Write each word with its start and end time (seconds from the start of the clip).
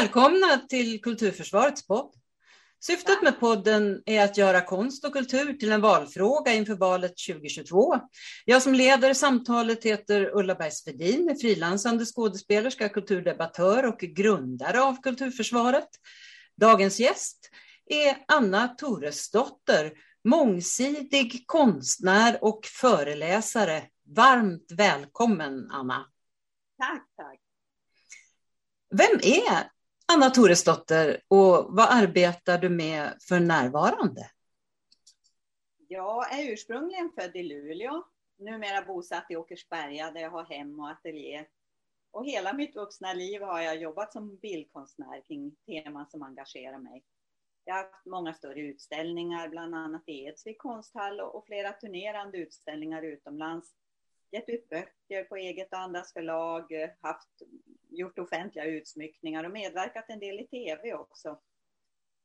välkomna 0.00 0.58
till 0.68 1.02
Kulturförsvarets 1.02 1.86
podd. 1.86 2.14
Syftet 2.80 3.22
med 3.22 3.40
podden 3.40 4.02
är 4.06 4.24
att 4.24 4.36
göra 4.36 4.60
konst 4.60 5.04
och 5.04 5.12
kultur 5.12 5.52
till 5.52 5.72
en 5.72 5.80
valfråga 5.80 6.52
inför 6.52 6.74
valet 6.74 7.14
2022. 7.28 8.00
Jag 8.44 8.62
som 8.62 8.74
leder 8.74 9.14
samtalet 9.14 9.84
heter 9.84 10.30
Ulla 10.34 10.54
Bergsvedin, 10.54 11.30
är 11.30 11.34
frilansande 11.34 12.04
skådespelerska, 12.04 12.88
kulturdebattör 12.88 13.84
och 13.86 13.98
grundare 13.98 14.82
av 14.82 15.02
Kulturförsvaret. 15.02 15.88
Dagens 16.56 17.00
gäst 17.00 17.50
är 17.86 18.16
Anna 18.28 18.68
Toresdotter, 18.68 19.92
mångsidig 20.24 21.44
konstnär 21.46 22.38
och 22.44 22.66
föreläsare. 22.66 23.82
Varmt 24.16 24.72
välkommen 24.72 25.70
Anna. 25.70 26.06
Tack, 26.78 27.06
tack. 27.16 27.40
Vem 28.90 29.20
är 29.22 29.75
Anna 30.12 30.30
Toresdotter 30.30 31.20
och 31.28 31.66
vad 31.68 31.86
arbetar 31.90 32.58
du 32.58 32.68
med 32.68 33.16
för 33.28 33.40
närvarande? 33.40 34.30
Jag 35.88 36.38
är 36.38 36.52
ursprungligen 36.52 37.12
född 37.18 37.36
i 37.36 37.42
Luleå, 37.42 38.04
numera 38.38 38.84
bosatt 38.84 39.26
i 39.30 39.36
Åkersberga 39.36 40.10
där 40.10 40.20
jag 40.20 40.30
har 40.30 40.44
hem 40.44 40.80
och 40.80 40.90
ateljé. 40.90 41.44
Och 42.10 42.26
hela 42.26 42.52
mitt 42.52 42.76
vuxna 42.76 43.12
liv 43.12 43.42
har 43.42 43.60
jag 43.60 43.76
jobbat 43.76 44.12
som 44.12 44.36
bildkonstnär 44.36 45.20
kring 45.26 45.56
teman 45.66 46.06
som 46.10 46.22
engagerar 46.22 46.78
mig. 46.78 47.04
Jag 47.64 47.74
har 47.74 47.82
haft 47.82 48.06
många 48.06 48.34
större 48.34 48.60
utställningar, 48.60 49.48
bland 49.48 49.74
annat 49.74 50.02
i 50.06 50.24
Edsvik 50.24 50.58
konsthall 50.58 51.20
och 51.20 51.46
flera 51.46 51.72
turnerande 51.72 52.38
utställningar 52.38 53.02
utomlands 53.02 53.74
gett 54.30 54.48
ut 54.48 54.68
böcker 54.68 55.24
på 55.24 55.36
eget 55.36 55.72
och 55.72 55.78
andras 55.78 56.12
förlag, 56.12 56.82
eh, 56.82 56.90
haft, 57.00 57.42
gjort 57.88 58.18
offentliga 58.18 58.64
utsmyckningar 58.64 59.44
och 59.44 59.50
medverkat 59.50 60.04
en 60.08 60.20
del 60.20 60.40
i 60.40 60.46
tv 60.46 60.94
också. 60.94 61.40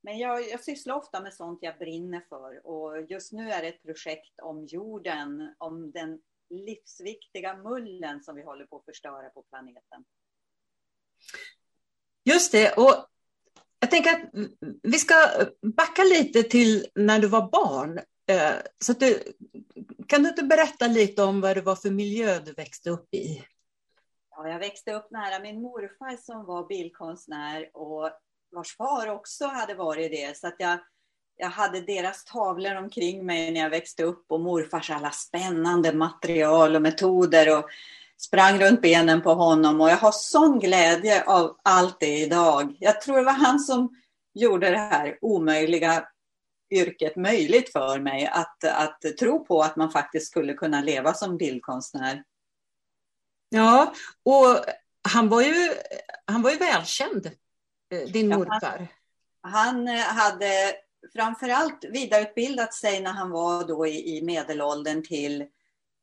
Men 0.03 0.17
jag, 0.17 0.49
jag 0.49 0.63
sysslar 0.63 0.95
ofta 0.95 1.21
med 1.21 1.33
sånt 1.33 1.59
jag 1.61 1.77
brinner 1.77 2.25
för 2.29 2.67
och 2.67 3.01
just 3.01 3.31
nu 3.31 3.51
är 3.51 3.61
det 3.61 3.67
ett 3.67 3.83
projekt 3.83 4.39
om 4.41 4.65
jorden, 4.65 5.55
om 5.57 5.91
den 5.91 6.21
livsviktiga 6.49 7.57
mullen 7.57 8.23
som 8.23 8.35
vi 8.35 8.43
håller 8.43 8.65
på 8.65 8.77
att 8.77 8.85
förstöra 8.85 9.29
på 9.29 9.43
planeten. 9.43 10.05
Just 12.23 12.51
det, 12.51 12.77
och 12.77 13.07
jag 13.79 13.91
tänker 13.91 14.11
att 14.11 14.29
vi 14.83 14.97
ska 14.97 15.15
backa 15.61 16.03
lite 16.03 16.43
till 16.43 16.87
när 16.95 17.19
du 17.19 17.27
var 17.27 17.49
barn. 17.51 17.99
Eh, 18.31 18.53
så 18.79 18.91
att 18.91 18.99
du 18.99 19.33
kan 20.07 20.23
du 20.23 20.29
inte 20.29 20.43
berätta 20.43 20.87
lite 20.87 21.23
om 21.23 21.41
vad 21.41 21.57
det 21.57 21.61
var 21.61 21.75
för 21.75 21.89
miljö 21.89 22.39
du 22.39 22.53
växte 22.53 22.89
upp 22.89 23.13
i? 23.13 23.43
Ja, 24.31 24.49
jag 24.49 24.59
växte 24.59 24.93
upp 24.93 25.11
nära 25.11 25.39
min 25.39 25.61
morfar 25.61 26.17
som 26.17 26.45
var 26.45 26.67
bildkonstnär 26.67 27.69
och 27.73 28.09
vars 28.51 28.77
far 28.77 29.07
också 29.07 29.45
hade 29.45 29.73
varit 29.73 30.11
det. 30.11 30.37
Så 30.37 30.47
att 30.47 30.55
jag, 30.57 30.79
jag 31.37 31.49
hade 31.49 31.81
deras 31.81 32.25
tavlor 32.25 32.75
omkring 32.75 33.25
mig 33.25 33.51
när 33.51 33.61
jag 33.61 33.69
växte 33.69 34.03
upp 34.03 34.25
och 34.27 34.39
morfars 34.39 34.89
alla 34.89 35.11
spännande 35.11 35.93
material 35.93 36.75
och 36.75 36.81
metoder 36.81 37.57
och 37.57 37.69
sprang 38.17 38.59
runt 38.59 38.81
benen 38.81 39.21
på 39.21 39.33
honom 39.33 39.81
och 39.81 39.89
jag 39.89 39.97
har 39.97 40.11
sån 40.11 40.59
glädje 40.59 41.23
av 41.23 41.57
allt 41.63 41.99
det 41.99 42.17
idag. 42.17 42.75
Jag 42.79 43.01
tror 43.01 43.17
det 43.17 43.23
var 43.23 43.31
han 43.31 43.59
som 43.59 43.95
gjorde 44.33 44.69
det 44.69 44.77
här 44.77 45.17
omöjliga 45.21 46.07
yrket 46.71 47.15
möjligt 47.15 47.71
för 47.71 47.99
mig 47.99 48.27
att, 48.27 48.63
att 48.63 49.17
tro 49.19 49.45
på 49.45 49.61
att 49.61 49.75
man 49.75 49.91
faktiskt 49.91 50.27
skulle 50.27 50.53
kunna 50.53 50.81
leva 50.81 51.13
som 51.13 51.37
bildkonstnär. 51.37 52.23
Ja, 53.49 53.93
och 54.23 54.65
han 55.09 55.29
var 55.29 55.41
ju, 55.41 55.73
han 56.25 56.41
var 56.41 56.51
ju 56.51 56.57
välkänd, 56.57 57.31
eh, 57.89 58.11
din 58.11 58.27
morfar. 58.27 58.87
Han, 59.41 59.53
han 59.53 59.87
eh, 59.87 60.01
hade 60.01 60.73
framförallt 61.13 61.85
vidareutbildat 61.85 62.73
sig 62.73 63.01
när 63.01 63.11
han 63.11 63.29
var 63.29 63.67
då 63.67 63.87
i, 63.87 64.17
i 64.17 64.21
medelåldern 64.21 65.03
till 65.03 65.41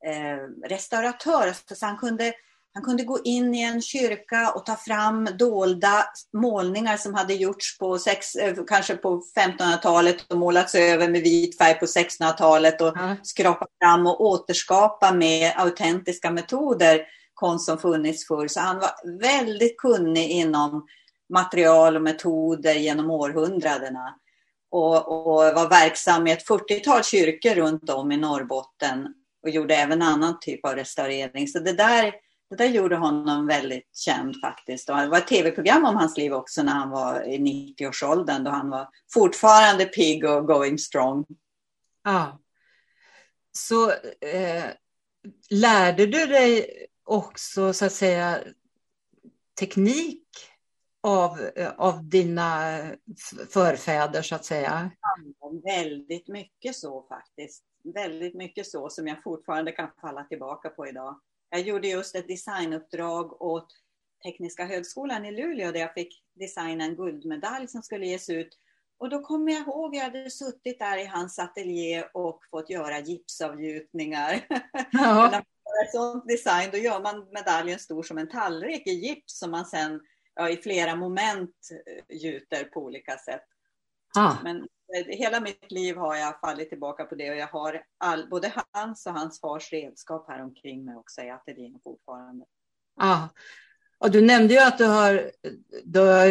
eh, 0.05 0.67
restauratör. 0.69 1.53
Så 1.75 1.85
han 1.85 1.97
kunde 1.97 2.33
han 2.73 2.83
kunde 2.83 3.03
gå 3.03 3.19
in 3.23 3.55
i 3.55 3.61
en 3.61 3.81
kyrka 3.81 4.51
och 4.51 4.65
ta 4.65 4.75
fram 4.75 5.29
dolda 5.39 6.05
målningar 6.37 6.97
som 6.97 7.13
hade 7.13 7.33
gjorts 7.33 7.77
på 7.77 7.97
sex, 7.97 8.35
eh, 8.35 8.55
kanske 8.67 8.95
på 8.95 9.23
1500-talet 9.37 10.31
och 10.31 10.37
målats 10.37 10.75
över 10.75 11.09
med 11.09 11.21
vit 11.21 11.57
färg 11.57 11.79
på 11.79 11.85
1600-talet 11.85 12.81
och 12.81 12.97
mm. 12.97 13.15
skrapa 13.23 13.67
fram 13.81 14.07
och 14.07 14.21
återskapa 14.21 15.13
med 15.13 15.53
autentiska 15.55 16.31
metoder 16.31 17.01
konst 17.33 17.65
som 17.65 17.77
funnits 17.77 18.27
förr. 18.27 18.47
Så 18.47 18.59
han 18.59 18.79
var 18.79 19.19
väldigt 19.19 19.77
kunnig 19.77 20.29
inom 20.29 20.87
material 21.33 21.95
och 21.95 22.01
metoder 22.01 22.73
genom 22.73 23.11
århundradena. 23.11 24.15
Och, 24.71 25.07
och 25.07 25.35
var 25.35 25.69
verksam 25.69 26.27
i 26.27 26.31
ett 26.31 26.47
40-tal 26.47 27.03
kyrkor 27.03 27.55
runt 27.55 27.89
om 27.89 28.11
i 28.11 28.17
Norrbotten 28.17 29.07
och 29.43 29.49
gjorde 29.49 29.75
även 29.75 30.01
annan 30.01 30.39
typ 30.41 30.65
av 30.65 30.75
restaurering. 30.75 31.47
Så 31.47 31.59
det 31.59 31.73
där 31.73 32.13
det 32.49 32.55
där 32.55 32.65
gjorde 32.65 32.95
honom 32.95 33.47
väldigt 33.47 33.95
känd 33.95 34.35
faktiskt. 34.41 34.89
Och 34.89 34.97
det 34.97 35.07
var 35.07 35.17
ett 35.17 35.27
tv-program 35.27 35.85
om 35.85 35.95
hans 35.95 36.17
liv 36.17 36.33
också 36.33 36.63
när 36.63 36.73
han 36.73 36.89
var 36.89 37.21
i 37.21 37.37
90-årsåldern 37.37 38.43
då 38.43 38.51
han 38.51 38.69
var 38.69 38.89
fortfarande 39.13 39.85
pigg 39.85 40.25
och 40.25 40.47
going 40.47 40.77
strong. 40.77 41.25
Ja. 42.03 42.39
Så 43.51 43.91
eh, 43.91 44.65
lärde 45.49 46.05
du 46.05 46.25
dig 46.25 46.65
också 47.03 47.73
så 47.73 47.85
att 47.85 47.91
säga 47.91 48.39
teknik 49.59 50.27
av, 51.01 51.49
av 51.77 52.09
dina 52.09 52.81
förfäder 53.49 54.21
så 54.21 54.35
att 54.35 54.45
säga? 54.45 54.91
Ja, 55.39 55.51
väldigt 55.63 56.27
mycket 56.27 56.75
så 56.75 57.05
faktiskt. 57.09 57.63
Väldigt 57.93 58.35
mycket 58.35 58.67
så 58.67 58.89
som 58.89 59.07
jag 59.07 59.23
fortfarande 59.23 59.71
kan 59.71 59.89
falla 60.01 60.23
tillbaka 60.23 60.69
på 60.69 60.87
idag. 60.87 61.19
Jag 61.49 61.61
gjorde 61.61 61.87
just 61.87 62.15
ett 62.15 62.27
designuppdrag 62.27 63.41
åt 63.41 63.67
Tekniska 64.23 64.65
högskolan 64.65 65.25
i 65.25 65.31
Luleå 65.31 65.71
där 65.71 65.79
jag 65.79 65.93
fick 65.93 66.23
designa 66.33 66.83
en 66.83 66.95
guldmedalj 66.95 67.67
som 67.67 67.81
skulle 67.81 68.05
ges 68.05 68.29
ut. 68.29 68.57
Och 68.97 69.09
då 69.09 69.21
kommer 69.21 69.51
jag 69.51 69.61
ihåg, 69.61 69.95
jag 69.95 70.03
hade 70.03 70.29
suttit 70.29 70.79
där 70.79 70.97
i 70.97 71.05
hans 71.05 71.39
ateljé 71.39 72.03
och 72.13 72.39
fått 72.51 72.69
göra 72.69 72.99
gipsavgjutningar. 72.99 74.45
Ja. 74.91 74.91
När 74.91 75.31
man 75.31 75.31
gör 75.31 75.91
sånt 75.91 76.27
design, 76.27 76.69
då 76.71 76.77
gör 76.77 77.01
man 77.01 77.29
medaljen 77.31 77.79
stor 77.79 78.03
som 78.03 78.17
en 78.17 78.29
tallrik 78.29 78.87
i 78.87 78.91
gips 78.91 79.39
som 79.39 79.51
man 79.51 79.65
sen 79.65 80.01
ja, 80.35 80.49
i 80.49 80.57
flera 80.57 80.95
moment 80.95 81.55
eh, 81.85 82.17
gjuter 82.17 82.63
på 82.63 82.79
olika 82.79 83.17
sätt. 83.17 83.45
Ah. 84.17 84.35
Men 84.43 84.67
hela 85.07 85.39
mitt 85.39 85.71
liv 85.71 85.95
har 85.95 86.15
jag 86.15 86.39
fallit 86.39 86.69
tillbaka 86.69 87.05
på 87.05 87.15
det 87.15 87.31
och 87.31 87.37
jag 87.37 87.47
har 87.47 87.83
all, 87.97 88.29
både 88.29 88.53
hans 88.71 89.05
och 89.05 89.13
hans 89.13 89.41
fars 89.41 89.71
redskap 89.71 90.25
här 90.27 90.43
omkring 90.43 90.85
mig 90.85 90.95
också 90.95 91.21
i 91.21 91.29
ateljén 91.29 91.79
fortfarande. 91.83 92.45
Ja, 92.95 93.29
och 93.97 94.11
du 94.11 94.21
nämnde 94.21 94.53
ju 94.53 94.59
att 94.59 94.77
du 94.77 94.85
har, 94.85 95.31
du 95.83 95.99
har 95.99 96.27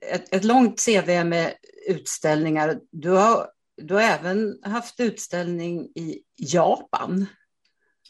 ett, 0.00 0.34
ett 0.34 0.44
långt 0.44 0.84
CV 0.84 1.24
med 1.24 1.54
utställningar. 1.88 2.80
Du 2.90 3.10
har, 3.10 3.50
du 3.76 3.94
har 3.94 4.02
även 4.02 4.58
haft 4.62 5.00
utställning 5.00 5.80
i 5.94 6.22
Japan. 6.36 7.26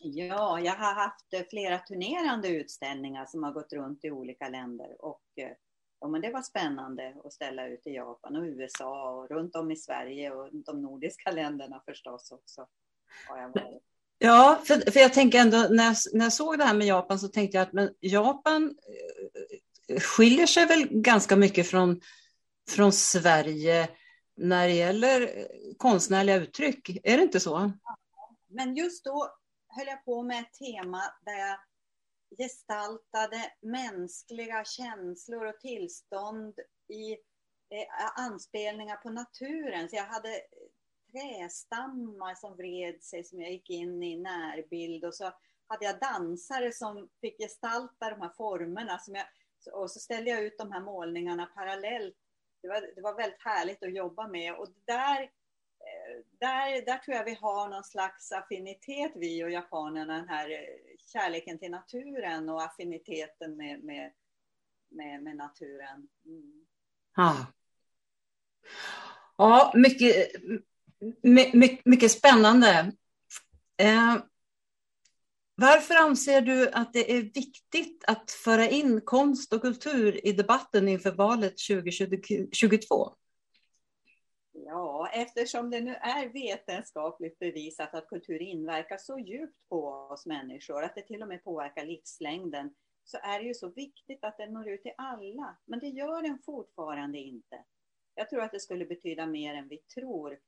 Ja, 0.00 0.60
jag 0.60 0.72
har 0.72 0.94
haft 0.94 1.50
flera 1.50 1.78
turnerande 1.78 2.48
utställningar 2.48 3.26
som 3.26 3.42
har 3.42 3.52
gått 3.52 3.72
runt 3.72 4.04
i 4.04 4.10
olika 4.10 4.48
länder 4.48 5.04
och 5.04 5.22
eh, 5.36 5.50
ja, 6.00 6.08
men 6.08 6.20
det 6.20 6.30
var 6.30 6.42
spännande 6.42 7.14
att 7.24 7.32
ställa 7.32 7.66
ut 7.66 7.86
i 7.86 7.94
Japan 7.94 8.36
och 8.36 8.42
USA 8.42 9.10
och 9.10 9.30
runt 9.30 9.56
om 9.56 9.70
i 9.70 9.76
Sverige 9.76 10.30
och 10.30 10.48
de 10.52 10.82
nordiska 10.82 11.30
länderna 11.32 11.82
förstås 11.86 12.32
också. 12.32 12.66
Har 13.28 13.38
jag 13.38 13.48
varit. 13.48 13.82
Ja, 14.18 14.60
för, 14.64 14.90
för 14.90 15.00
jag 15.00 15.12
tänker 15.12 15.38
ändå 15.38 15.56
när 15.70 15.84
jag, 15.84 15.96
när 16.12 16.24
jag 16.24 16.32
såg 16.32 16.58
det 16.58 16.64
här 16.64 16.74
med 16.74 16.86
Japan 16.86 17.18
så 17.18 17.28
tänkte 17.28 17.56
jag 17.56 17.62
att 17.62 17.72
men 17.72 17.94
Japan 18.00 18.74
eh, 19.88 20.00
skiljer 20.00 20.46
sig 20.46 20.66
väl 20.66 20.88
ganska 20.90 21.36
mycket 21.36 21.66
från, 21.66 22.00
från 22.70 22.92
Sverige 22.92 23.88
när 24.36 24.68
det 24.68 24.74
gäller 24.74 25.46
konstnärliga 25.76 26.36
uttryck. 26.36 27.00
Är 27.02 27.16
det 27.16 27.22
inte 27.22 27.40
så? 27.40 27.72
Men 28.48 28.76
just 28.76 29.04
då 29.04 29.30
höll 29.68 29.86
jag 29.86 30.04
på 30.04 30.22
med 30.22 30.40
ett 30.40 30.52
tema 30.52 31.02
där 31.24 31.32
jag 31.32 31.58
gestaltade 32.38 33.52
mänskliga 33.60 34.64
känslor 34.64 35.46
och 35.46 35.60
tillstånd 35.60 36.58
i 36.88 37.12
eh, 37.70 38.20
anspelningar 38.26 38.96
på 38.96 39.10
naturen. 39.10 39.88
Så 39.88 39.96
jag 39.96 40.04
hade 40.04 40.28
eh, 40.28 40.42
trästammar 41.12 42.34
som 42.34 42.56
vred 42.56 43.02
sig 43.02 43.24
som 43.24 43.40
jag 43.40 43.52
gick 43.52 43.70
in 43.70 44.02
i 44.02 44.16
närbild 44.16 45.04
och 45.04 45.14
så 45.14 45.32
hade 45.66 45.84
jag 45.84 46.00
dansare 46.00 46.72
som 46.72 47.08
fick 47.20 47.38
gestalta 47.38 48.10
de 48.10 48.20
här 48.20 48.32
formerna. 48.36 48.98
Som 48.98 49.14
jag, 49.14 49.26
och 49.72 49.90
så 49.90 50.00
ställde 50.00 50.30
jag 50.30 50.42
ut 50.42 50.58
de 50.58 50.72
här 50.72 50.80
målningarna 50.80 51.46
parallellt. 51.46 52.16
Det 52.62 52.68
var, 52.68 52.80
det 52.94 53.00
var 53.00 53.16
väldigt 53.16 53.42
härligt 53.42 53.82
att 53.82 53.94
jobba 53.94 54.28
med 54.28 54.54
och 54.54 54.68
där 54.84 55.30
där, 56.40 56.86
där 56.86 56.98
tror 56.98 57.16
jag 57.16 57.24
vi 57.24 57.34
har 57.34 57.68
någon 57.68 57.84
slags 57.84 58.32
affinitet, 58.32 59.12
vi 59.14 59.44
och 59.44 59.50
japanerna, 59.50 60.16
den 60.16 60.28
här 60.28 60.50
eh, 60.50 60.96
kärleken 61.12 61.58
till 61.58 61.70
naturen 61.70 62.48
och 62.48 62.62
affiniteten 62.62 63.56
med, 63.56 63.84
med 63.84 64.12
med, 64.90 65.22
med 65.22 65.36
naturen. 65.36 66.08
Mm. 66.26 66.66
Ja. 67.16 67.46
ja, 69.36 69.72
mycket, 69.74 70.26
mycket, 71.22 71.86
mycket 71.86 72.10
spännande. 72.10 72.92
Eh, 73.76 74.16
varför 75.54 75.94
anser 75.94 76.40
du 76.40 76.70
att 76.70 76.92
det 76.92 77.12
är 77.12 77.22
viktigt 77.22 78.04
att 78.06 78.30
föra 78.30 78.68
in 78.68 79.00
konst 79.00 79.52
och 79.52 79.62
kultur 79.62 80.26
i 80.26 80.32
debatten 80.32 80.88
inför 80.88 81.12
valet 81.12 81.54
2022? 81.68 83.16
Ja, 84.68 85.08
eftersom 85.12 85.70
det 85.70 85.80
nu 85.80 85.94
är 85.94 86.28
vetenskapligt 86.28 87.38
bevisat 87.38 87.94
att 87.94 88.08
kultur 88.08 88.42
inverkar 88.42 88.96
så 88.96 89.18
djupt 89.18 89.68
på 89.68 89.88
oss 89.88 90.26
människor, 90.26 90.84
att 90.84 90.94
det 90.94 91.02
till 91.02 91.22
och 91.22 91.28
med 91.28 91.44
påverkar 91.44 91.84
livslängden, 91.84 92.74
så 93.04 93.18
är 93.22 93.38
det 93.38 93.44
ju 93.44 93.54
så 93.54 93.68
viktigt 93.68 94.24
att 94.24 94.36
den 94.36 94.52
når 94.52 94.68
ut 94.68 94.82
till 94.82 94.94
alla. 94.96 95.56
Men 95.64 95.78
det 95.78 95.88
gör 95.88 96.22
den 96.22 96.38
fortfarande 96.38 97.18
inte. 97.18 97.64
Jag 98.14 98.30
tror 98.30 98.42
att 98.42 98.52
det 98.52 98.60
skulle 98.60 98.86
betyda 98.86 99.26
mer 99.26 99.54
än 99.54 99.68
vi 99.68 99.78
tror. 99.78 100.38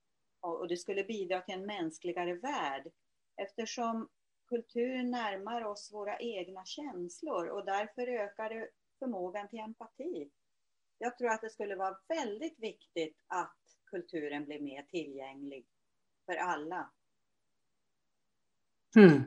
Och 0.41 0.69
det 0.69 0.77
skulle 0.77 1.05
bidra 1.05 1.41
till 1.41 1.55
en 1.55 1.67
mänskligare 1.67 2.35
värld. 2.35 2.93
Eftersom 3.37 4.09
kultur 4.49 5.03
närmar 5.03 5.65
oss 5.65 5.93
våra 5.93 6.19
egna 6.19 6.65
känslor 6.65 7.47
och 7.47 7.65
därför 7.65 8.07
ökar 8.07 8.51
det 8.51 8.69
förmågan 8.99 9.49
till 9.49 9.59
empati. 9.59 10.31
Jag 10.99 11.19
tror 11.19 11.29
att 11.29 11.41
det 11.41 11.51
skulle 11.51 11.77
vara 11.77 11.99
väldigt 12.09 12.59
viktigt 12.59 13.17
att 13.27 13.78
kulturen 13.91 14.45
blir 14.45 14.61
mer 14.61 14.83
tillgänglig 14.83 15.67
för 16.27 16.37
alla. 16.37 16.91
Mm. 18.97 19.23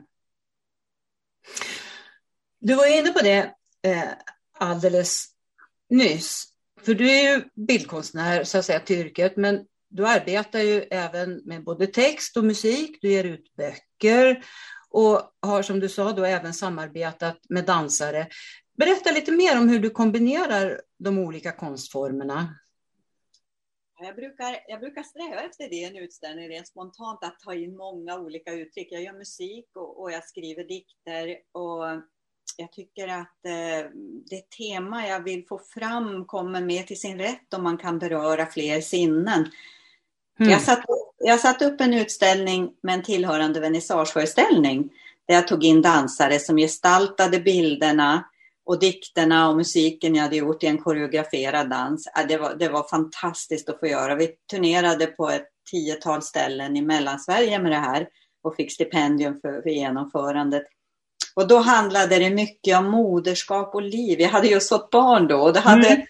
Du 2.58 2.74
var 2.74 2.98
inne 2.98 3.12
på 3.12 3.18
det 3.18 3.54
eh, 3.82 4.08
alldeles 4.58 5.26
nyss. 5.90 6.48
För 6.80 6.94
du 6.94 7.10
är 7.10 7.32
ju 7.32 7.44
bildkonstnär 7.54 8.44
så 8.44 8.58
att 8.58 8.64
säga 8.64 8.80
till 8.80 8.98
yrket, 8.98 9.36
men 9.36 9.66
du 9.88 10.06
arbetar 10.06 10.58
ju 10.58 10.82
även 10.90 11.42
med 11.44 11.64
både 11.64 11.86
text 11.86 12.36
och 12.36 12.44
musik. 12.44 12.98
Du 13.00 13.10
ger 13.10 13.24
ut 13.24 13.54
böcker 13.56 14.44
och 14.90 15.32
har 15.42 15.62
som 15.62 15.80
du 15.80 15.88
sa 15.88 16.12
då 16.12 16.24
även 16.24 16.54
samarbetat 16.54 17.38
med 17.48 17.64
dansare. 17.64 18.28
Berätta 18.76 19.10
lite 19.10 19.32
mer 19.32 19.58
om 19.58 19.68
hur 19.68 19.78
du 19.78 19.90
kombinerar 19.90 20.80
de 20.98 21.18
olika 21.18 21.52
konstformerna. 21.52 22.58
Jag 24.04 24.16
brukar, 24.16 24.56
jag 24.68 24.80
brukar 24.80 25.02
sträva 25.02 25.40
efter 25.40 25.68
det 25.68 25.76
i 25.76 25.84
en 25.84 25.96
utställning 25.96 26.48
rent 26.48 26.68
spontant, 26.68 27.24
att 27.24 27.40
ta 27.40 27.54
in 27.54 27.76
många 27.76 28.18
olika 28.18 28.52
uttryck. 28.52 28.88
Jag 28.90 29.02
gör 29.02 29.12
musik 29.12 29.66
och, 29.74 30.00
och 30.00 30.12
jag 30.12 30.24
skriver 30.24 30.64
dikter 30.64 31.36
och 31.52 31.84
jag 32.56 32.72
tycker 32.72 33.08
att 33.08 33.44
eh, 33.46 33.90
det 34.30 34.50
tema 34.58 35.06
jag 35.06 35.24
vill 35.24 35.46
få 35.46 35.58
fram 35.58 36.24
kommer 36.24 36.60
mer 36.60 36.82
till 36.82 37.00
sin 37.00 37.18
rätt 37.18 37.54
om 37.54 37.62
man 37.62 37.78
kan 37.78 37.98
beröra 37.98 38.46
fler 38.46 38.80
sinnen. 38.80 39.50
Mm. 40.40 40.52
Jag, 40.52 40.60
satt, 40.60 40.84
jag 41.18 41.40
satt 41.40 41.62
upp 41.62 41.80
en 41.80 41.94
utställning 41.94 42.72
med 42.82 42.94
en 42.94 43.02
tillhörande 43.02 43.60
vernissageföreställning 43.60 44.90
där 45.28 45.34
jag 45.34 45.48
tog 45.48 45.64
in 45.64 45.82
dansare 45.82 46.38
som 46.38 46.56
gestaltade 46.56 47.40
bilderna 47.40 48.24
och 48.64 48.78
dikterna 48.78 49.48
och 49.48 49.56
musiken 49.56 50.14
jag 50.14 50.22
hade 50.22 50.36
gjort 50.36 50.62
i 50.62 50.66
en 50.66 50.78
koreograferad 50.78 51.70
dans. 51.70 52.08
Det 52.28 52.36
var, 52.36 52.54
det 52.54 52.68
var 52.68 52.88
fantastiskt 52.88 53.68
att 53.68 53.80
få 53.80 53.86
göra. 53.86 54.14
Vi 54.14 54.34
turnerade 54.50 55.06
på 55.06 55.30
ett 55.30 55.46
tiotal 55.70 56.22
ställen 56.22 56.76
i 56.76 56.82
Mellansverige 56.82 57.58
med 57.58 57.72
det 57.72 57.78
här 57.78 58.08
och 58.42 58.56
fick 58.56 58.72
stipendium 58.72 59.40
för, 59.40 59.62
för 59.62 59.70
genomförandet. 59.70 60.62
Och 61.34 61.48
då 61.48 61.58
handlade 61.58 62.18
det 62.18 62.30
mycket 62.30 62.78
om 62.78 62.90
moderskap 62.90 63.74
och 63.74 63.82
liv. 63.82 64.20
Jag 64.20 64.28
hade 64.28 64.46
just 64.48 64.68
fått 64.68 64.90
barn 64.90 65.28
då 65.28 65.36
och 65.36 65.52
det 65.52 65.60
hade 65.60 65.88
mm. 65.88 66.06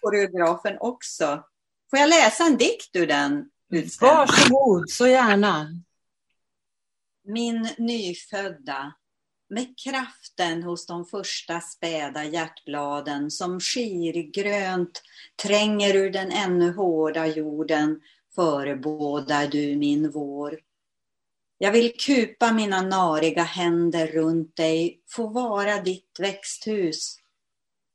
koreografen 0.00 0.76
också. 0.80 1.44
Får 1.90 1.98
jag 1.98 2.08
läsa 2.08 2.44
en 2.44 2.56
dikt 2.56 2.96
ur 2.96 3.06
den 3.06 3.50
utställningen? 3.70 4.18
Varsågod, 4.18 4.90
så 4.90 5.06
gärna. 5.06 5.66
Min 7.24 7.68
nyfödda 7.78 8.92
med 9.54 9.78
kraften 9.78 10.62
hos 10.62 10.86
de 10.86 11.04
första 11.04 11.60
späda 11.60 12.24
hjärtbladen 12.24 13.30
som 13.30 13.60
skirgrönt 13.60 15.02
tränger 15.42 15.94
ur 15.94 16.10
den 16.10 16.32
ännu 16.32 16.72
hårda 16.72 17.26
jorden 17.26 18.00
förebådar 18.34 19.46
du 19.46 19.76
min 19.76 20.10
vår. 20.10 20.58
Jag 21.58 21.72
vill 21.72 21.96
kupa 21.96 22.52
mina 22.52 22.82
nariga 22.82 23.42
händer 23.42 24.06
runt 24.06 24.56
dig, 24.56 25.00
få 25.08 25.26
vara 25.26 25.82
ditt 25.82 26.16
växthus. 26.18 27.16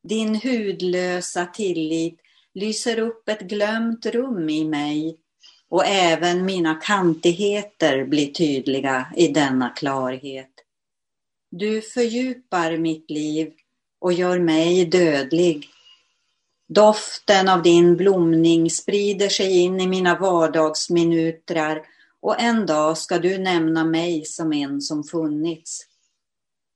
Din 0.04 0.36
hudlösa 0.36 1.46
tillit 1.46 2.20
lyser 2.54 3.00
upp 3.00 3.30
ett 3.30 3.42
glömt 3.42 4.06
rum 4.06 4.50
i 4.50 4.66
mig 4.66 5.18
och 5.70 5.86
även 5.86 6.46
mina 6.46 6.76
kantigheter 6.76 8.06
blir 8.06 8.32
tydliga 8.32 9.14
i 9.16 9.28
denna 9.28 9.70
klarhet. 9.70 10.59
Du 11.52 11.82
fördjupar 11.82 12.78
mitt 12.78 13.10
liv 13.10 13.54
och 14.00 14.14
gör 14.14 14.40
mig 14.40 14.86
dödlig. 14.86 15.70
Doften 16.68 17.50
av 17.50 17.62
din 17.62 17.98
blomning 17.98 18.70
sprider 18.70 19.30
sig 19.30 19.58
in 19.58 19.80
i 19.80 19.88
mina 19.88 20.20
vardagsminutrar 20.20 21.86
och 22.22 22.42
en 22.42 22.66
dag 22.66 22.98
ska 22.98 23.20
du 23.20 23.38
nämna 23.38 23.84
mig 23.84 24.26
som 24.26 24.54
en 24.54 24.82
som 24.82 25.04
funnits. 25.04 25.82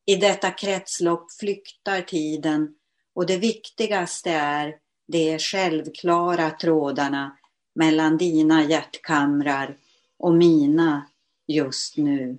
I 0.05 0.15
detta 0.15 0.51
kretslopp 0.51 1.31
flyktar 1.31 2.01
tiden 2.01 2.75
och 3.15 3.25
det 3.25 3.37
viktigaste 3.37 4.31
är 4.31 4.75
de 5.07 5.39
självklara 5.39 6.51
trådarna 6.51 7.37
mellan 7.75 8.17
dina 8.17 8.63
hjärtkamrar 8.63 9.77
och 10.19 10.33
mina 10.33 11.07
just 11.47 11.97
nu. 11.97 12.37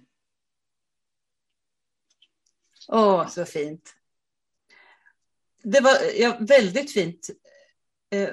Åh, 2.88 3.22
oh, 3.22 3.28
så 3.28 3.44
fint. 3.44 3.94
Det 5.62 5.80
var 5.80 5.96
ja, 6.16 6.36
väldigt 6.40 6.92
fint. 6.92 7.30
Eh, 8.10 8.28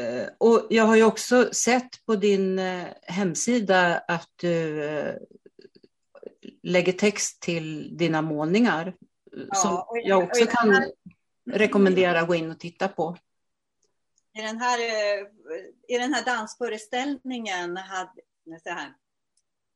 eh, 0.00 0.28
och 0.38 0.66
jag 0.70 0.84
har 0.84 0.96
ju 0.96 1.04
också 1.04 1.54
sett 1.54 2.06
på 2.06 2.16
din 2.16 2.58
eh, 2.58 2.86
hemsida 3.02 3.98
att 3.98 4.30
du 4.36 4.84
eh, 4.84 5.14
lägger 6.62 6.92
text 6.92 7.42
till 7.42 7.96
dina 7.96 8.22
målningar. 8.22 8.94
Ja, 9.32 9.54
som 9.54 10.00
jag 10.04 10.22
också 10.22 10.46
kan 10.46 10.70
här... 10.70 10.92
rekommendera 11.50 12.20
att 12.20 12.28
gå 12.28 12.34
in 12.34 12.50
och 12.50 12.60
titta 12.60 12.88
på. 12.88 13.16
I 14.38 14.42
den 14.42 14.58
här, 14.58 14.78
eh, 14.78 15.26
i 15.88 15.98
den 15.98 16.14
här 16.14 16.24
dansföreställningen 16.24 17.76
hade, 17.76 18.10
så 18.62 18.70
här, 18.70 18.94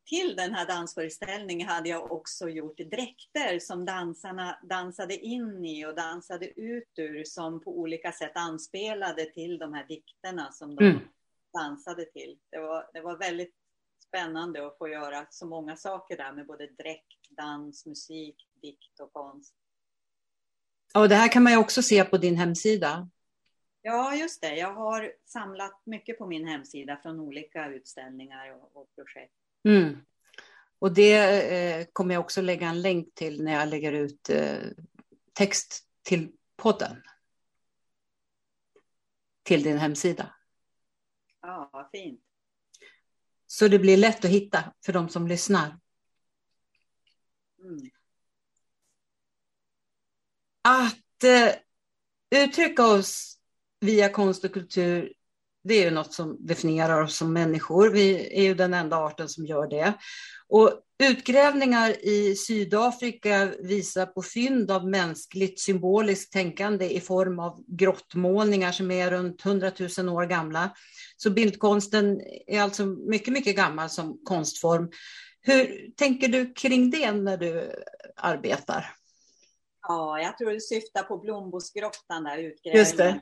till 0.06 0.36
den 0.36 0.54
här 0.54 0.66
dansföreställningen 0.66 1.68
hade 1.68 1.88
jag 1.88 2.12
också 2.12 2.48
gjort 2.48 2.76
dräkter 2.76 3.58
som 3.58 3.84
dansarna 3.84 4.58
dansade 4.62 5.16
in 5.16 5.64
i 5.64 5.86
och 5.86 5.94
dansade 5.94 6.60
ut 6.60 6.92
ur 6.96 7.24
som 7.24 7.60
på 7.60 7.78
olika 7.78 8.12
sätt 8.12 8.32
anspelade 8.34 9.24
till 9.24 9.58
de 9.58 9.74
här 9.74 9.86
dikterna 9.86 10.52
som 10.52 10.76
de 10.76 10.84
mm. 10.84 11.00
dansade 11.52 12.04
till. 12.04 12.38
Det 12.50 12.58
var, 12.58 12.90
det 12.92 13.00
var 13.00 13.16
väldigt 13.16 13.54
spännande 14.08 14.66
att 14.66 14.78
få 14.78 14.88
göra 14.88 15.26
så 15.30 15.46
många 15.46 15.76
saker 15.76 16.16
där 16.16 16.32
med 16.32 16.46
både 16.46 16.66
dräkt, 16.66 17.30
dans, 17.30 17.86
musik, 17.86 18.36
dikt 18.62 19.00
och 19.00 19.12
konst. 19.12 19.54
Och 20.94 21.08
det 21.08 21.14
här 21.14 21.32
kan 21.32 21.42
man 21.42 21.52
ju 21.52 21.58
också 21.58 21.82
se 21.82 22.04
på 22.04 22.16
din 22.18 22.36
hemsida. 22.36 23.08
Ja, 23.82 24.14
just 24.14 24.40
det. 24.40 24.56
Jag 24.56 24.74
har 24.74 25.12
samlat 25.24 25.82
mycket 25.84 26.18
på 26.18 26.26
min 26.26 26.48
hemsida 26.48 26.96
från 27.02 27.20
olika 27.20 27.68
utställningar 27.68 28.54
och, 28.54 28.76
och 28.76 28.94
projekt. 28.94 29.34
Mm. 29.66 29.96
Och 30.78 30.94
det 30.94 31.14
eh, 31.52 31.86
kommer 31.92 32.14
jag 32.14 32.20
också 32.20 32.40
lägga 32.40 32.68
en 32.68 32.82
länk 32.82 33.14
till 33.14 33.44
när 33.44 33.52
jag 33.52 33.68
lägger 33.68 33.92
ut 33.92 34.30
eh, 34.30 34.58
text 35.32 35.88
till 36.02 36.32
podden. 36.56 37.02
Till 39.42 39.62
din 39.62 39.78
hemsida. 39.78 40.34
Ja, 41.42 41.70
vad 41.72 41.90
fint. 41.90 42.20
Så 43.46 43.68
det 43.68 43.78
blir 43.78 43.96
lätt 43.96 44.24
att 44.24 44.30
hitta 44.30 44.72
för 44.84 44.92
de 44.92 45.08
som 45.08 45.26
lyssnar. 45.26 45.78
Mm. 47.62 47.90
Att 50.62 51.24
eh, 51.24 51.54
uttrycka 52.42 52.86
oss 52.86 53.38
via 53.80 54.08
konst 54.08 54.44
och 54.44 54.52
kultur 54.52 55.12
det 55.66 55.74
är 55.74 55.84
ju 55.84 55.90
något 55.90 56.12
som 56.12 56.36
definierar 56.46 57.02
oss 57.02 57.16
som 57.16 57.32
människor. 57.32 57.90
Vi 57.90 58.38
är 58.38 58.42
ju 58.42 58.54
den 58.54 58.74
enda 58.74 58.96
arten 58.96 59.28
som 59.28 59.46
gör 59.46 59.66
det. 59.66 59.94
Och 60.48 60.80
utgrävningar 61.02 62.06
i 62.06 62.36
Sydafrika 62.36 63.52
visar 63.60 64.06
på 64.06 64.22
fynd 64.22 64.70
av 64.70 64.88
mänskligt 64.88 65.60
symboliskt 65.60 66.32
tänkande 66.32 66.90
i 66.90 67.00
form 67.00 67.38
av 67.38 67.64
grottmålningar 67.66 68.72
som 68.72 68.90
är 68.90 69.10
runt 69.10 69.46
100 69.46 69.72
000 69.98 70.08
år 70.08 70.24
gamla. 70.26 70.70
Så 71.16 71.30
bildkonsten 71.30 72.20
är 72.46 72.60
alltså 72.60 72.86
mycket, 72.86 73.32
mycket 73.32 73.56
gammal 73.56 73.90
som 73.90 74.20
konstform. 74.24 74.90
Hur 75.40 75.90
tänker 75.96 76.28
du 76.28 76.54
kring 76.54 76.90
det 76.90 77.12
när 77.12 77.36
du 77.36 77.72
arbetar? 78.16 78.92
Ja, 79.88 80.20
jag 80.20 80.38
tror 80.38 80.50
du 80.50 80.60
syftar 80.60 81.02
på 81.02 81.18
Blombosgrottan 81.18 82.24
där, 82.24 82.38
utgrävningen. 82.38 82.78
Just 82.78 82.96
det. 82.96 83.20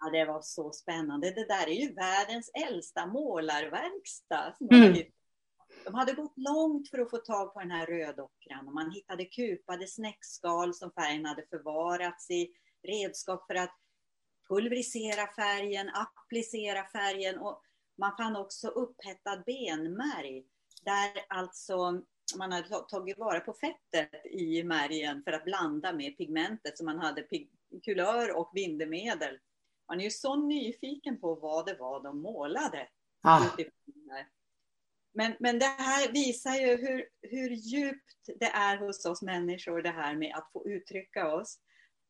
Ja, 0.00 0.10
det 0.10 0.24
var 0.24 0.40
så 0.42 0.72
spännande. 0.72 1.30
Det 1.30 1.48
där 1.48 1.66
är 1.66 1.74
ju 1.74 1.94
världens 1.94 2.50
äldsta 2.68 3.06
målarverkstad. 3.06 4.54
Mm. 4.70 4.96
De 5.84 5.94
hade 5.94 6.12
gått 6.12 6.34
långt 6.36 6.90
för 6.90 6.98
att 6.98 7.10
få 7.10 7.16
tag 7.16 7.54
på 7.54 7.60
den 7.60 7.70
här 7.70 7.86
rödockran 7.86 8.66
och 8.66 8.74
man 8.74 8.90
hittade 8.90 9.24
kupade 9.24 9.86
snäckskal 9.86 10.74
som 10.74 10.92
färgen 10.92 11.26
hade 11.26 11.46
förvarats 11.50 12.30
i, 12.30 12.48
redskap 12.82 13.46
för 13.46 13.54
att 13.54 13.76
pulverisera 14.48 15.26
färgen, 15.26 15.88
applicera 15.88 16.86
färgen 16.86 17.38
och 17.38 17.62
man 17.98 18.16
fann 18.16 18.36
också 18.36 18.68
upphettad 18.68 19.42
benmärg 19.46 20.44
där 20.84 21.24
alltså 21.28 22.02
man 22.38 22.52
hade 22.52 22.68
tagit 22.68 23.18
vara 23.18 23.40
på 23.40 23.52
fettet 23.52 24.26
i 24.26 24.64
märgen 24.64 25.22
för 25.22 25.32
att 25.32 25.44
blanda 25.44 25.92
med 25.92 26.16
pigmentet 26.16 26.78
så 26.78 26.84
man 26.84 26.98
hade 26.98 27.26
kulör 27.84 28.36
och 28.36 28.50
bindemedel. 28.54 29.38
Man 29.88 30.00
är 30.00 30.04
ju 30.04 30.10
så 30.10 30.36
nyfiken 30.36 31.20
på 31.20 31.34
vad 31.34 31.66
det 31.66 31.74
var 31.74 32.02
de 32.02 32.22
målade. 32.22 32.88
Ah. 33.22 33.46
Men, 35.14 35.36
men 35.40 35.58
det 35.58 35.64
här 35.64 36.12
visar 36.12 36.54
ju 36.54 36.76
hur, 36.76 37.08
hur 37.22 37.50
djupt 37.50 38.26
det 38.40 38.46
är 38.46 38.76
hos 38.76 39.06
oss 39.06 39.22
människor 39.22 39.82
det 39.82 39.90
här 39.90 40.14
med 40.14 40.34
att 40.34 40.52
få 40.52 40.68
uttrycka 40.68 41.34
oss. 41.34 41.58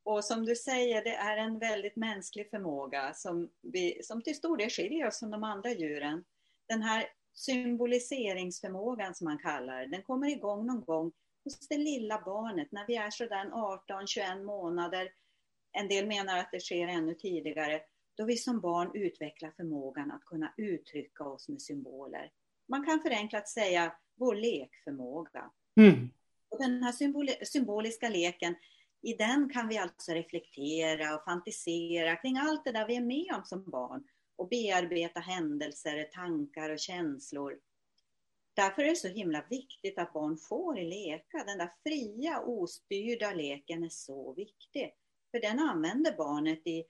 Och 0.04 0.24
som 0.24 0.44
du 0.44 0.56
säger, 0.56 1.04
det 1.04 1.14
är 1.14 1.36
en 1.36 1.58
väldigt 1.58 1.96
mänsklig 1.96 2.50
förmåga 2.50 3.14
som, 3.14 3.50
vi, 3.62 4.00
som 4.02 4.22
till 4.22 4.36
stor 4.36 4.56
del 4.56 4.70
skiljer 4.70 5.06
oss 5.06 5.18
från 5.18 5.30
de 5.30 5.44
andra 5.44 5.70
djuren. 5.70 6.24
Den 6.68 6.82
här 6.82 7.06
symboliseringsförmågan 7.34 9.14
som 9.14 9.24
man 9.24 9.38
kallar 9.38 9.86
den 9.86 10.02
kommer 10.02 10.28
igång 10.28 10.66
någon 10.66 10.84
gång 10.84 11.12
hos 11.44 11.68
det 11.68 11.78
lilla 11.78 12.22
barnet 12.24 12.72
när 12.72 12.86
vi 12.86 12.96
är 12.96 13.10
sådär 13.10 13.44
18-21 13.44 14.44
månader. 14.44 15.08
En 15.76 15.88
del 15.88 16.06
menar 16.06 16.38
att 16.38 16.50
det 16.52 16.60
sker 16.60 16.88
ännu 16.88 17.14
tidigare, 17.14 17.80
då 18.14 18.24
vi 18.24 18.36
som 18.36 18.60
barn 18.60 18.90
utvecklar 18.94 19.50
förmågan 19.56 20.10
att 20.10 20.24
kunna 20.24 20.54
uttrycka 20.56 21.24
oss 21.24 21.48
med 21.48 21.62
symboler. 21.62 22.30
Man 22.68 22.86
kan 22.86 23.00
förenklat 23.00 23.48
säga 23.48 23.92
vår 24.14 24.34
lekförmåga. 24.34 25.50
Mm. 25.76 26.10
Och 26.48 26.58
den 26.58 26.82
här 26.82 27.44
symboliska 27.44 28.08
leken, 28.08 28.54
i 29.02 29.12
den 29.12 29.50
kan 29.52 29.68
vi 29.68 29.78
alltså 29.78 30.12
reflektera 30.12 31.16
och 31.16 31.24
fantisera 31.24 32.16
kring 32.16 32.36
allt 32.36 32.64
det 32.64 32.72
där 32.72 32.86
vi 32.86 32.96
är 32.96 33.00
med 33.00 33.34
om 33.34 33.44
som 33.44 33.70
barn 33.70 34.04
och 34.36 34.48
bearbeta 34.48 35.20
händelser, 35.20 36.04
tankar 36.04 36.70
och 36.70 36.78
känslor. 36.78 37.58
Därför 38.54 38.82
är 38.82 38.86
det 38.86 38.96
så 38.96 39.08
himla 39.08 39.44
viktigt 39.50 39.98
att 39.98 40.12
barn 40.12 40.38
får 40.38 40.74
leka. 40.74 41.44
Den 41.46 41.58
där 41.58 41.72
fria, 41.82 42.40
ostyrda 42.40 43.32
leken 43.32 43.84
är 43.84 43.88
så 43.88 44.32
viktig. 44.34 44.92
För 45.36 45.40
den 45.40 45.58
använder 45.58 46.16
barnet 46.16 46.66
i 46.66 46.84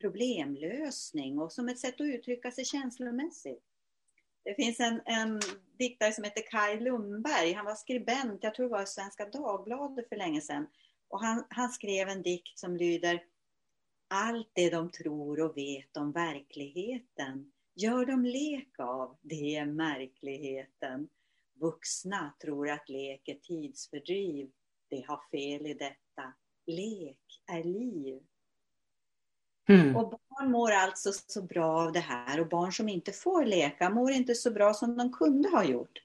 problemlösning 0.00 1.38
och 1.38 1.52
som 1.52 1.68
ett 1.68 1.78
sätt 1.78 1.94
att 1.94 2.00
uttrycka 2.00 2.50
sig 2.50 2.64
känslomässigt. 2.64 3.64
Det 4.44 4.54
finns 4.54 4.80
en, 4.80 5.00
en 5.04 5.40
diktare 5.78 6.12
som 6.12 6.24
heter 6.24 6.42
Kaj 6.50 6.80
Lundberg. 6.80 7.52
Han 7.52 7.64
var 7.64 7.74
skribent, 7.74 8.42
jag 8.42 8.54
tror 8.54 8.66
det 8.66 8.72
var 8.72 8.82
i 8.82 8.86
Svenska 8.86 9.26
Dagbladet 9.26 10.08
för 10.08 10.16
länge 10.16 10.40
sedan. 10.40 10.66
Och 11.08 11.20
han, 11.20 11.44
han 11.50 11.70
skrev 11.70 12.08
en 12.08 12.22
dikt 12.22 12.58
som 12.58 12.76
lyder 12.76 13.24
allt 14.08 14.50
det 14.52 14.70
de 14.70 14.90
tror 14.90 15.40
och 15.40 15.56
vet 15.56 15.96
om 15.96 16.12
verkligheten 16.12 17.52
gör 17.74 18.06
de 18.06 18.24
lek 18.24 18.78
av, 18.78 19.16
det 19.22 19.56
är 19.56 19.66
märkligheten. 19.66 21.08
Vuxna 21.54 22.34
tror 22.42 22.70
att 22.70 22.88
lek 22.88 23.28
är 23.28 23.34
tidsfördriv, 23.34 24.50
det 24.88 25.04
har 25.08 25.20
fel 25.30 25.66
i 25.66 25.74
detta. 25.74 26.32
Lek 26.68 27.42
är 27.46 27.64
liv. 27.64 28.18
Mm. 29.68 29.96
Och 29.96 30.10
barn 30.10 30.50
mår 30.50 30.70
alltså 30.70 31.12
så 31.12 31.42
bra 31.42 31.80
av 31.80 31.92
det 31.92 32.00
här 32.00 32.40
och 32.40 32.48
barn 32.48 32.72
som 32.72 32.88
inte 32.88 33.12
får 33.12 33.44
leka 33.44 33.90
mår 33.90 34.10
inte 34.12 34.34
så 34.34 34.50
bra 34.50 34.74
som 34.74 34.96
de 34.96 35.12
kunde 35.12 35.48
ha 35.48 35.64
gjort. 35.64 35.98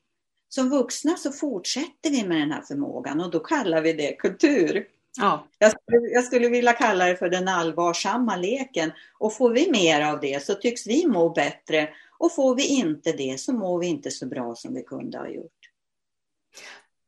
Som 0.50 0.70
vuxna 0.70 1.18
så 1.18 1.32
fortsätter 1.32 2.10
vi 2.10 2.28
med 2.28 2.38
den 2.38 2.52
här 2.52 2.62
förmågan 2.62 3.22
och 3.22 3.32
då 3.32 3.40
kallar 3.40 3.82
vi 3.82 3.94
det 3.94 4.16
kultur. 4.16 4.88
Ja. 5.18 5.48
Jag, 5.60 5.72
skulle, 5.72 6.08
jag 6.14 6.24
skulle 6.24 6.50
vilja 6.50 6.74
kalla 6.74 7.06
det 7.06 7.16
för 7.16 7.30
den 7.30 7.48
allvarsamma 7.48 8.36
leken. 8.36 8.92
Och 9.20 9.34
får 9.34 9.50
vi 9.50 9.72
mer 9.72 10.02
av 10.02 10.20
det 10.20 10.44
så 10.44 10.54
tycks 10.54 10.88
vi 10.88 11.08
må 11.08 11.30
bättre. 11.30 11.90
Och 12.18 12.36
får 12.36 12.56
vi 12.56 12.68
inte 12.68 13.12
det 13.12 13.40
så 13.40 13.54
mår 13.54 13.80
vi 13.80 13.88
inte 13.88 14.12
så 14.12 14.26
bra 14.26 14.56
som 14.56 14.74
vi 14.74 14.84
kunde 14.84 15.18
ha 15.18 15.28
gjort. 15.30 15.70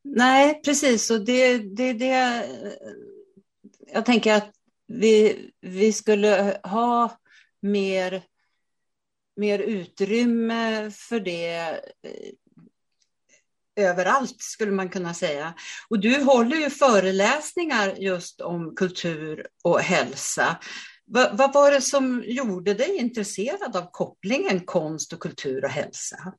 Nej, 0.01 0.61
precis. 0.65 1.11
Och 1.11 1.25
det, 1.25 1.57
det, 1.57 1.93
det, 1.93 2.45
jag 3.93 4.05
tänker 4.05 4.33
att 4.33 4.51
vi, 4.87 5.51
vi 5.61 5.93
skulle 5.93 6.59
ha 6.63 7.17
mer, 7.61 8.23
mer 9.35 9.59
utrymme 9.59 10.91
för 10.91 11.19
det 11.19 11.55
eh, 12.03 12.33
överallt 13.75 14.41
skulle 14.41 14.71
man 14.71 14.89
kunna 14.89 15.13
säga. 15.13 15.53
Och 15.89 15.99
du 15.99 16.23
håller 16.23 16.57
ju 16.57 16.69
föreläsningar 16.69 17.95
just 17.95 18.41
om 18.41 18.75
kultur 18.75 19.47
och 19.63 19.79
hälsa. 19.79 20.59
Vad, 21.05 21.37
vad 21.37 21.53
var 21.53 21.71
det 21.71 21.81
som 21.81 22.23
gjorde 22.25 22.73
dig 22.73 22.97
intresserad 22.97 23.75
av 23.75 23.91
kopplingen 23.91 24.59
konst 24.59 25.13
och 25.13 25.19
kultur 25.19 25.63
och 25.63 25.71
hälsa? 25.71 26.33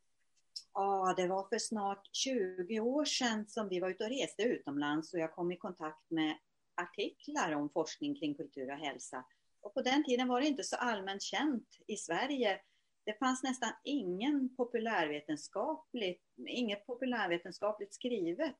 Ja, 0.74 1.14
det 1.16 1.28
var 1.28 1.48
för 1.48 1.58
snart 1.58 2.08
20 2.12 2.80
år 2.80 3.04
sedan 3.04 3.46
som 3.48 3.68
vi 3.68 3.80
var 3.80 3.90
ute 3.90 4.04
och 4.04 4.10
reste 4.10 4.42
utomlands 4.42 5.14
och 5.14 5.20
jag 5.20 5.32
kom 5.32 5.52
i 5.52 5.56
kontakt 5.56 6.10
med 6.10 6.36
artiklar 6.76 7.52
om 7.52 7.70
forskning 7.70 8.14
kring 8.14 8.34
kultur 8.34 8.72
och 8.72 8.78
hälsa. 8.78 9.24
Och 9.60 9.74
på 9.74 9.82
den 9.82 10.04
tiden 10.04 10.28
var 10.28 10.40
det 10.40 10.46
inte 10.46 10.64
så 10.64 10.76
allmänt 10.76 11.22
känt 11.22 11.78
i 11.86 11.96
Sverige 11.96 12.60
det 13.06 13.18
fanns 13.18 13.42
nästan 13.42 13.72
ingen 13.84 14.56
populärvetenskapligt, 14.56 16.24
inget 16.46 16.86
populärvetenskapligt 16.86 17.94
skrivet 17.94 18.56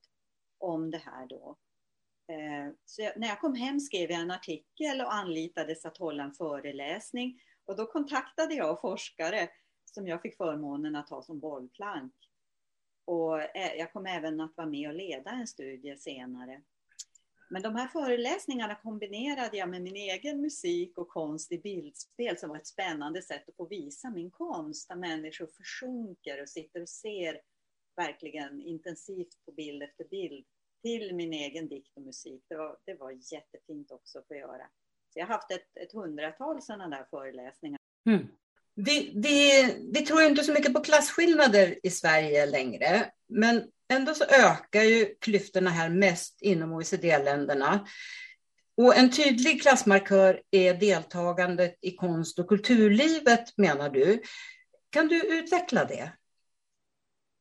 om 0.58 0.90
det 0.90 0.98
här 0.98 1.26
då. 1.26 1.56
Eh, 2.28 2.72
så 2.84 3.02
jag, 3.02 3.16
när 3.16 3.28
jag 3.28 3.40
kom 3.40 3.54
hem 3.54 3.80
skrev 3.80 4.10
jag 4.10 4.20
en 4.20 4.30
artikel 4.30 5.00
och 5.00 5.14
anlitades 5.14 5.84
att 5.84 5.98
hålla 5.98 6.24
en 6.24 6.34
föreläsning. 6.34 7.40
Och 7.64 7.76
då 7.76 7.86
kontaktade 7.86 8.54
jag 8.54 8.80
forskare 8.80 9.48
som 9.84 10.06
jag 10.06 10.22
fick 10.22 10.36
förmånen 10.36 10.96
att 10.96 11.10
ha 11.10 11.22
som 11.22 11.40
bollplank. 11.40 12.14
Och 13.04 13.40
eh, 13.40 13.74
jag 13.78 13.92
kom 13.92 14.06
även 14.06 14.40
att 14.40 14.56
vara 14.56 14.68
med 14.68 14.88
och 14.88 14.94
leda 14.94 15.30
en 15.30 15.46
studie 15.46 15.96
senare. 15.96 16.62
Men 17.48 17.62
de 17.62 17.76
här 17.76 17.88
föreläsningarna 17.88 18.74
kombinerade 18.74 19.56
jag 19.56 19.68
med 19.68 19.82
min 19.82 19.96
egen 19.96 20.40
musik 20.40 20.98
och 20.98 21.08
konst 21.08 21.52
i 21.52 21.58
bildspel 21.58 22.38
som 22.38 22.48
var 22.48 22.56
ett 22.56 22.66
spännande 22.66 23.22
sätt 23.22 23.48
att 23.48 23.56
få 23.56 23.66
visa 23.66 24.10
min 24.10 24.30
konst 24.30 24.88
där 24.88 24.96
människor 24.96 25.46
försjunker 25.46 26.42
och 26.42 26.48
sitter 26.48 26.82
och 26.82 26.88
ser 26.88 27.40
verkligen 27.96 28.62
intensivt 28.62 29.44
på 29.44 29.52
bild 29.52 29.82
efter 29.82 30.04
bild 30.04 30.46
till 30.82 31.14
min 31.14 31.32
egen 31.32 31.68
dikt 31.68 31.96
och 31.96 32.02
musik. 32.02 32.44
Det 32.48 32.56
var, 32.56 32.78
det 32.84 32.94
var 32.94 33.10
jättefint 33.32 33.90
också 33.90 34.18
att 34.18 34.26
få 34.26 34.34
göra. 34.34 34.66
Så 35.12 35.18
jag 35.18 35.26
har 35.26 35.34
haft 35.34 35.50
ett, 35.50 35.76
ett 35.76 35.92
hundratal 35.92 36.62
sådana 36.62 36.88
där 36.88 37.04
föreläsningar. 37.10 37.78
Mm. 38.06 38.26
Vi, 38.78 39.12
vi, 39.16 39.64
vi 39.92 40.06
tror 40.06 40.22
inte 40.22 40.44
så 40.44 40.52
mycket 40.52 40.74
på 40.74 40.80
klasskillnader 40.80 41.78
i 41.82 41.90
Sverige 41.90 42.46
längre, 42.46 43.10
men 43.28 43.64
ändå 43.88 44.14
så 44.14 44.24
ökar 44.24 44.82
ju 44.82 45.14
klyftorna 45.20 45.70
här 45.70 45.88
mest 45.88 46.42
inom 46.42 46.72
OECD-länderna. 46.72 47.86
Och 48.76 48.96
en 48.96 49.10
tydlig 49.10 49.62
klassmarkör 49.62 50.42
är 50.50 50.74
deltagandet 50.74 51.78
i 51.80 51.96
konst 51.96 52.38
och 52.38 52.48
kulturlivet, 52.48 53.56
menar 53.56 53.90
du. 53.90 54.22
Kan 54.90 55.08
du 55.08 55.38
utveckla 55.38 55.84
det? 55.84 56.12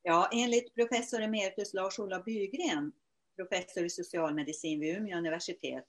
Ja, 0.02 0.30
enligt 0.34 0.76
professor 0.76 1.22
emeritus 1.22 1.74
Lars-Ola 1.74 2.20
Bygren, 2.20 2.92
professor 3.36 3.86
i 3.86 3.90
socialmedicin 3.90 4.80
vid 4.80 4.98
Umeå 4.98 5.18
universitet, 5.18 5.86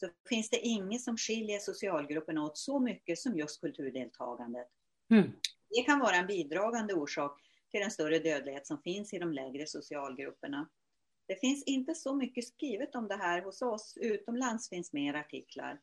så 0.00 0.08
finns 0.28 0.50
det 0.50 0.58
inget 0.58 1.02
som 1.02 1.16
skiljer 1.16 1.58
socialgrupperna 1.58 2.44
åt 2.44 2.58
så 2.58 2.80
mycket 2.80 3.18
som 3.18 3.38
just 3.38 3.60
kulturdeltagandet. 3.60 4.68
Mm. 5.10 5.32
Det 5.70 5.82
kan 5.82 5.98
vara 5.98 6.16
en 6.16 6.26
bidragande 6.26 6.94
orsak 6.94 7.40
till 7.70 7.80
den 7.80 7.90
större 7.90 8.18
dödlighet 8.18 8.66
som 8.66 8.82
finns 8.82 9.14
i 9.14 9.18
de 9.18 9.32
lägre 9.32 9.66
socialgrupperna. 9.66 10.68
Det 11.26 11.40
finns 11.40 11.64
inte 11.64 11.94
så 11.94 12.14
mycket 12.14 12.48
skrivet 12.48 12.94
om 12.94 13.08
det 13.08 13.16
här 13.16 13.42
hos 13.42 13.62
oss, 13.62 13.98
utomlands 14.00 14.68
finns 14.68 14.92
mer 14.92 15.14
artiklar. 15.14 15.80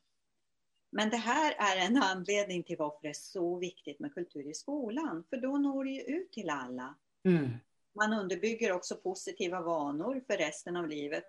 Men 0.92 1.10
det 1.10 1.16
här 1.16 1.54
är 1.58 1.86
en 1.86 1.96
anledning 1.96 2.62
till 2.62 2.76
varför 2.78 2.98
det 3.02 3.08
är 3.08 3.12
så 3.12 3.58
viktigt 3.58 4.00
med 4.00 4.14
kultur 4.14 4.50
i 4.50 4.54
skolan, 4.54 5.24
för 5.30 5.36
då 5.36 5.58
når 5.58 5.84
det 5.84 5.90
ju 5.90 6.02
ut 6.02 6.32
till 6.32 6.50
alla. 6.50 6.94
Mm. 7.24 7.50
Man 7.94 8.12
underbygger 8.12 8.72
också 8.72 8.96
positiva 8.96 9.60
vanor 9.60 10.24
för 10.26 10.36
resten 10.36 10.76
av 10.76 10.88
livet. 10.88 11.24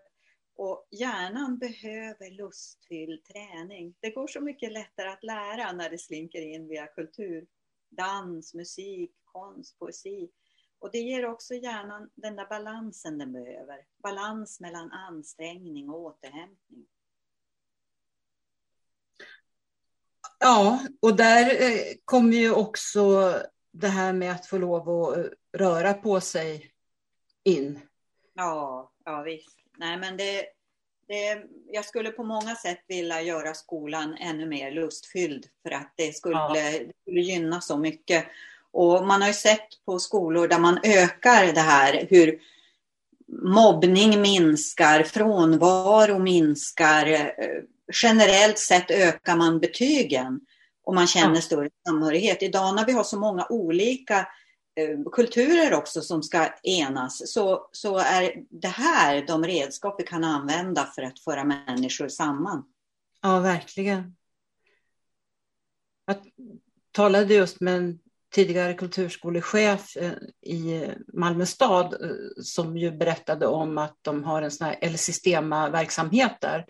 Och 0.56 0.88
hjärnan 0.92 1.58
behöver 1.58 2.32
lustfylld 2.32 3.24
träning. 3.24 3.96
Det 4.00 4.10
går 4.10 4.28
så 4.28 4.42
mycket 4.42 4.72
lättare 4.72 5.10
att 5.10 5.24
lära 5.24 5.72
när 5.72 5.90
det 5.90 5.98
slinker 5.98 6.42
in 6.42 6.68
via 6.68 6.88
kultur. 6.88 7.48
Dans, 7.90 8.54
musik, 8.54 9.12
konst, 9.26 9.80
poesi. 9.80 10.30
Och 10.80 10.90
det 10.92 10.98
ger 11.00 11.26
också 11.26 11.54
hjärnan 11.54 12.10
den 12.16 12.36
där 12.36 12.46
balansen 12.46 13.18
den 13.18 13.34
behöver. 13.34 13.86
Balans 14.04 14.60
mellan 14.60 14.92
ansträngning 14.92 15.90
och 15.90 16.00
återhämtning. 16.00 16.86
Ja, 20.40 20.80
och 21.00 21.16
där 21.16 21.62
eh, 21.62 21.96
kommer 22.06 22.38
ju 22.38 22.54
också 22.54 23.34
det 23.72 23.88
här 23.88 24.14
med 24.14 24.32
att 24.32 24.46
få 24.46 24.58
lov 24.58 24.90
att 24.90 25.18
eh, 25.18 25.24
röra 25.54 25.94
på 25.94 26.22
sig 26.22 26.72
in. 27.44 27.80
Ja, 28.34 28.92
ja 29.06 29.22
visst. 29.22 29.63
Nej, 29.84 29.98
men 29.98 30.18
det, 30.18 30.46
det, 31.08 31.44
jag 31.72 31.86
skulle 31.86 32.12
på 32.12 32.24
många 32.24 32.56
sätt 32.56 32.80
vilja 32.88 33.22
göra 33.22 33.54
skolan 33.54 34.18
ännu 34.20 34.46
mer 34.46 34.72
lustfylld 34.72 35.46
för 35.64 35.72
att 35.72 35.94
det 35.96 36.16
skulle, 36.16 36.36
ja. 36.36 36.54
det 36.54 36.92
skulle 37.02 37.22
gynna 37.22 37.62
så 37.62 37.78
mycket. 37.78 38.26
Och 38.72 39.08
man 39.08 39.22
har 39.22 39.28
ju 39.28 39.34
sett 39.34 39.68
på 39.86 40.00
skolor 40.00 40.48
där 40.48 40.60
man 40.60 40.80
ökar 40.84 41.54
det 41.54 41.62
här 41.62 42.08
hur 42.10 42.40
mobbning 43.44 44.22
minskar, 44.22 45.04
frånvaro 45.04 46.20
minskar. 46.20 47.08
Eh, 47.08 47.64
generellt 48.04 48.60
sett 48.60 48.92
ökar 48.92 49.36
man 49.36 49.60
betygen 49.60 50.40
och 50.84 50.96
man 50.96 51.08
känner 51.08 51.42
större 51.42 51.70
samhörighet. 51.88 52.44
Idag 52.44 52.76
när 52.76 52.86
vi 52.86 52.92
har 52.92 53.04
så 53.04 53.20
många 53.20 53.46
olika 53.50 54.28
Eh, 54.76 55.12
kulturer 55.12 55.74
också 55.74 56.02
som 56.02 56.24
ska 56.24 56.48
enas 56.64 57.32
så, 57.32 57.70
så 57.72 57.98
är 57.98 58.44
det 58.50 58.68
här 58.68 59.28
de 59.28 59.44
redskap 59.44 59.96
vi 60.00 60.04
kan 60.04 60.24
använda 60.24 60.86
för 60.96 61.02
att 61.02 61.20
föra 61.20 61.44
människor 61.44 62.08
samman. 62.08 62.64
Ja, 63.22 63.40
verkligen. 63.40 64.16
Jag 66.06 66.18
talade 66.92 67.34
just 67.34 67.62
med 67.62 67.76
en 67.76 68.00
tidigare 68.34 68.74
kulturskolechef 68.74 69.98
eh, 69.98 70.12
i 70.42 70.92
Malmö 71.14 71.46
stad 71.46 71.94
eh, 71.94 72.10
som 72.42 72.78
ju 72.78 72.92
berättade 72.92 73.48
om 73.48 73.78
att 73.78 73.98
de 74.02 74.24
har 74.24 74.42
en 74.42 74.52
sån 74.52 74.68
här 74.68 74.78
El 74.82 74.98
Sistema-verksamhet 74.98 76.38
där. 76.42 76.66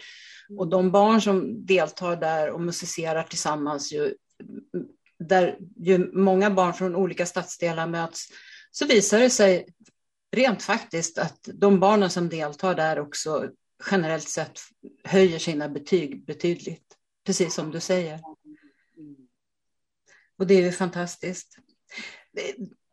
Och 0.58 0.68
de 0.68 0.92
barn 0.92 1.22
som 1.22 1.66
deltar 1.66 2.16
där 2.16 2.50
och 2.50 2.62
musicerar 2.62 3.24
tillsammans, 3.24 3.94
ju, 3.94 4.16
där 5.28 5.58
ju 5.76 6.12
många 6.14 6.52
barn 6.52 6.74
från 6.74 6.96
olika 6.96 7.26
stadsdelar 7.26 7.88
möts, 7.88 8.28
så 8.72 8.86
visar 8.86 9.20
det 9.20 9.30
sig 9.30 9.66
rent 10.32 10.64
faktiskt 10.64 11.18
att 11.18 11.50
de 11.54 11.80
barnen 11.80 12.10
som 12.10 12.30
deltar 12.30 12.76
där 12.76 13.00
också 13.00 13.50
generellt 13.92 14.30
sett 14.30 14.60
höjer 15.04 15.40
sina 15.40 15.70
betyg 15.70 16.26
betydligt, 16.26 16.98
precis 17.26 17.54
som 17.54 17.72
du 17.72 17.80
säger. 17.80 18.20
Och 20.38 20.48
det 20.48 20.54
är 20.54 20.62
ju 20.62 20.72
fantastiskt. 20.72 21.58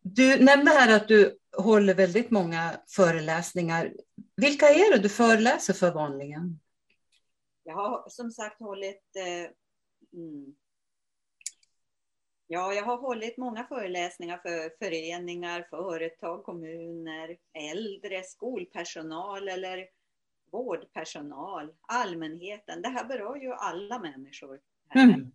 Du 0.03 0.45
nämnde 0.45 0.71
här 0.71 0.97
att 0.97 1.09
du 1.09 1.39
håller 1.57 1.95
väldigt 1.95 2.31
många 2.31 2.81
föreläsningar. 2.89 3.93
Vilka 4.37 4.69
är 4.69 4.93
det 4.93 4.99
du 4.99 5.09
föreläser 5.09 5.75
för 5.75 5.91
vanligen? 5.91 6.61
Jag 7.65 7.75
har 7.75 8.05
som 8.09 8.31
sagt 8.31 8.61
hållit 8.61 9.17
eh, 9.17 9.51
mm, 10.21 10.55
Ja, 12.53 12.75
jag 12.75 12.85
har 12.85 12.97
hållit 12.97 13.37
många 13.37 13.65
föreläsningar 13.65 14.39
för 14.39 14.77
föreningar, 14.79 15.67
företag, 15.71 16.45
kommuner, 16.45 17.39
äldre, 17.53 18.23
skolpersonal 18.23 19.49
eller 19.49 19.89
vårdpersonal, 20.51 21.75
allmänheten. 21.81 22.83
Det 22.83 22.89
här 22.89 23.05
berör 23.05 23.37
ju 23.37 23.53
alla 23.53 23.99
människor. 23.99 24.61
Mm. 24.95 25.33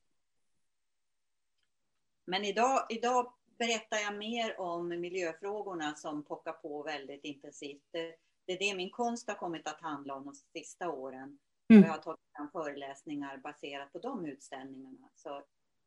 Men 2.26 2.46
idag, 2.46 2.86
idag 2.90 3.34
berättar 3.58 3.98
jag 3.98 4.18
mer 4.18 4.60
om 4.60 4.88
miljöfrågorna 4.88 5.96
som 5.96 6.24
pockar 6.24 6.54
på 6.54 6.84
väldigt 6.84 7.24
intensivt. 7.24 7.84
Det, 7.92 8.16
det 8.46 8.54
är 8.54 8.60
det 8.60 8.76
min 8.76 8.92
konst 8.92 9.28
har 9.28 9.36
kommit 9.36 9.68
att 9.68 9.82
handla 9.82 10.16
om 10.16 10.26
de 10.26 10.34
sista 10.36 10.90
åren. 10.90 11.40
Mm. 11.70 11.84
Jag 11.84 11.92
har 11.92 11.98
tagit 11.98 12.20
fram 12.36 12.52
föreläsningar 12.52 13.38
baserat 13.38 13.92
på 13.92 14.00
de 14.00 14.26
utställningarna. 14.26 15.10
Så, 15.16 15.44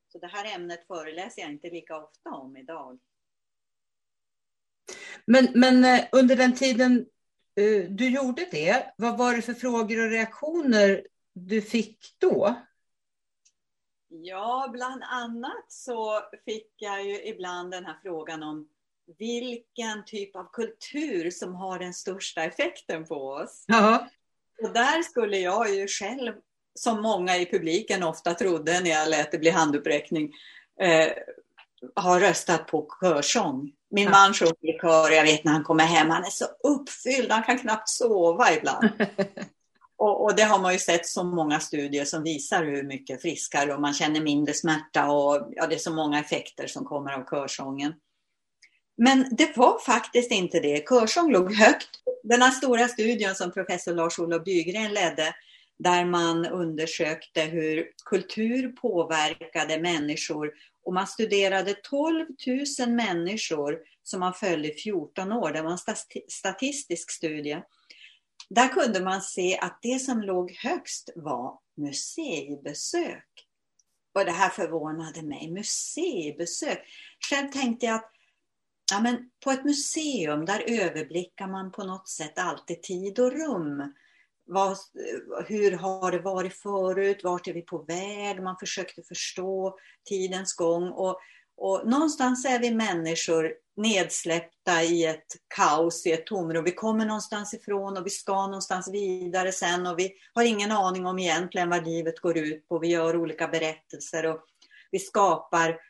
så 0.09 0.19
det 0.19 0.27
här 0.27 0.55
ämnet 0.55 0.87
föreläser 0.87 1.43
jag 1.43 1.51
inte 1.51 1.71
lika 1.71 1.97
ofta 1.97 2.31
om 2.31 2.57
idag. 2.57 2.99
Men, 5.25 5.49
men 5.55 5.85
eh, 5.85 6.05
under 6.13 6.37
den 6.37 6.55
tiden 6.55 7.07
uh, 7.61 7.91
du 7.91 8.09
gjorde 8.09 8.49
det, 8.51 8.95
vad 8.97 9.19
var 9.19 9.37
det 9.37 9.43
för 9.43 9.55
frågor 9.55 10.05
och 10.05 10.11
reaktioner 10.11 11.07
du 11.33 11.63
fick 11.63 12.17
då? 12.19 12.57
Ja, 14.09 14.69
bland 14.73 15.03
annat 15.03 15.73
så 15.73 16.21
fick 16.45 16.73
jag 16.77 17.05
ju 17.05 17.25
ibland 17.25 17.71
den 17.71 17.85
här 17.85 17.99
frågan 18.03 18.43
om 18.43 18.69
vilken 19.19 20.05
typ 20.05 20.37
av 20.37 20.51
kultur 20.53 21.31
som 21.31 21.55
har 21.55 21.79
den 21.79 21.95
största 21.95 22.43
effekten 22.43 23.05
på 23.05 23.15
oss. 23.15 23.65
Ja. 23.67 24.09
Och 24.63 24.73
där 24.73 25.03
skulle 25.03 25.39
jag 25.39 25.75
ju 25.75 25.87
själv, 25.87 26.33
som 26.75 27.03
många 27.03 27.37
i 27.37 27.47
publiken 27.47 28.03
ofta 28.03 28.35
trodde 28.35 28.81
när 28.81 28.91
jag 28.91 29.09
lät 29.09 29.33
det 29.33 29.39
bli 29.39 29.51
handuppräckning, 29.51 30.33
eh, 30.81 31.09
ha 32.03 32.21
röstat 32.21 32.67
på 32.67 32.89
körsång. 33.01 33.73
Min 33.91 34.05
ja. 34.05 34.11
man 34.11 34.35
sjunger 34.35 34.77
i 34.77 34.79
kör 34.81 35.11
jag 35.11 35.25
vet 35.25 35.45
när 35.45 35.53
han 35.53 35.65
kommer 35.65 35.85
hem, 35.85 36.11
han 36.11 36.25
är 36.25 36.31
så 36.31 36.45
uppfylld, 36.45 37.33
han 37.33 37.43
kan 37.43 37.59
knappt 37.59 37.89
sova 37.89 38.55
ibland. 38.55 38.89
Och, 40.01 40.25
och, 40.25 40.37
det 40.37 40.43
har 40.43 40.59
man 40.59 40.73
ju 40.73 40.79
sett 40.79 41.07
så 41.07 41.25
många 41.25 41.61
studier 41.61 42.05
som 42.05 42.23
visar 42.23 42.65
hur 42.65 42.83
mycket 42.83 43.23
friskare 43.23 43.75
och 43.75 43.81
man 43.81 43.95
känner 43.95 44.21
mindre 44.21 44.55
smärta 44.55 45.11
och 45.11 45.49
ja, 45.51 45.67
det 45.67 45.75
är 45.75 45.79
så 45.79 45.95
många 45.95 46.21
effekter 46.21 46.67
som 46.67 46.85
kommer 46.85 47.13
av 47.13 47.25
körsången. 47.31 47.95
Men 48.97 49.29
det 49.31 49.57
var 49.57 49.79
faktiskt 49.79 50.31
inte 50.31 50.61
det. 50.61 50.89
Körsång 50.89 51.33
låg 51.33 51.55
högt. 51.55 51.89
Den 52.23 52.43
här 52.43 52.51
stora 52.51 52.89
studien 52.89 53.35
som 53.35 53.53
professor 53.53 53.95
Lars-Olof 53.95 54.45
Bygren 54.45 54.95
ledde, 54.95 55.35
där 55.79 56.05
man 56.05 56.47
undersökte 56.47 57.43
hur 57.43 57.93
kultur 58.05 58.69
påverkade 58.69 59.81
människor 59.81 60.53
och 60.85 60.95
man 60.95 61.07
studerade 61.07 61.75
12 61.75 62.27
000 62.79 62.91
människor 62.91 63.79
som 64.03 64.21
man 64.21 64.35
följde 64.35 64.73
i 64.75 64.79
14 64.79 65.33
år. 65.33 65.53
Det 65.53 65.63
var 65.63 65.71
en 65.71 65.97
statistisk 66.29 67.11
studie. 67.11 67.63
Där 68.51 68.69
kunde 68.69 69.01
man 69.01 69.23
se 69.23 69.59
att 69.59 69.79
det 69.83 69.99
som 69.99 70.21
låg 70.21 70.53
högst 70.53 71.11
var 71.17 71.59
museibesök. 71.77 73.29
Och 74.15 74.25
det 74.25 74.31
här 74.31 74.49
förvånade 74.49 75.23
mig. 75.23 75.51
Museibesök. 75.51 76.79
Själv 77.31 77.49
tänkte 77.53 77.87
jag 77.87 77.95
att 77.95 78.13
ja, 78.93 79.01
men 79.01 79.31
på 79.45 79.51
ett 79.51 79.65
museum 79.65 80.45
där 80.45 80.63
överblickar 80.67 81.47
man 81.47 81.73
på 81.73 81.85
något 81.85 82.09
sätt 82.09 82.39
alltid 82.39 82.83
tid 82.83 83.19
och 83.19 83.33
rum. 83.33 83.95
Vad, 84.49 84.77
hur 85.47 85.73
har 85.73 86.13
det 86.13 86.19
varit 86.19 86.55
förut? 86.55 87.21
Vart 87.25 87.49
är 87.49 87.53
vi 87.53 87.63
på 87.63 87.79
väg? 87.79 88.43
Man 88.43 88.57
försökte 88.61 89.03
förstå 89.03 89.79
tidens 90.09 90.55
gång. 90.55 90.89
Och, 90.89 91.19
och 91.57 91.83
någonstans 91.87 92.45
är 92.45 92.59
vi 92.59 92.71
människor 92.71 93.53
nedsläppta 93.77 94.83
i 94.83 95.05
ett 95.05 95.27
kaos, 95.55 96.07
i 96.07 96.13
ett 96.13 96.27
tomrum. 96.27 96.65
Vi 96.65 96.73
kommer 96.73 97.07
någonstans 97.07 97.55
ifrån 97.55 97.97
och 97.97 98.07
vi 98.07 98.11
ska 98.11 98.47
någonstans 98.47 98.91
vidare 98.93 99.53
sen 99.53 99.87
och 99.87 99.99
vi 99.99 100.13
har 100.35 100.45
ingen 100.45 100.73
aning 100.73 101.07
om 101.07 101.19
egentligen 101.19 101.71
vad 101.71 101.87
livet 101.87 102.21
går 102.21 102.39
ut 102.39 102.69
på. 102.69 102.79
Vi 102.79 102.89
gör 102.89 103.17
olika 103.17 103.49
berättelser 103.49 104.27
och 104.27 104.41
vi 104.91 104.99
skapar 104.99 105.81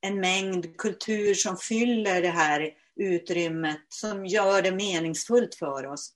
en 0.00 0.20
mängd 0.20 0.76
kultur 0.76 1.34
som 1.34 1.56
fyller 1.56 2.22
det 2.22 2.28
här 2.28 2.70
utrymmet, 2.96 3.80
som 3.88 4.26
gör 4.26 4.62
det 4.62 4.72
meningsfullt 4.72 5.54
för 5.54 5.86
oss. 5.86 6.12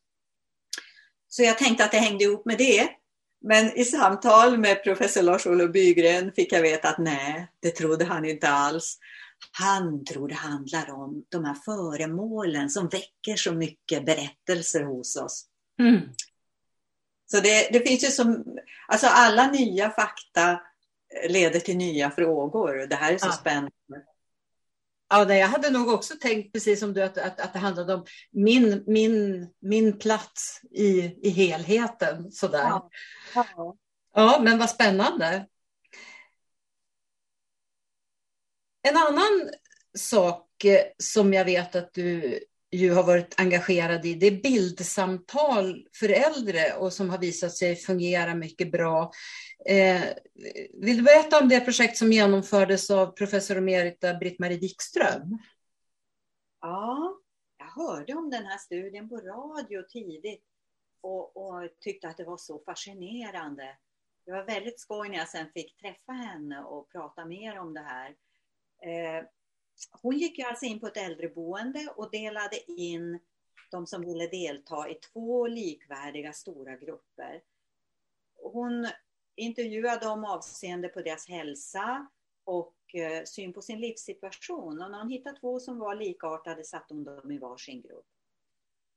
Så 1.32 1.42
jag 1.42 1.58
tänkte 1.58 1.84
att 1.84 1.92
det 1.92 1.98
hängde 1.98 2.24
ihop 2.24 2.46
med 2.46 2.58
det. 2.58 2.88
Men 3.42 3.78
i 3.78 3.84
samtal 3.84 4.58
med 4.58 4.84
professor 4.84 5.22
Lars-Olof 5.22 5.72
Bygren 5.72 6.32
fick 6.32 6.52
jag 6.52 6.62
veta 6.62 6.88
att 6.88 6.98
nej, 6.98 7.48
det 7.60 7.70
trodde 7.70 8.04
han 8.04 8.24
inte 8.24 8.48
alls. 8.48 8.98
Han 9.52 10.04
tror 10.04 10.28
det 10.28 10.34
handlar 10.34 10.90
om 10.90 11.24
de 11.28 11.44
här 11.44 11.54
föremålen 11.54 12.70
som 12.70 12.88
väcker 12.88 13.36
så 13.36 13.52
mycket 13.52 14.06
berättelser 14.06 14.82
hos 14.82 15.16
oss. 15.16 15.46
Mm. 15.78 16.00
Så 17.30 17.40
det, 17.40 17.68
det, 17.72 17.88
finns 17.88 18.04
ju 18.04 18.08
som, 18.08 18.44
alltså 18.88 19.06
alla 19.06 19.50
nya 19.50 19.90
fakta 19.90 20.60
leder 21.28 21.60
till 21.60 21.76
nya 21.76 22.10
frågor. 22.10 22.86
Det 22.86 22.96
här 22.96 23.12
är 23.12 23.18
så 23.18 23.26
ja. 23.26 23.32
spännande. 23.32 23.70
Ja, 25.12 25.34
jag 25.34 25.48
hade 25.48 25.70
nog 25.70 25.88
också 25.88 26.14
tänkt, 26.20 26.52
precis 26.52 26.80
som 26.80 26.94
du, 26.94 27.02
att, 27.02 27.18
att, 27.18 27.40
att 27.40 27.52
det 27.52 27.58
handlade 27.58 27.94
om 27.94 28.04
min, 28.30 28.84
min, 28.86 29.48
min 29.60 29.98
plats 29.98 30.60
i, 30.70 31.18
i 31.22 31.30
helheten. 31.30 32.32
Sådär. 32.32 32.58
Ja. 32.58 32.90
Ja. 33.34 33.76
ja, 34.14 34.40
men 34.42 34.58
vad 34.58 34.70
spännande. 34.70 35.46
En 38.82 38.96
annan 38.96 39.50
sak 39.98 40.64
eh, 40.64 40.86
som 40.98 41.32
jag 41.32 41.44
vet 41.44 41.76
att 41.76 41.92
du 41.92 42.38
ju 42.72 42.92
har 42.92 43.02
varit 43.02 43.40
engagerad 43.40 44.06
i, 44.06 44.14
det 44.14 44.26
är 44.26 44.42
bildsamtal 44.42 45.87
för 45.92 46.09
äldre 46.09 46.74
och 46.78 46.92
som 46.92 47.11
har 47.11 47.18
visat 47.18 47.56
sig 47.56 47.76
fungera 47.76 48.35
mycket 48.35 48.72
bra. 48.72 49.12
Eh, 49.66 50.02
vill 50.72 50.96
du 50.96 51.02
berätta 51.02 51.40
om 51.40 51.48
det 51.48 51.61
projekt 51.61 51.96
som 51.96 52.12
genomfördes 52.12 52.90
av 52.90 53.06
professor 53.06 53.56
emerita 53.56 54.14
Britt-Marie 54.14 54.59
Wikström? 54.59 55.38
Ja, 56.61 57.16
jag 57.59 57.66
hörde 57.66 58.14
om 58.14 58.30
den 58.30 58.46
här 58.46 58.59
studien 58.59 59.09
på 59.09 59.16
radio 59.16 59.83
tidigt 59.88 60.44
och, 61.00 61.37
och 61.37 61.70
tyckte 61.80 62.09
att 62.09 62.16
det 62.16 62.24
var 62.24 62.37
så 62.37 62.62
fascinerande. 62.66 63.76
det 64.24 64.33
var 64.33 64.44
väldigt 64.44 64.80
skoj 64.80 65.09
när 65.09 65.18
jag 65.18 65.28
sen 65.28 65.46
fick 65.54 65.76
träffa 65.76 66.12
henne 66.12 66.62
och 66.62 66.92
prata 66.92 67.24
mer 67.24 67.59
om 67.59 67.74
det 67.74 67.80
här. 67.80 68.09
Eh, 68.83 69.24
hon 69.90 70.18
gick 70.18 70.38
alltså 70.38 70.66
in 70.66 70.80
på 70.80 70.86
ett 70.86 70.96
äldreboende 70.96 71.92
och 71.96 72.10
delade 72.10 72.70
in 72.70 73.18
de 73.70 73.86
som 73.86 74.00
ville 74.00 74.26
delta 74.26 74.88
i 74.88 74.94
två 74.94 75.46
likvärdiga 75.46 76.32
stora 76.32 76.76
grupper. 76.76 77.42
Hon 78.42 78.88
intervjuade 79.36 80.06
dem 80.06 80.24
avseende 80.24 80.88
på 80.88 81.02
deras 81.02 81.28
hälsa 81.28 82.06
och 82.44 82.94
eh, 82.94 83.24
syn 83.24 83.52
på 83.52 83.62
sin 83.62 83.80
livssituation. 83.80 84.82
Och 84.82 84.90
när 84.90 84.98
hon 84.98 85.10
hittade 85.10 85.40
två 85.40 85.60
som 85.60 85.78
var 85.78 85.94
likartade 85.94 86.64
satte 86.64 86.94
hon 86.94 87.04
dem 87.04 87.30
i 87.30 87.38
varsin 87.38 87.82
grupp. 87.82 88.06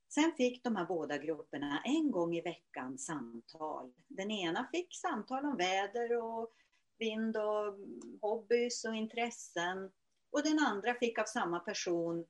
Sen 0.09 0.31
fick 0.37 0.63
de 0.63 0.75
här 0.75 0.85
båda 0.85 1.17
grupperna 1.17 1.81
en 1.85 2.11
gång 2.11 2.35
i 2.35 2.41
veckan 2.41 2.97
samtal. 2.97 3.93
Den 4.07 4.31
ena 4.31 4.67
fick 4.71 4.95
samtal 4.95 5.45
om 5.45 5.57
väder 5.57 6.17
och 6.23 6.53
vind 6.97 7.37
och 7.37 7.79
hobbys 8.21 8.85
och 8.85 8.95
intressen. 8.95 9.91
Och 10.33 10.43
den 10.43 10.59
andra 10.59 10.93
fick 10.93 11.19
av 11.19 11.25
samma 11.25 11.59
person 11.59 12.25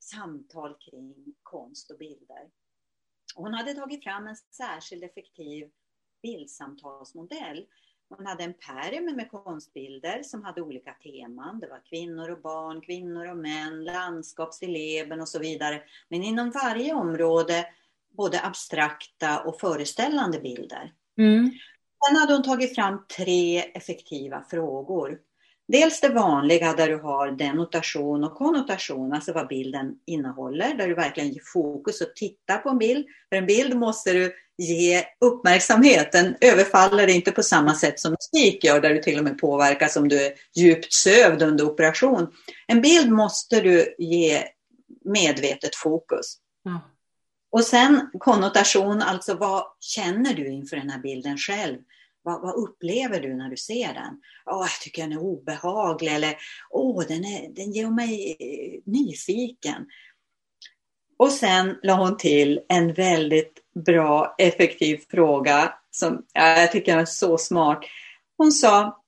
samtal 0.00 0.76
kring 0.80 1.34
konst 1.42 1.90
och 1.90 1.98
bilder. 1.98 2.50
Hon 3.34 3.54
hade 3.54 3.74
tagit 3.74 4.04
fram 4.04 4.26
en 4.26 4.36
särskild 4.36 5.04
effektiv 5.04 5.70
bildsamtalsmodell. 6.22 7.66
Hon 8.08 8.26
hade 8.26 8.44
en 8.44 8.54
pärm 8.54 9.16
med 9.16 9.30
konstbilder 9.30 10.22
som 10.22 10.44
hade 10.44 10.62
olika 10.62 10.92
teman. 10.92 11.60
Det 11.60 11.68
var 11.68 11.82
kvinnor 11.84 12.30
och 12.30 12.40
barn, 12.40 12.80
kvinnor 12.80 13.30
och 13.30 13.36
män, 13.36 13.84
landskapsstilleben 13.84 15.20
och 15.20 15.28
så 15.28 15.38
vidare. 15.38 15.82
Men 16.08 16.22
inom 16.22 16.50
varje 16.50 16.94
område 16.94 17.66
både 18.08 18.44
abstrakta 18.44 19.40
och 19.40 19.60
föreställande 19.60 20.40
bilder. 20.40 20.94
Mm. 21.18 21.50
Sen 22.06 22.16
hade 22.16 22.32
hon 22.32 22.42
tagit 22.42 22.74
fram 22.74 23.06
tre 23.16 23.58
effektiva 23.58 24.44
frågor. 24.50 25.20
Dels 25.68 26.00
det 26.00 26.08
vanliga 26.08 26.72
där 26.72 26.88
du 26.88 26.98
har 26.98 27.30
denotation 27.30 28.24
och 28.24 28.34
konnotation, 28.34 29.12
alltså 29.12 29.32
vad 29.32 29.48
bilden 29.48 29.94
innehåller, 30.06 30.74
där 30.74 30.88
du 30.88 30.94
verkligen 30.94 31.28
ger 31.28 31.42
fokus 31.52 32.00
och 32.00 32.16
tittar 32.16 32.58
på 32.58 32.68
en 32.68 32.78
bild. 32.78 33.06
För 33.28 33.36
en 33.36 33.46
bild 33.46 33.76
måste 33.76 34.12
du 34.12 34.32
ge 34.58 35.04
uppmärksamhet, 35.20 36.12
den 36.12 36.36
överfaller 36.40 37.06
inte 37.06 37.32
på 37.32 37.42
samma 37.42 37.74
sätt 37.74 38.00
som 38.00 38.12
musik 38.12 38.64
gör, 38.64 38.80
där 38.80 38.90
du 38.90 39.02
till 39.02 39.18
och 39.18 39.24
med 39.24 39.38
påverkas 39.38 39.96
om 39.96 40.08
du 40.08 40.26
är 40.26 40.32
djupt 40.56 40.92
sövd 40.92 41.42
under 41.42 41.64
operation. 41.64 42.32
En 42.66 42.80
bild 42.80 43.12
måste 43.12 43.60
du 43.60 43.94
ge 43.98 44.44
medvetet 45.04 45.76
fokus. 45.76 46.36
Mm. 46.66 46.78
Och 47.50 47.64
sen 47.64 48.10
konnotation, 48.18 49.02
alltså 49.02 49.34
vad 49.34 49.64
känner 49.80 50.34
du 50.34 50.48
inför 50.48 50.76
den 50.76 50.90
här 50.90 50.98
bilden 50.98 51.38
själv? 51.38 51.78
Vad, 52.28 52.40
vad, 52.40 52.54
upplever 52.54 53.20
du 53.20 53.34
när 53.36 53.48
du 53.48 53.56
ser 53.56 53.94
den? 53.94 54.20
Åh, 54.46 54.60
jag 54.60 54.80
tycker 54.80 55.02
den 55.02 55.12
är 55.12 55.18
obehaglig 55.18 56.14
eller 56.14 56.36
åh, 56.70 57.04
den, 57.08 57.24
är, 57.24 57.54
den 57.54 57.72
gör 57.72 57.90
mig 57.90 58.36
eh, 58.40 58.92
nyfiken. 58.92 59.86
Och 61.18 61.32
sen 61.32 61.78
la 61.82 61.94
hon 61.94 62.16
till 62.16 62.60
en 62.68 62.92
väldigt 62.92 63.52
bra, 63.86 64.34
effektiv 64.38 65.00
fråga 65.10 65.74
som 65.90 66.26
ja, 66.32 66.60
jag 66.60 66.72
tycker 66.72 66.98
är 66.98 67.04
så 67.04 67.38
smart. 67.38 67.84
Hon 68.36 68.52
sa, 68.52 69.02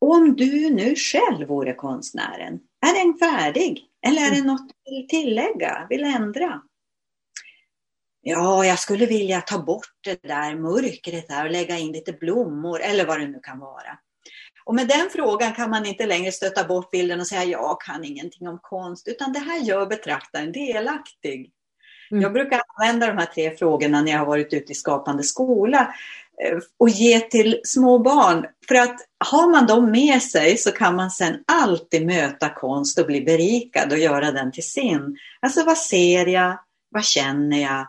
om 0.00 0.36
du 0.36 0.70
nu 0.70 0.94
själv 0.94 1.48
vore 1.48 1.74
konstnären, 1.74 2.60
är 2.86 3.04
den 3.04 3.18
färdig? 3.18 3.84
Eller 4.06 4.22
är 4.22 4.30
det 4.30 4.36
mm. 4.36 4.46
något 4.46 4.68
du 4.84 4.90
vill 4.90 5.08
tillägga, 5.08 5.86
vill 5.90 6.04
ändra? 6.04 6.62
Ja, 8.26 8.64
jag 8.64 8.78
skulle 8.78 9.06
vilja 9.06 9.40
ta 9.40 9.58
bort 9.58 9.92
det 10.04 10.22
där 10.22 10.56
mörkret 10.56 11.28
där 11.28 11.44
och 11.44 11.50
lägga 11.50 11.78
in 11.78 11.92
lite 11.92 12.12
blommor 12.12 12.80
eller 12.80 13.06
vad 13.06 13.20
det 13.20 13.26
nu 13.26 13.40
kan 13.42 13.58
vara. 13.58 13.98
Och 14.64 14.74
med 14.74 14.88
den 14.88 15.10
frågan 15.12 15.52
kan 15.52 15.70
man 15.70 15.86
inte 15.86 16.06
längre 16.06 16.32
stöta 16.32 16.64
bort 16.64 16.90
bilden 16.90 17.20
och 17.20 17.26
säga 17.26 17.44
jag 17.44 17.80
kan 17.80 18.04
ingenting 18.04 18.48
om 18.48 18.58
konst, 18.62 19.08
utan 19.08 19.32
det 19.32 19.38
här 19.38 19.60
gör 19.60 19.86
betraktaren 19.86 20.52
delaktig. 20.52 21.50
Mm. 22.10 22.22
Jag 22.22 22.32
brukar 22.32 22.60
använda 22.76 23.06
de 23.06 23.18
här 23.18 23.26
tre 23.26 23.56
frågorna 23.56 24.02
när 24.02 24.12
jag 24.12 24.18
har 24.18 24.26
varit 24.26 24.52
ute 24.52 24.72
i 24.72 24.74
Skapande 24.74 25.22
skola 25.22 25.94
eh, 26.44 26.58
och 26.78 26.88
ge 26.88 27.20
till 27.20 27.60
små 27.64 27.98
barn. 27.98 28.46
För 28.68 28.74
att 28.74 28.96
har 29.24 29.50
man 29.50 29.66
dem 29.66 29.90
med 29.90 30.22
sig 30.22 30.56
så 30.56 30.72
kan 30.72 30.96
man 30.96 31.10
sen 31.10 31.44
alltid 31.46 32.06
möta 32.06 32.54
konst 32.54 32.98
och 32.98 33.06
bli 33.06 33.20
berikad 33.20 33.92
och 33.92 33.98
göra 33.98 34.32
den 34.32 34.52
till 34.52 34.68
sin. 34.68 35.18
Alltså 35.40 35.64
vad 35.64 35.78
ser 35.78 36.26
jag? 36.26 36.58
Vad 36.90 37.04
känner 37.04 37.62
jag? 37.62 37.86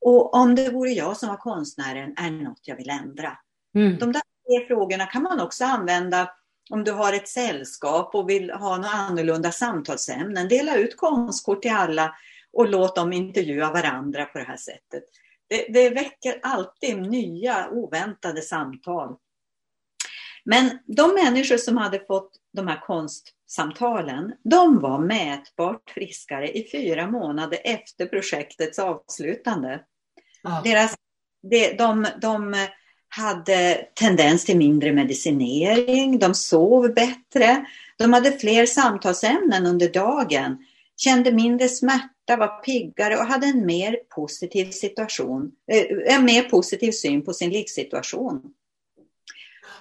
Och 0.00 0.34
om 0.34 0.54
det 0.54 0.70
vore 0.70 0.90
jag 0.90 1.16
som 1.16 1.28
var 1.28 1.36
konstnären, 1.36 2.14
är 2.16 2.30
det 2.30 2.42
något 2.44 2.60
jag 2.62 2.76
vill 2.76 2.90
ändra? 2.90 3.38
Mm. 3.74 3.98
De 3.98 4.12
där 4.12 4.22
tre 4.22 4.66
frågorna 4.66 5.06
kan 5.06 5.22
man 5.22 5.40
också 5.40 5.64
använda 5.64 6.30
om 6.70 6.84
du 6.84 6.92
har 6.92 7.12
ett 7.12 7.28
sällskap 7.28 8.14
och 8.14 8.30
vill 8.30 8.50
ha 8.50 8.76
några 8.76 8.90
annorlunda 8.90 9.52
samtalsämnen. 9.52 10.48
Dela 10.48 10.76
ut 10.76 10.96
konstkort 10.96 11.62
till 11.62 11.72
alla 11.72 12.14
och 12.52 12.68
låt 12.68 12.96
dem 12.96 13.12
intervjua 13.12 13.72
varandra 13.72 14.24
på 14.24 14.38
det 14.38 14.44
här 14.44 14.56
sättet. 14.56 15.04
Det, 15.48 15.66
det 15.72 15.90
väcker 15.90 16.40
alltid 16.42 17.00
nya 17.00 17.68
oväntade 17.70 18.42
samtal. 18.42 19.16
Men 20.44 20.78
de 20.86 21.14
människor 21.14 21.56
som 21.56 21.76
hade 21.76 22.00
fått 22.06 22.30
de 22.52 22.68
här 22.68 22.80
konstsamtalen, 22.80 24.32
de 24.42 24.80
var 24.80 24.98
mätbart 24.98 25.90
friskare 25.90 26.48
i 26.48 26.70
fyra 26.72 27.10
månader 27.10 27.58
efter 27.64 28.06
projektets 28.06 28.78
avslutande. 28.78 29.80
Ja. 30.42 30.60
Deras, 30.64 30.94
de, 31.42 31.72
de, 31.72 32.06
de 32.20 32.56
hade 33.08 33.86
tendens 33.94 34.44
till 34.44 34.56
mindre 34.56 34.92
medicinering, 34.92 36.18
de 36.18 36.34
sov 36.34 36.94
bättre, 36.94 37.66
de 37.96 38.12
hade 38.12 38.32
fler 38.32 38.66
samtalsämnen 38.66 39.66
under 39.66 39.88
dagen, 39.88 40.64
kände 40.96 41.32
mindre 41.32 41.68
smärta, 41.68 42.36
var 42.36 42.62
piggare 42.62 43.16
och 43.16 43.24
hade 43.24 43.46
en 43.46 43.66
mer 43.66 43.96
positiv 44.14 44.70
situation, 44.70 45.52
eh, 45.72 46.14
en 46.14 46.24
mer 46.24 46.42
positiv 46.42 46.92
syn 46.92 47.24
på 47.24 47.32
sin 47.32 47.50
livssituation. 47.50 48.42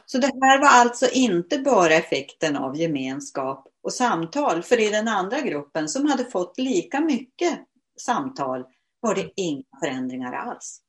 Så 0.05 0.17
det 0.17 0.31
här 0.41 0.59
var 0.59 0.67
alltså 0.67 1.09
inte 1.13 1.59
bara 1.59 1.93
effekten 1.93 2.55
av 2.55 2.77
gemenskap 2.77 3.67
och 3.83 3.93
samtal, 3.93 4.63
för 4.63 4.79
i 4.79 4.89
den 4.89 5.07
andra 5.07 5.41
gruppen 5.41 5.89
som 5.89 6.05
hade 6.05 6.25
fått 6.25 6.57
lika 6.57 6.99
mycket 7.01 7.59
samtal 7.97 8.65
var 8.99 9.15
det 9.15 9.31
inga 9.35 9.63
förändringar 9.83 10.33
alls. 10.33 10.81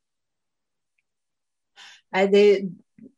Nej, 2.11 2.29
det, 2.29 2.63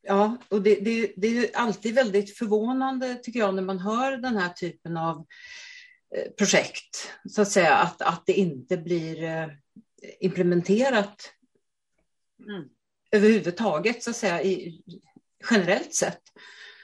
ja, 0.03 0.37
och 0.49 0.63
det, 0.63 0.75
det, 0.75 1.13
det 1.17 1.39
är 1.39 1.57
alltid 1.57 1.95
väldigt 1.95 2.39
förvånande 2.39 3.15
tycker 3.15 3.41
jag 3.41 3.55
när 3.55 3.63
man 3.63 3.79
hör 3.79 4.17
den 4.17 4.37
här 4.37 4.49
typen 4.49 4.97
av 4.97 5.27
eh, 6.17 6.31
projekt, 6.39 7.13
så 7.29 7.43
att 7.43 7.51
säga, 7.51 7.75
att, 7.75 8.03
att 8.03 8.23
det 8.27 8.33
inte 8.33 8.77
blir 8.77 9.23
eh, 9.23 9.49
implementerat 10.21 11.33
mm. 12.49 12.69
överhuvudtaget, 13.11 14.03
så 14.03 14.11
att 14.11 14.17
säga, 14.17 14.43
i, 14.43 14.83
generellt 15.51 15.95
sett. 15.95 16.23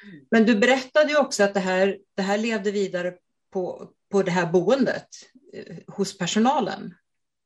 Mm. 0.05 0.27
Men 0.31 0.47
du 0.47 0.59
berättade 0.59 1.11
ju 1.11 1.19
också 1.19 1.43
att 1.43 1.55
det 1.55 1.61
här, 1.61 1.99
det 2.15 2.23
här 2.23 2.39
levde 2.39 2.71
vidare 2.71 3.15
på, 3.53 3.91
på 4.11 4.23
det 4.23 4.31
här 4.31 4.53
boendet 4.53 5.09
eh, 5.53 5.77
hos 5.87 6.19
personalen. 6.19 6.95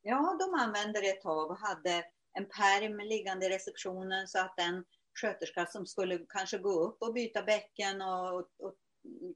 Ja, 0.01 0.37
de 0.39 0.59
använde 0.59 1.01
det 1.01 1.09
ett 1.09 1.21
tag 1.21 1.51
och 1.51 1.57
hade 1.57 2.03
en 2.33 2.45
pärm 2.45 2.99
liggande 2.99 3.45
i 3.45 3.49
receptionen 3.49 4.27
så 4.27 4.39
att 4.39 4.53
den 4.57 4.85
sköterska 5.21 5.65
som 5.65 5.85
skulle 5.85 6.25
kanske 6.29 6.57
gå 6.57 6.83
upp 6.83 7.01
och 7.01 7.13
byta 7.13 7.43
bäcken 7.43 8.01
och, 8.01 8.37
och, 8.37 8.75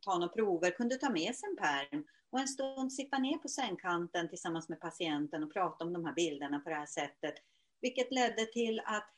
ta 0.01 0.17
några 0.17 0.33
prover 0.33 0.71
kunde 0.71 0.95
ta 0.95 1.09
med 1.09 1.35
sig 1.35 1.49
en 1.49 1.55
pärm 1.55 2.05
och 2.29 2.39
en 2.39 2.47
stund 2.47 2.93
sitta 2.93 3.17
ner 3.17 3.37
på 3.37 3.47
sängkanten 3.47 4.29
tillsammans 4.29 4.69
med 4.69 4.79
patienten 4.79 5.43
och 5.43 5.53
prata 5.53 5.85
om 5.85 5.93
de 5.93 6.05
här 6.05 6.13
bilderna 6.13 6.59
på 6.59 6.69
det 6.69 6.75
här 6.75 6.85
sättet. 6.85 7.35
Vilket 7.81 8.11
ledde 8.11 8.45
till 8.45 8.79
att 8.85 9.09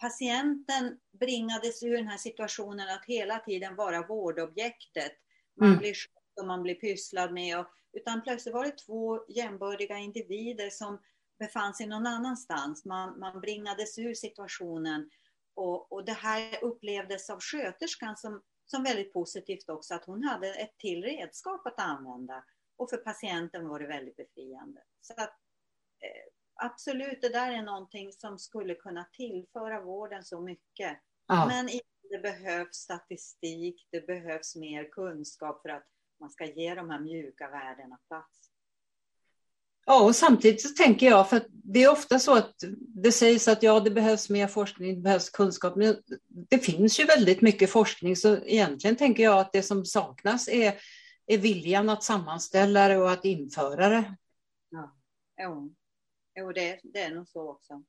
patienten 0.00 0.98
bringades 1.12 1.82
ur 1.82 1.96
den 1.96 2.08
här 2.08 2.18
situationen 2.18 2.88
att 2.88 3.04
hela 3.06 3.38
tiden 3.38 3.76
vara 3.76 4.06
vårdobjektet. 4.06 5.12
Man 5.60 5.68
mm. 5.68 5.78
blir 5.78 5.94
och 6.40 6.46
man 6.46 6.62
blir 6.62 6.74
pysslad 6.74 7.32
med. 7.32 7.58
Och, 7.58 7.66
utan 7.92 8.22
plötsligt 8.22 8.54
var 8.54 8.64
det 8.64 8.78
två 8.78 9.24
jämbördiga 9.28 9.98
individer 9.98 10.70
som 10.70 10.98
befann 11.38 11.74
sig 11.74 11.86
någon 11.86 12.06
annanstans. 12.06 12.84
Man, 12.84 13.18
man 13.18 13.40
bringades 13.40 13.98
ur 13.98 14.14
situationen. 14.14 15.10
Och, 15.54 15.92
och 15.92 16.04
det 16.04 16.12
här 16.12 16.64
upplevdes 16.64 17.30
av 17.30 17.40
sköterskan 17.40 18.16
som, 18.16 18.42
som 18.66 18.82
väldigt 18.82 19.12
positivt 19.12 19.68
också, 19.68 19.94
att 19.94 20.04
hon 20.04 20.24
hade 20.24 20.54
ett 20.54 20.78
till 20.78 21.02
redskap 21.02 21.66
att 21.66 21.80
använda. 21.80 22.44
Och 22.76 22.90
för 22.90 22.96
patienten 22.96 23.68
var 23.68 23.80
det 23.80 23.86
väldigt 23.86 24.16
befriande. 24.16 24.82
Så 25.00 25.12
att, 25.12 25.38
eh, 26.00 26.32
absolut, 26.54 27.20
det 27.20 27.28
där 27.28 27.52
är 27.52 27.62
någonting 27.62 28.12
som 28.12 28.38
skulle 28.38 28.74
kunna 28.74 29.04
tillföra 29.04 29.80
vården 29.80 30.24
så 30.24 30.40
mycket. 30.40 30.98
Ja. 31.26 31.46
Men 31.46 31.68
det 32.10 32.18
behövs 32.18 32.76
statistik, 32.76 33.88
det 33.90 34.06
behövs 34.06 34.56
mer 34.56 34.88
kunskap 34.92 35.62
för 35.62 35.68
att 35.68 35.86
man 36.20 36.30
ska 36.30 36.44
ge 36.44 36.74
de 36.74 36.90
här 36.90 37.00
mjuka 37.00 37.48
värdena 37.50 37.98
plats. 38.08 38.50
Ja, 39.86 40.04
och 40.04 40.16
samtidigt 40.16 40.62
så 40.62 40.68
tänker 40.68 41.06
jag, 41.06 41.30
för 41.30 41.42
det 41.48 41.82
är 41.82 41.92
ofta 41.92 42.18
så 42.18 42.36
att 42.36 42.54
det 42.78 43.12
sägs 43.12 43.48
att 43.48 43.62
ja, 43.62 43.80
det 43.80 43.90
behövs 43.90 44.30
mer 44.30 44.46
forskning, 44.46 44.94
det 44.94 45.00
behövs 45.00 45.30
kunskap, 45.30 45.76
men 45.76 45.96
det 46.28 46.58
finns 46.58 47.00
ju 47.00 47.04
väldigt 47.04 47.40
mycket 47.40 47.70
forskning, 47.70 48.16
så 48.16 48.36
egentligen 48.36 48.96
tänker 48.96 49.22
jag 49.22 49.38
att 49.38 49.52
det 49.52 49.62
som 49.62 49.84
saknas 49.84 50.48
är, 50.48 50.74
är 51.26 51.38
viljan 51.38 51.88
att 51.88 52.04
sammanställa 52.04 52.88
det 52.88 52.96
och 52.96 53.10
att 53.10 53.24
införa 53.24 53.88
det. 53.88 54.16
Ja, 54.70 54.96
jo, 55.42 55.74
jo 56.34 56.52
det, 56.52 56.80
det 56.82 57.00
är 57.00 57.14
nog 57.14 57.28
så 57.28 57.50
också. 57.50 57.82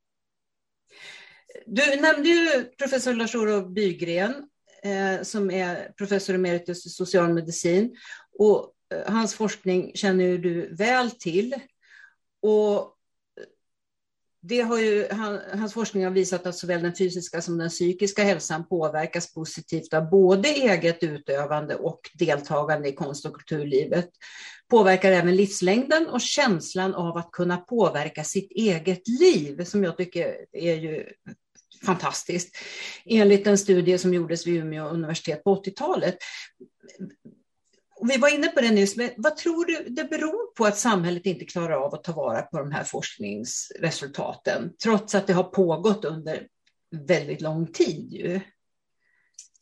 Du 1.66 2.00
nämnde 2.00 2.28
ju 2.28 2.64
professor 2.64 3.14
Lars-Olof 3.14 3.66
Bygren, 3.66 4.48
eh, 4.82 5.22
som 5.22 5.50
är 5.50 5.92
professor 5.98 6.34
emeritus 6.34 6.86
i 6.86 6.88
socialmedicin. 6.88 7.96
Och 8.38 8.72
eh, 8.94 9.12
hans 9.12 9.34
forskning 9.34 9.92
känner 9.94 10.38
du 10.38 10.74
väl 10.74 11.10
till. 11.10 11.54
Och 12.42 12.94
det 14.40 14.60
har 14.60 14.78
ju, 14.78 15.08
han, 15.10 15.38
hans 15.52 15.74
forskning 15.74 16.04
har 16.04 16.10
visat 16.10 16.46
att 16.46 16.56
såväl 16.56 16.82
den 16.82 16.96
fysiska 16.96 17.42
som 17.42 17.58
den 17.58 17.68
psykiska 17.68 18.22
hälsan 18.22 18.68
påverkas 18.68 19.34
positivt 19.34 19.94
av 19.94 20.10
både 20.10 20.48
eget 20.48 21.02
utövande 21.02 21.74
och 21.74 22.00
deltagande 22.14 22.88
i 22.88 22.92
konst 22.92 23.26
och 23.26 23.34
kulturlivet. 23.34 24.10
Påverkar 24.70 25.12
även 25.12 25.36
livslängden 25.36 26.08
och 26.08 26.20
känslan 26.20 26.94
av 26.94 27.16
att 27.16 27.30
kunna 27.30 27.56
påverka 27.56 28.24
sitt 28.24 28.50
eget 28.50 29.08
liv, 29.08 29.64
som 29.64 29.84
jag 29.84 29.96
tycker 29.96 30.36
är 30.52 30.74
ju 30.74 31.06
fantastiskt. 31.84 32.56
Enligt 33.04 33.46
en 33.46 33.58
studie 33.58 33.98
som 33.98 34.14
gjordes 34.14 34.46
vid 34.46 34.62
Umeå 34.62 34.88
universitet 34.88 35.44
på 35.44 35.62
80-talet 35.62 36.16
vi 38.00 38.16
var 38.16 38.34
inne 38.34 38.48
på 38.48 38.60
det 38.60 38.70
nyss, 38.70 38.96
men 38.96 39.10
vad 39.16 39.36
tror 39.36 39.64
du 39.64 39.84
det 39.88 40.04
beror 40.04 40.54
på 40.54 40.64
att 40.64 40.78
samhället 40.78 41.26
inte 41.26 41.44
klarar 41.44 41.84
av 41.84 41.94
att 41.94 42.04
ta 42.04 42.12
vara 42.12 42.42
på 42.42 42.58
de 42.58 42.72
här 42.72 42.84
forskningsresultaten, 42.84 44.72
trots 44.82 45.14
att 45.14 45.26
det 45.26 45.32
har 45.32 45.44
pågått 45.44 46.04
under 46.04 46.46
väldigt 46.90 47.40
lång 47.40 47.66
tid? 47.66 48.12
Ju? 48.12 48.40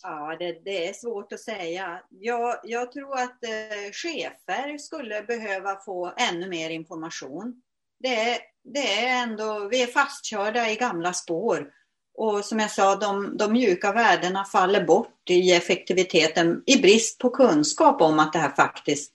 Ja, 0.02 0.36
det, 0.38 0.60
det, 0.64 0.88
är 0.88 0.92
svårt 0.92 1.32
att 1.32 1.40
säga. 1.40 2.02
Jag, 2.10 2.60
jag 2.64 2.92
tror 2.92 3.18
att 3.18 3.44
eh, 3.44 3.92
chefer 3.92 4.78
skulle 4.78 5.22
behöva 5.22 5.80
få 5.80 6.12
ännu 6.16 6.48
mer 6.48 6.70
information. 6.70 7.62
Det, 7.98 8.38
det 8.64 9.04
är 9.04 9.22
ändå, 9.22 9.68
vi 9.68 9.82
är 9.82 9.86
fastkörda 9.86 10.70
i 10.70 10.76
gamla 10.76 11.12
spår 11.12 11.70
och 12.16 12.44
som 12.44 12.58
jag 12.58 12.70
sa, 12.70 12.96
de, 12.96 13.36
de 13.36 13.52
mjuka 13.52 13.92
värdena 13.92 14.44
faller 14.44 14.84
bort 14.84 15.30
i 15.30 15.52
effektiviteten 15.52 16.62
i 16.66 16.76
brist 16.76 17.18
på 17.18 17.30
kunskap 17.30 18.00
om 18.00 18.18
att 18.18 18.32
det 18.32 18.38
här 18.38 18.54
faktiskt 18.56 19.12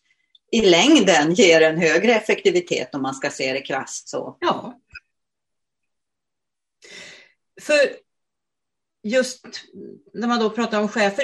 i 0.51 0.61
längden 0.61 1.33
ger 1.33 1.61
en 1.61 1.77
högre 1.77 2.13
effektivitet 2.13 2.95
om 2.95 3.01
man 3.01 3.13
ska 3.13 3.29
se 3.29 3.53
det 3.53 3.61
krasst 3.61 4.09
så. 4.09 4.37
Ja. 4.39 4.79
För 7.61 7.75
just 9.03 9.45
när 10.13 10.27
man 10.27 10.39
då 10.39 10.49
pratar 10.49 10.81
om 10.81 10.87
chefer, 10.87 11.23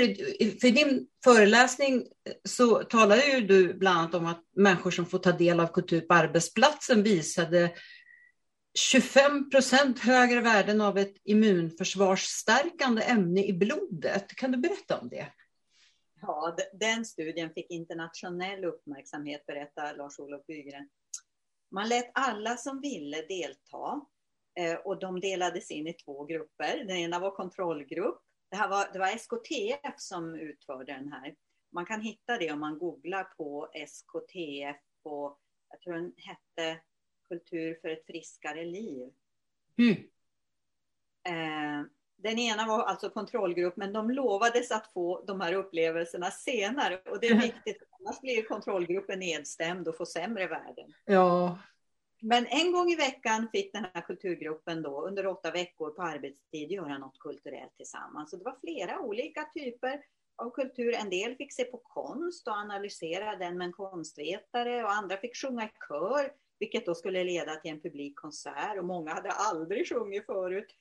för 0.60 0.66
i 0.66 0.72
din 0.72 1.08
föreläsning 1.24 2.04
så 2.50 2.84
talade 2.84 3.26
ju 3.26 3.48
du 3.48 3.74
bland 3.74 4.00
annat 4.00 4.16
om 4.16 4.26
att 4.26 4.44
människor 4.56 4.92
som 4.92 5.06
får 5.06 5.20
ta 5.20 5.32
del 5.32 5.60
av 5.60 5.68
kultur 5.68 6.02
på 6.02 6.13
arbetsplatsen 6.13 7.04
visade 7.04 7.72
25 8.78 9.50
procent 9.50 10.00
högre 10.00 10.42
värden 10.42 10.82
av 10.82 10.98
ett 10.98 11.16
immunförsvarsstärkande 11.24 13.02
ämne 13.02 13.44
i 13.44 13.54
blodet. 13.54 14.36
Kan 14.36 14.52
du 14.52 14.58
berätta 14.58 15.00
om 15.00 15.10
det? 15.10 15.34
Ja, 16.22 16.58
den 16.74 17.06
studien 17.06 17.54
fick 17.54 17.72
internationell 17.72 18.66
uppmärksamhet, 18.66 19.46
berättar 19.46 19.96
Lars-Olof 19.96 20.46
Bygren. 20.46 20.90
Man 21.72 21.90
lät 21.90 22.12
alla 22.13 22.58
som 22.58 22.82
ville 22.82 23.22
delta 23.22 24.02
eh, 24.60 24.76
och 24.76 25.00
de 25.00 25.20
delades 25.20 25.72
in 25.72 25.88
i 25.88 25.94
två 25.94 26.26
grupper. 26.26 26.78
Den 26.78 26.98
ena 26.98 27.20
var 27.20 27.32
kontrollgrupp. 27.32 28.22
Det, 28.52 28.58
här 28.58 28.70
var, 28.70 28.94
det 28.94 29.00
var 29.00 29.08
SKTF 29.08 29.96
som 29.98 30.36
utförde 30.36 30.94
den 30.94 31.12
här. 31.12 31.36
Man 31.72 31.86
kan 31.86 32.02
hitta 32.02 32.38
det 32.38 32.52
om 32.52 32.60
man 32.60 32.80
googlar 32.80 33.24
på 33.24 33.70
SKTF 33.74 34.78
på, 35.04 35.38
jag 35.70 35.82
tror 35.82 35.94
den 35.94 36.13
hette 36.18 36.82
Kultur 37.30 37.78
för 37.82 37.90
ett 37.90 38.06
friskare 38.06 38.66
liv. 38.66 39.10
Mm. 39.78 39.96
Eh, 41.24 41.88
den 42.18 42.40
ena 42.40 42.68
var 42.68 42.84
alltså 42.84 43.10
kontrollgrupp, 43.10 43.78
men 43.78 43.94
de 43.94 44.12
lovades 44.12 44.72
att 44.72 44.94
få 44.94 45.24
de 45.28 45.42
här 45.42 45.54
upplevelserna 45.54 46.32
senare. 46.32 47.02
Och 47.06 47.20
det 47.20 47.28
är 47.28 47.42
viktigt, 47.42 47.84
annars 48.00 48.22
blir 48.22 48.44
kontrollgruppen 48.44 49.20
nedstämd 49.20 49.88
och 49.88 49.98
får 49.98 50.06
sämre 50.06 50.48
värden. 50.48 50.94
Ja. 51.06 51.58
Men 52.22 52.46
en 52.46 52.72
gång 52.72 52.90
i 52.90 52.96
veckan 52.96 53.50
fick 53.52 53.74
den 53.74 53.86
här 53.94 54.02
kulturgruppen 54.02 54.82
då 54.82 55.08
under 55.08 55.28
åtta 55.28 55.52
veckor 55.52 55.90
på 55.90 56.02
arbetstid 56.02 56.72
göra 56.72 56.98
något 56.98 57.20
kulturellt 57.20 57.78
tillsammans. 57.78 58.34
Och 58.34 58.40
det 58.40 58.46
var 58.46 58.58
flera 58.62 59.00
olika 59.00 59.44
typer 59.54 60.02
av 60.36 60.50
kultur. 60.50 60.94
En 60.94 61.10
del 61.10 61.36
fick 61.36 61.54
se 61.54 61.63
på 61.63 61.78
konst 61.78 62.48
och 62.48 62.54
analysera 62.54 63.36
den 63.36 63.58
med 63.58 63.66
en 63.66 63.74
konstvetare 63.74 64.84
och 64.84 64.92
andra 64.92 65.18
fick 65.18 65.36
sjunga 65.36 65.66
i 65.66 65.72
kör 65.88 66.32
vilket 66.60 66.86
då 66.86 66.96
skulle 66.96 67.24
leda 67.24 67.56
till 67.56 67.72
en 67.72 67.82
publik 67.82 68.15
konsert 68.15 68.78
och 68.78 68.86
många 68.86 69.13
hade 69.13 69.30
aldrig 69.30 69.89
sjungit 69.89 70.26
förut. 70.26 70.76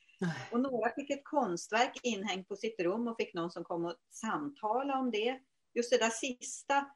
Och 0.52 0.60
några 0.60 0.90
fick 0.94 1.10
ett 1.10 1.24
konstverk 1.24 2.00
inhängt 2.02 2.48
på 2.48 2.56
sitt 2.56 2.80
rum 2.80 3.08
och 3.08 3.16
fick 3.16 3.34
någon 3.34 3.50
som 3.50 3.64
kom 3.64 3.84
och 3.84 3.94
samtala 4.10 4.98
om 4.98 5.10
det. 5.10 5.40
Just 5.74 5.90
det 5.90 5.98
där 5.98 6.10
sista 6.10 6.90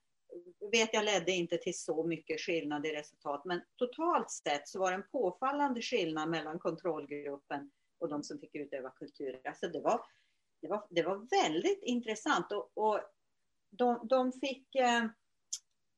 vet 0.73 0.95
jag 0.95 1.05
ledde 1.05 1.33
inte 1.33 1.57
till 1.57 1.79
så 1.79 2.07
mycket 2.07 2.41
skillnad 2.41 2.87
i 2.87 2.93
resultat, 2.93 3.45
men 3.45 3.61
totalt 3.77 4.31
sett 4.31 4.69
så 4.69 4.79
var 4.79 4.91
det 4.91 4.97
en 4.97 5.09
påfallande 5.13 5.83
skillnad 5.83 6.31
mellan 6.31 6.59
kontrollgruppen 6.59 7.71
och 7.99 8.09
de 8.09 8.23
som 8.23 8.39
fick 8.39 8.55
utöva 8.55 8.91
kultur. 8.91 9.41
Alltså 9.45 9.69
det, 9.69 9.81
var, 9.81 10.01
det, 10.61 10.69
var, 10.69 10.87
det 10.91 11.03
var 11.03 11.43
väldigt 11.43 11.83
intressant 11.83 12.53
och, 12.53 12.71
och 12.75 13.01
de, 13.71 14.07
de 14.09 14.33
fick 14.33 14.75
eh, 14.75 15.05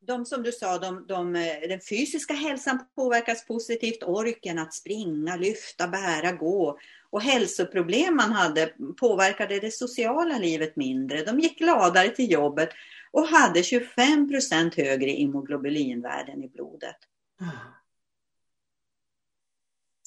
de 0.06 0.26
som 0.26 0.42
du 0.42 0.52
sa, 0.52 0.78
de, 0.78 1.06
de, 1.06 1.36
eh, 1.36 1.68
den 1.68 1.80
fysiska 1.80 2.34
hälsan 2.34 2.78
påverkas 2.96 3.46
positivt, 3.46 4.02
orken 4.02 4.58
att 4.58 4.74
springa, 4.74 5.36
lyfta, 5.36 5.88
bära, 5.88 6.32
gå. 6.32 6.78
Och 7.10 7.22
hälsoproblem 7.22 8.16
man 8.16 8.32
hade 8.32 8.72
påverkade 9.00 9.60
det 9.60 9.70
sociala 9.70 10.38
livet 10.38 10.76
mindre. 10.76 11.24
De 11.24 11.40
gick 11.40 11.58
gladare 11.58 12.08
till 12.08 12.32
jobbet 12.32 12.68
och 13.10 13.26
hade 13.26 13.62
25 13.62 14.28
procent 14.28 14.74
högre 14.74 15.10
immoglobulinvärden 15.10 16.44
i 16.44 16.48
blodet. 16.48 16.96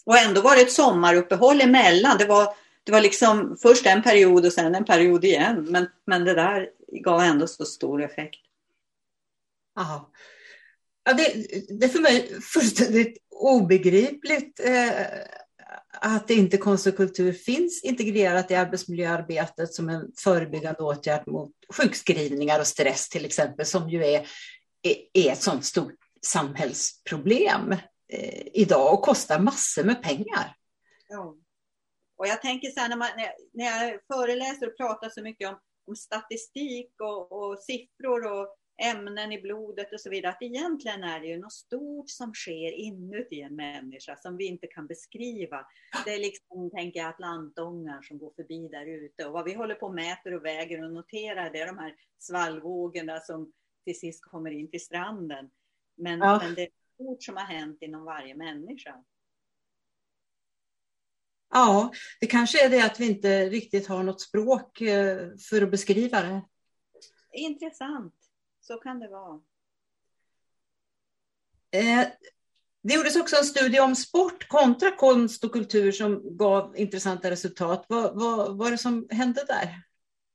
Och 0.06 0.18
ändå 0.18 0.42
var 0.42 0.56
det 0.56 0.62
ett 0.62 0.72
sommaruppehåll 0.72 1.62
emellan. 1.62 2.18
Det 2.18 2.26
var, 2.26 2.54
det 2.84 2.92
var 2.92 3.02
liksom 3.02 3.58
först 3.62 3.86
en 3.86 4.04
period 4.04 4.46
och 4.46 4.54
sen 4.54 4.76
en 4.76 4.86
period 4.86 5.26
igen. 5.26 5.66
Men, 5.70 5.88
men 6.06 6.26
det 6.26 6.34
där 6.34 6.70
gav 6.92 7.22
ändå 7.22 7.48
så 7.48 7.66
stor 7.66 8.04
effekt. 8.04 8.45
Aha. 9.76 10.12
Ja, 11.04 11.14
det, 11.14 11.24
det 11.80 11.86
är 11.86 11.90
för 11.90 12.00
mig 12.00 12.42
fullständigt 12.42 13.18
obegripligt 13.30 14.60
eh, 14.60 15.06
att 16.02 16.30
inte 16.30 16.58
konst 16.58 16.88
och 16.88 16.98
kultur 16.98 17.34
finns 17.34 17.84
integrerat 17.84 18.52
i 18.52 18.56
arbetsmiljöarbetet 18.56 19.74
som 19.74 19.90
en 19.90 20.12
förebyggande 20.18 20.84
åtgärd 20.84 21.28
mot 21.28 21.52
sjukskrivningar 21.74 22.60
och 22.60 22.68
stress 22.68 23.10
till 23.10 23.26
exempel, 23.26 23.66
som 23.66 23.90
ju 23.90 24.06
är, 24.06 24.28
är, 24.82 24.96
är 25.14 25.32
ett 25.32 25.42
sådant 25.42 25.66
stort 25.66 26.00
samhällsproblem 26.26 27.72
eh, 28.14 28.48
idag 28.54 28.94
och 28.94 29.02
kostar 29.02 29.40
massor 29.40 29.84
med 29.84 30.04
pengar. 30.04 30.56
Ja. 31.08 31.36
Och 32.18 32.28
jag 32.28 32.42
tänker 32.42 32.70
så 32.70 32.80
här 32.80 32.90
när, 32.90 32.96
man, 32.96 33.10
när, 33.16 33.24
jag, 33.24 33.34
när 33.54 33.66
jag 33.66 34.00
föreläser 34.08 34.68
och 34.68 34.78
pratar 34.78 35.10
så 35.10 35.22
mycket 35.22 35.50
om, 35.50 35.60
om 35.88 35.96
statistik 35.96 36.92
och, 37.02 37.32
och 37.32 37.60
siffror 37.60 38.26
och 38.26 38.56
ämnen 38.78 39.32
i 39.32 39.42
blodet 39.42 39.94
och 39.94 40.00
så 40.00 40.10
vidare. 40.10 40.32
Att 40.32 40.42
egentligen 40.42 41.04
är 41.04 41.20
det 41.20 41.28
ju 41.28 41.38
något 41.38 41.54
stort 41.54 42.10
som 42.10 42.34
sker 42.34 42.72
inuti 42.72 43.42
en 43.42 43.56
människa 43.56 44.16
som 44.18 44.38
vi 44.38 44.46
inte 44.46 44.68
kan 44.68 44.88
beskriva. 44.88 45.66
Det 46.06 46.14
är 46.14 46.20
liksom, 46.20 46.72
tänker 46.72 47.00
jag, 47.00 47.10
atlantångar 47.10 48.02
som 48.02 48.18
går 48.18 48.34
förbi 48.36 48.68
där 48.68 48.86
ute. 48.86 49.26
Och 49.26 49.34
vad 49.34 49.46
vi 49.46 49.54
håller 49.54 49.76
på 49.76 49.86
och 49.86 49.96
mäter 49.96 50.34
och 50.34 50.46
väger 50.46 50.84
och 50.84 50.92
noterar 50.92 51.50
det 51.50 51.60
är 51.60 51.68
de 51.68 51.78
här 51.78 51.96
svallvågorna 52.20 53.20
som 53.20 53.54
till 53.86 54.00
sist 54.00 54.24
kommer 54.24 54.52
in 54.52 54.72
till 54.72 54.84
stranden. 54.84 55.50
Men, 55.98 56.20
ja. 56.20 56.40
men 56.44 56.56
det 56.56 56.62
är 56.62 56.70
stort 56.94 57.24
som 57.24 57.36
har 57.36 57.46
hänt 57.46 57.78
inom 57.82 58.04
varje 58.04 58.36
människa. 58.36 59.04
Ja, 61.50 61.92
det 62.20 62.28
kanske 62.28 62.66
är 62.66 62.70
det 62.70 62.86
att 62.86 63.00
vi 63.00 63.08
inte 63.08 63.50
riktigt 63.50 63.88
har 63.88 64.04
något 64.04 64.22
språk 64.22 64.82
eh, 64.82 65.30
för 65.50 65.62
att 65.62 65.72
beskriva 65.72 66.22
det. 66.22 66.42
Intressant. 67.34 68.25
Så 68.68 68.78
kan 68.78 69.00
det 69.00 69.08
vara. 69.08 69.42
Eh, 71.72 72.08
det 72.84 72.94
gjordes 72.94 73.16
också 73.16 73.36
en 73.36 73.46
studie 73.46 73.80
om 73.80 73.96
sport 73.96 74.48
kontra 74.48 74.92
konst 74.92 75.44
och 75.44 75.52
kultur 75.52 75.92
som 75.92 76.38
gav 76.38 76.78
intressanta 76.78 77.32
resultat. 77.32 77.86
Vad, 77.90 78.20
vad 78.20 78.58
var 78.58 78.72
det 78.72 78.78
som 78.78 79.08
hände 79.10 79.44
där? 79.48 79.82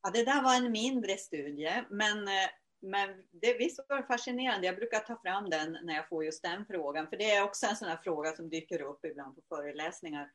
Ja, 0.03 0.11
det 0.11 0.25
där 0.25 0.43
var 0.43 0.55
en 0.55 0.73
mindre 0.73 1.17
studie, 1.17 1.85
men 1.91 2.29
eh, 2.29 2.51
men 2.83 3.09
det 3.31 3.55
visst 3.59 3.81
var 3.89 4.03
fascinerande. 4.03 4.67
Jag 4.67 4.77
brukar 4.77 5.01
ta 5.01 5.21
fram 5.23 5.51
den 5.51 5.79
när 5.83 5.95
jag 5.95 6.09
får 6.09 6.25
just 6.25 6.43
den 6.43 6.67
frågan. 6.67 7.09
För 7.09 7.17
det 7.17 7.31
är 7.31 7.45
också 7.45 7.67
en 7.67 7.77
sån 7.77 7.89
här 7.89 8.01
fråga 8.05 8.37
som 8.37 8.51
dyker 8.51 8.83
upp 8.83 9.05
ibland 9.05 9.35
på 9.35 9.43
föreläsningar. 9.49 10.31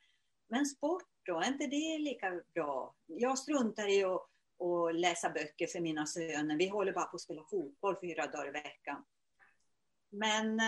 Men 0.50 0.66
sport 0.66 1.04
då, 1.26 1.40
är 1.40 1.48
inte 1.48 1.68
det 1.68 1.98
lika 1.98 2.42
bra? 2.54 2.96
Jag 3.06 3.38
struntar 3.38 3.88
i 3.88 4.04
att, 4.04 4.30
att 4.60 4.96
läsa 4.96 5.30
böcker 5.30 5.68
för 5.68 5.80
mina 5.80 6.06
söner. 6.06 6.58
Vi 6.58 6.68
håller 6.68 6.94
bara 6.94 7.06
på 7.06 7.16
att 7.16 7.22
spela 7.22 7.44
fotboll 7.50 7.96
fyra 8.02 8.28
dagar 8.28 8.48
i 8.48 8.52
veckan. 8.52 9.06
Men 10.10 10.60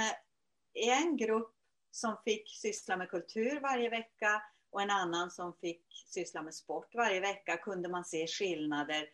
i 0.74 0.90
eh, 0.90 1.02
en 1.02 1.18
grupp 1.18 1.54
som 1.92 2.18
fick 2.26 2.50
syssla 2.50 2.98
med 2.98 3.10
kultur 3.10 3.60
varje 3.60 3.90
vecka 3.90 4.42
och 4.70 4.82
en 4.82 4.90
annan 4.90 5.32
som 5.32 5.54
fick 5.62 5.84
syssla 6.06 6.42
med 6.42 6.56
sport 6.56 6.96
varje 6.96 7.20
vecka 7.20 7.58
kunde 7.58 7.90
man 7.90 8.06
se 8.06 8.28
skillnader. 8.28 9.10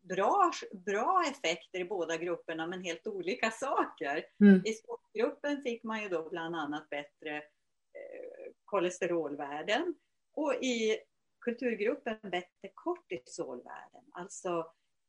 Bra, 0.00 0.52
bra 0.72 1.24
effekter 1.30 1.80
i 1.80 1.84
båda 1.84 2.16
grupperna 2.16 2.66
men 2.66 2.82
helt 2.82 3.06
olika 3.06 3.50
saker. 3.50 4.26
Mm. 4.40 4.62
I 4.64 4.72
sportgruppen 4.72 5.62
fick 5.62 5.82
man 5.82 6.02
ju 6.02 6.08
då 6.08 6.28
bland 6.28 6.56
annat 6.56 6.90
bättre 6.90 7.36
eh, 7.36 8.52
kolesterolvärden 8.64 9.94
och 10.32 10.54
i 10.54 10.98
kulturgruppen 11.44 12.16
bättre 12.22 12.70
kortisolvärden, 12.74 14.04
alltså 14.12 14.66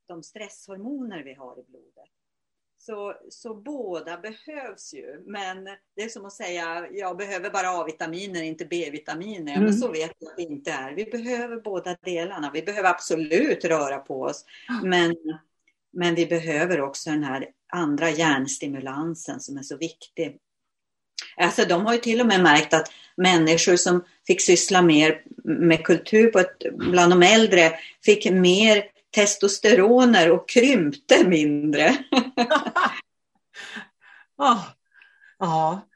de 0.07 0.23
stresshormoner 0.23 1.23
vi 1.23 1.33
har 1.33 1.59
i 1.59 1.63
blodet. 1.63 2.09
Så, 2.77 3.15
så 3.29 3.55
båda 3.55 4.17
behövs 4.17 4.93
ju. 4.93 5.23
Men 5.25 5.63
det 5.95 6.01
är 6.01 6.09
som 6.09 6.25
att 6.25 6.33
säga, 6.33 6.87
jag 6.91 7.17
behöver 7.17 7.49
bara 7.49 7.69
A-vitaminer, 7.69 8.43
inte 8.43 8.65
B-vitaminer. 8.65 9.53
Mm. 9.53 9.63
Men 9.63 9.73
så 9.73 9.91
vet 9.91 10.11
jag 10.19 10.29
att 10.29 10.37
det 10.37 10.43
inte 10.43 10.71
är. 10.71 10.95
Vi 10.95 11.05
behöver 11.05 11.57
båda 11.57 11.97
delarna. 12.01 12.51
Vi 12.53 12.61
behöver 12.61 12.89
absolut 12.89 13.65
röra 13.65 13.97
på 13.97 14.21
oss. 14.21 14.45
Men, 14.83 15.15
men 15.93 16.15
vi 16.15 16.25
behöver 16.25 16.81
också 16.81 17.09
den 17.09 17.23
här 17.23 17.51
andra 17.73 18.09
hjärnstimulansen 18.09 19.39
som 19.39 19.57
är 19.57 19.63
så 19.63 19.77
viktig. 19.77 20.39
Alltså 21.37 21.65
de 21.65 21.85
har 21.85 21.93
ju 21.93 21.99
till 21.99 22.21
och 22.21 22.27
med 22.27 22.43
märkt 22.43 22.73
att 22.73 22.91
människor 23.17 23.75
som 23.75 24.03
fick 24.27 24.41
syssla 24.41 24.81
mer 24.81 25.21
med 25.43 25.83
kultur 25.83 26.27
på 26.27 26.39
ett, 26.39 26.57
bland 26.73 27.11
de 27.11 27.23
äldre 27.23 27.71
fick 28.05 28.31
mer 28.31 28.83
testosteroner 29.15 30.31
och 30.31 30.49
krympte 30.49 31.27
mindre. 31.27 31.97
ja. 32.35 32.91
Ah, 34.37 34.63
ja. 35.39 35.87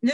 Nu 0.00 0.12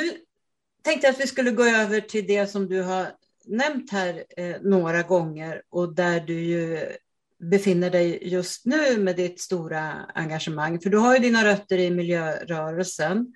tänkte 0.82 1.06
jag 1.06 1.14
att 1.14 1.20
vi 1.20 1.26
skulle 1.26 1.50
gå 1.50 1.64
över 1.64 2.00
till 2.00 2.26
det 2.26 2.46
som 2.46 2.68
du 2.68 2.82
har 2.82 3.06
nämnt 3.44 3.92
här 3.92 4.24
eh, 4.36 4.56
några 4.60 5.02
gånger 5.02 5.62
och 5.70 5.94
där 5.94 6.20
du 6.20 6.40
ju 6.40 6.88
befinner 7.50 7.90
dig 7.90 8.28
just 8.28 8.66
nu 8.66 8.98
med 8.98 9.16
ditt 9.16 9.40
stora 9.40 9.92
engagemang. 10.14 10.80
För 10.80 10.90
du 10.90 10.98
har 10.98 11.14
ju 11.14 11.20
dina 11.20 11.44
rötter 11.44 11.78
i 11.78 11.90
miljörörelsen 11.90 13.26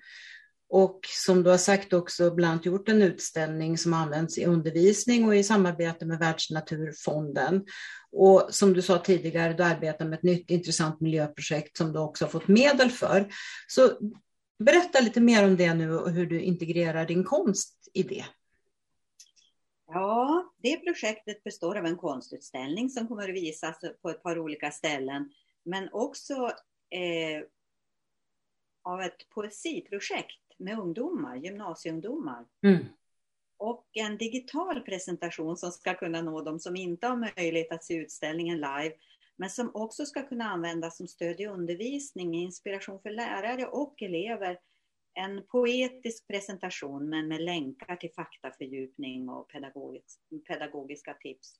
och 0.69 0.99
som 1.25 1.43
du 1.43 1.49
har 1.49 1.57
sagt 1.57 1.93
också 1.93 2.31
bland 2.31 2.51
annat 2.51 2.65
gjort 2.65 2.89
en 2.89 3.01
utställning 3.01 3.77
som 3.77 3.93
används 3.93 4.37
i 4.37 4.45
undervisning 4.45 5.27
och 5.27 5.35
i 5.35 5.43
samarbete 5.43 6.05
med 6.05 6.19
Världsnaturfonden. 6.19 7.65
Och 8.11 8.47
som 8.49 8.73
du 8.73 8.81
sa 8.81 8.97
tidigare, 8.97 9.53
du 9.53 9.63
arbetar 9.63 10.05
med 10.05 10.17
ett 10.17 10.23
nytt 10.23 10.49
intressant 10.49 11.01
miljöprojekt 11.01 11.77
som 11.77 11.93
du 11.93 11.99
också 11.99 12.25
har 12.25 12.29
fått 12.29 12.47
medel 12.47 12.91
för. 12.91 13.27
Så 13.67 13.91
berätta 14.63 14.99
lite 14.99 15.21
mer 15.21 15.45
om 15.45 15.57
det 15.57 15.73
nu 15.73 15.97
och 15.97 16.11
hur 16.11 16.25
du 16.25 16.41
integrerar 16.41 17.05
din 17.05 17.23
konst 17.23 17.75
i 17.93 18.03
det. 18.03 18.25
Ja, 19.91 20.49
det 20.57 20.77
projektet 20.77 21.43
består 21.43 21.77
av 21.77 21.85
en 21.85 21.97
konstutställning 21.97 22.89
som 22.89 23.07
kommer 23.07 23.29
att 23.29 23.35
visas 23.35 23.79
på 24.01 24.09
ett 24.09 24.23
par 24.23 24.39
olika 24.39 24.71
ställen, 24.71 25.31
men 25.63 25.89
också 25.91 26.33
eh, 26.89 27.43
av 28.83 29.01
ett 29.01 29.29
poesiprojekt 29.29 30.41
med 30.57 30.79
ungdomar, 30.79 31.35
gymnasieungdomar. 31.35 32.45
Mm. 32.63 32.85
Och 33.57 33.87
en 33.93 34.17
digital 34.17 34.81
presentation 34.81 35.57
som 35.57 35.71
ska 35.71 35.93
kunna 35.93 36.21
nå 36.21 36.41
dem 36.41 36.59
som 36.59 36.75
inte 36.75 37.07
har 37.07 37.33
möjlighet 37.37 37.71
att 37.71 37.83
se 37.83 37.93
utställningen 37.93 38.57
live, 38.57 38.93
men 39.35 39.49
som 39.49 39.71
också 39.73 40.05
ska 40.05 40.27
kunna 40.27 40.45
användas 40.45 40.97
som 40.97 41.07
stöd 41.07 41.39
i 41.39 41.47
undervisning, 41.47 42.35
inspiration 42.35 43.01
för 43.01 43.09
lärare 43.09 43.65
och 43.65 44.01
elever. 44.01 44.59
En 45.13 45.43
poetisk 45.43 46.27
presentation 46.27 47.09
men 47.09 47.27
med 47.27 47.41
länkar 47.41 47.95
till 47.95 48.13
faktafördjupning 48.13 49.29
och 49.29 49.51
pedagogiska 50.47 51.13
tips. 51.13 51.55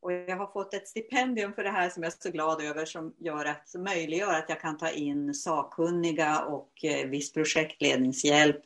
Och 0.00 0.12
jag 0.12 0.36
har 0.36 0.46
fått 0.46 0.74
ett 0.74 0.88
stipendium 0.88 1.52
för 1.52 1.64
det 1.64 1.70
här 1.70 1.90
som 1.90 2.02
jag 2.02 2.12
är 2.12 2.16
så 2.18 2.30
glad 2.30 2.62
över 2.62 2.84
som, 2.84 3.14
gör 3.18 3.44
att, 3.44 3.68
som 3.68 3.84
möjliggör 3.84 4.34
att 4.34 4.48
jag 4.48 4.60
kan 4.60 4.78
ta 4.78 4.90
in 4.90 5.34
sakkunniga 5.34 6.40
och 6.40 6.84
eh, 6.84 7.08
viss 7.08 7.32
projektledningshjälp. 7.32 8.60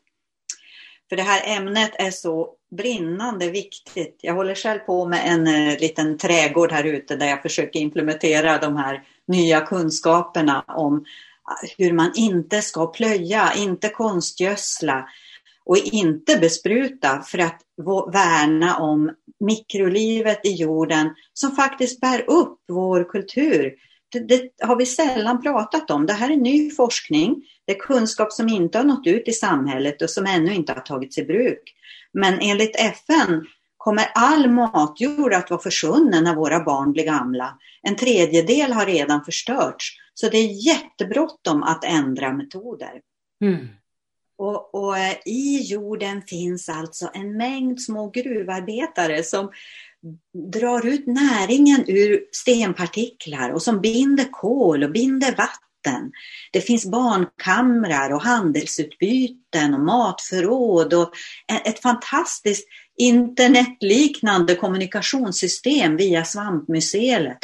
För 1.09 1.16
det 1.16 1.22
här 1.22 1.57
ämnet 1.57 1.90
är 1.98 2.11
så 2.11 2.55
brinnande 2.70 3.50
viktigt. 3.50 4.18
Jag 4.22 4.35
håller 4.35 4.55
själv 4.55 4.79
på 4.79 5.07
med 5.07 5.22
en 5.24 5.46
eh, 5.46 5.79
liten 5.81 6.18
trädgård 6.18 6.72
här 6.72 6.85
ute 6.85 7.16
där 7.16 7.26
jag 7.26 7.42
försöker 7.42 7.81
implementera 7.81 8.59
de 8.59 8.76
här 8.76 9.05
nya 9.26 9.61
kunskaperna 9.61 10.64
om 10.68 11.05
hur 11.78 11.92
man 11.92 12.12
inte 12.14 12.62
ska 12.62 12.87
plöja, 12.87 13.52
inte 13.56 13.88
konstgödsla 13.88 15.09
och 15.64 15.76
inte 15.76 16.37
bespruta 16.37 17.22
för 17.22 17.38
att 17.38 17.61
värna 18.12 18.76
om 18.76 19.11
mikrolivet 19.40 20.40
i 20.46 20.52
jorden 20.52 21.14
som 21.32 21.50
faktiskt 21.50 22.00
bär 22.00 22.30
upp 22.30 22.59
vår 22.68 23.11
kultur. 23.11 23.74
Det, 24.12 24.18
det, 24.18 24.50
har 24.62 24.76
vi 24.76 24.87
sällan 24.87 25.42
pratat 25.42 25.90
om. 25.90 26.06
Det 26.06 26.12
här 26.12 26.30
är 26.30 26.37
ny 26.37 26.70
forskning. 26.70 27.42
Det 27.66 27.72
är 27.72 27.78
kunskap 27.78 28.32
som 28.32 28.48
inte 28.48 28.78
har 28.78 28.85
nått 28.85 29.06
ut 29.06 29.28
i 29.28 29.32
samhället 29.32 30.02
och 30.02 30.11
som 30.11 30.26
ännu 30.26 30.54
inte 30.54 30.72
har 30.72 30.80
tagits 30.80 31.18
i 31.18 31.24
bruk. 31.24 31.62
Men 32.12 32.40
enligt 32.40 32.76
FN 32.76 33.44
kommer 33.76 34.06
all 34.14 34.50
matjord 34.50 35.35
att 35.35 35.50
vara 35.50 35.61
försvunnen 35.61 36.24
när 36.24 36.35
våra 36.35 36.64
barn 36.64 36.92
blir 36.92 37.04
gamla. 37.04 37.59
En 37.82 37.96
tredjedel 37.96 38.72
har 38.72 38.87
redan 38.87 39.24
förstörts. 39.24 39.92
Så 40.20 40.29
det 40.29 40.38
är 40.38 40.66
jättebråttom 40.66 41.62
att 41.62 41.85
ändra 41.85 42.33
metoder. 42.33 43.00
Mm. 43.44 43.68
Och, 44.38 44.74
och, 44.74 44.98
eh, 44.98 45.16
I 45.24 45.62
jorden 45.62 46.22
finns 46.22 46.68
alltså 46.68 47.11
en 47.14 47.37
mängd 47.37 47.81
små 47.81 48.11
gruvarbetare 48.11 49.22
som 49.22 49.50
drar 50.52 50.87
ut 50.87 51.07
näringen 51.07 51.85
ur 51.87 52.24
stenpartiklar 52.33 53.50
och 53.50 53.62
som 53.62 53.81
binder 53.81 54.26
kol 54.31 54.85
och 54.85 54.92
binder 54.92 55.31
vatten. 55.31 56.12
Det 56.52 56.61
finns 56.61 56.87
barnkamrar 56.87 58.12
och 58.12 58.22
handelsutbyten 58.22 59.74
och 59.74 59.81
matförråd 59.81 60.94
och 60.94 61.12
ett 61.64 61.83
fantastiskt 61.83 62.68
internetliknande 62.96 64.55
kommunikationssystem 64.55 65.96
via 65.96 66.24
Svampmuseet. 66.24 67.38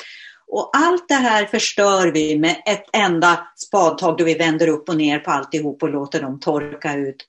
Och 0.55 0.71
allt 0.73 1.09
det 1.09 1.15
här 1.15 1.47
förstör 1.47 2.13
vi 2.13 2.39
med 2.39 2.63
ett 2.67 2.85
enda 2.93 3.49
spadtag 3.57 4.19
då 4.19 4.25
vi 4.25 4.35
vänder 4.35 4.69
upp 4.69 4.89
och 4.89 4.97
ner 4.97 5.19
på 5.19 5.31
alltihop 5.31 5.83
och 5.83 5.91
låter 5.91 6.23
dem 6.23 6.41
torka 6.41 6.97
ut. 6.97 7.27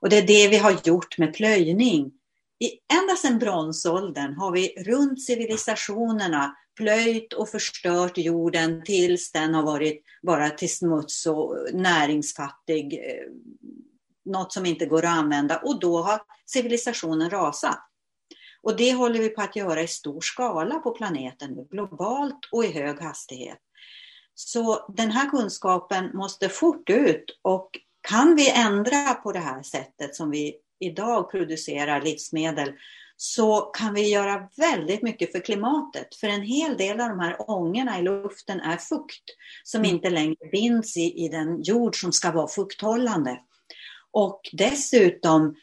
Och 0.00 0.08
det 0.08 0.18
är 0.18 0.26
det 0.26 0.48
vi 0.48 0.56
har 0.56 0.76
gjort 0.84 1.18
med 1.18 1.34
plöjning. 1.34 2.12
I, 2.58 2.94
ända 3.00 3.16
sedan 3.16 3.38
bronsåldern 3.38 4.34
har 4.34 4.52
vi 4.52 4.68
runt 4.68 5.22
civilisationerna 5.22 6.56
plöjt 6.76 7.32
och 7.32 7.48
förstört 7.48 8.18
jorden 8.18 8.82
tills 8.84 9.32
den 9.32 9.54
har 9.54 9.62
varit 9.62 10.04
bara 10.22 10.50
till 10.50 10.76
smuts 10.76 11.26
och 11.26 11.56
näringsfattig. 11.72 12.94
Eh, 12.94 13.32
något 14.24 14.52
som 14.52 14.66
inte 14.66 14.86
går 14.86 15.04
att 15.04 15.18
använda 15.18 15.58
och 15.58 15.80
då 15.80 16.02
har 16.02 16.20
civilisationen 16.46 17.30
rasat. 17.30 17.87
Och 18.62 18.76
det 18.76 18.92
håller 18.92 19.20
vi 19.20 19.28
på 19.28 19.42
att 19.42 19.56
göra 19.56 19.82
i 19.82 19.88
stor 19.88 20.20
skala 20.20 20.78
på 20.78 20.90
planeten, 20.90 21.66
globalt 21.70 22.48
och 22.52 22.64
i 22.64 22.72
hög 22.72 23.00
hastighet. 23.00 23.58
Så 24.34 24.92
den 24.96 25.10
här 25.10 25.30
kunskapen 25.30 26.10
måste 26.14 26.48
fort 26.48 26.90
ut 26.90 27.38
och 27.42 27.70
kan 28.08 28.36
vi 28.36 28.50
ändra 28.50 29.14
på 29.14 29.32
det 29.32 29.38
här 29.38 29.62
sättet 29.62 30.14
som 30.14 30.30
vi 30.30 30.54
idag 30.80 31.30
producerar 31.30 32.02
livsmedel 32.02 32.72
så 33.16 33.60
kan 33.60 33.94
vi 33.94 34.08
göra 34.08 34.48
väldigt 34.56 35.02
mycket 35.02 35.32
för 35.32 35.40
klimatet. 35.40 36.14
För 36.14 36.26
en 36.26 36.42
hel 36.42 36.76
del 36.76 37.00
av 37.00 37.08
de 37.08 37.20
här 37.20 37.50
ångorna 37.50 37.98
i 37.98 38.02
luften 38.02 38.60
är 38.60 38.76
fukt 38.76 39.24
som 39.64 39.80
mm. 39.80 39.94
inte 39.94 40.10
längre 40.10 40.50
binds 40.52 40.96
i, 40.96 41.24
i 41.24 41.28
den 41.28 41.62
jord 41.62 42.00
som 42.00 42.12
ska 42.12 42.32
vara 42.32 42.48
fukthållande. 42.48 43.38
Och 44.10 44.40
dessutom 44.52 45.54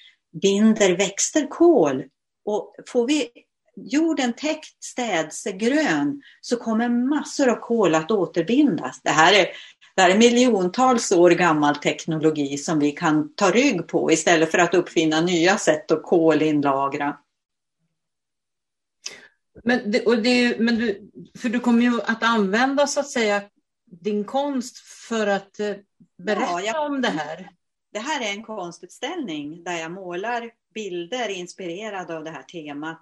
binder 0.42 0.98
växter 0.98 1.48
kol 1.48 2.04
och 2.46 2.76
får 2.88 3.08
vi 3.08 3.30
jorden 3.76 4.34
täckt, 4.34 4.84
städsegrön, 4.84 6.22
så 6.42 6.58
kommer 6.58 6.90
massor 6.90 7.50
av 7.50 7.56
kol 7.56 7.96
att 7.96 8.12
återbindas. 8.12 9.02
Det 9.02 9.10
här 9.10 9.34
är, 9.34 9.48
det 9.96 10.02
här 10.02 10.10
är 10.10 10.18
miljontals 10.18 11.12
år 11.12 11.32
gammal 11.32 11.76
teknologi 11.76 12.58
som 12.58 12.80
vi 12.80 12.92
kan 12.92 13.36
ta 13.36 13.52
rygg 13.52 13.88
på 13.88 14.12
istället 14.12 14.52
för 14.52 14.58
att 14.58 14.74
uppfinna 14.74 15.22
nya 15.22 15.58
sätt 15.58 15.92
att 15.92 16.04
kolinlagra. 16.04 17.18
Men, 19.64 19.92
det, 19.92 20.06
och 20.06 20.18
det, 20.18 20.60
men 20.60 20.76
du, 20.76 21.12
för 21.38 21.50
du 21.50 21.60
kommer 21.60 21.82
ju 21.82 22.02
att 22.02 22.24
använda 22.24 22.88
så 22.88 23.00
att 23.00 23.10
säga 23.10 23.42
din 24.02 24.24
konst 24.24 24.78
för 24.78 25.28
att 25.28 25.60
eh, 25.60 25.76
berätta 26.18 26.42
ja, 26.52 26.62
jag, 26.62 26.86
om 26.86 27.02
det 27.02 27.10
här. 27.10 27.50
Det 27.94 28.00
här 28.00 28.22
är 28.22 28.32
en 28.32 28.44
konstutställning 28.44 29.64
där 29.64 29.78
jag 29.78 29.92
målar 29.92 30.52
bilder 30.76 31.30
inspirerade 31.30 32.18
av 32.18 32.24
det 32.24 32.32
här 32.32 32.44
temat. 32.44 33.00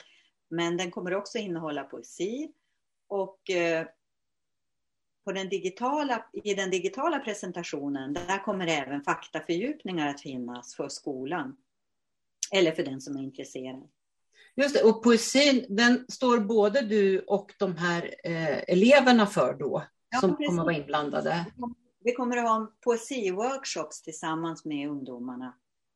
Men 0.50 0.78
den 0.78 0.92
kommer 0.92 1.16
också 1.16 1.38
innehålla 1.38 1.84
poesi. 1.84 2.52
Och 3.08 3.50
eh, 3.50 3.86
på 5.26 5.32
den 5.32 5.50
digitala, 5.50 6.26
i 6.34 6.54
den 6.54 6.70
digitala 6.70 7.20
presentationen, 7.20 8.14
där 8.14 8.44
kommer 8.44 8.68
även 8.68 9.04
faktafördjupningar 9.04 10.08
att 10.08 10.22
finnas 10.22 10.76
för 10.76 10.90
skolan. 10.90 11.56
Eller 12.52 12.72
för 12.72 12.84
den 12.84 13.02
som 13.02 13.18
är 13.18 13.24
intresserad. 13.24 13.90
Just 14.56 14.76
det, 14.76 14.84
och 14.84 15.04
poesin 15.04 15.66
den 15.70 16.06
står 16.10 16.40
både 16.40 16.82
du 16.82 17.20
och 17.20 17.54
de 17.60 17.76
här 17.78 18.16
eh, 18.24 18.58
eleverna 18.68 19.28
för 19.28 19.54
då, 19.54 19.84
ja, 20.10 20.20
som 20.20 20.30
precis. 20.30 20.48
kommer 20.48 20.62
att 20.62 20.66
vara 20.66 20.76
inblandade. 20.76 21.46
Vi 22.04 22.12
kommer 22.12 22.38
att 22.38 22.44
ha 22.44 22.72
poesiworkshops 22.84 24.02
tillsammans 24.02 24.66
med 24.66 24.90
ungdomarna 24.90 25.54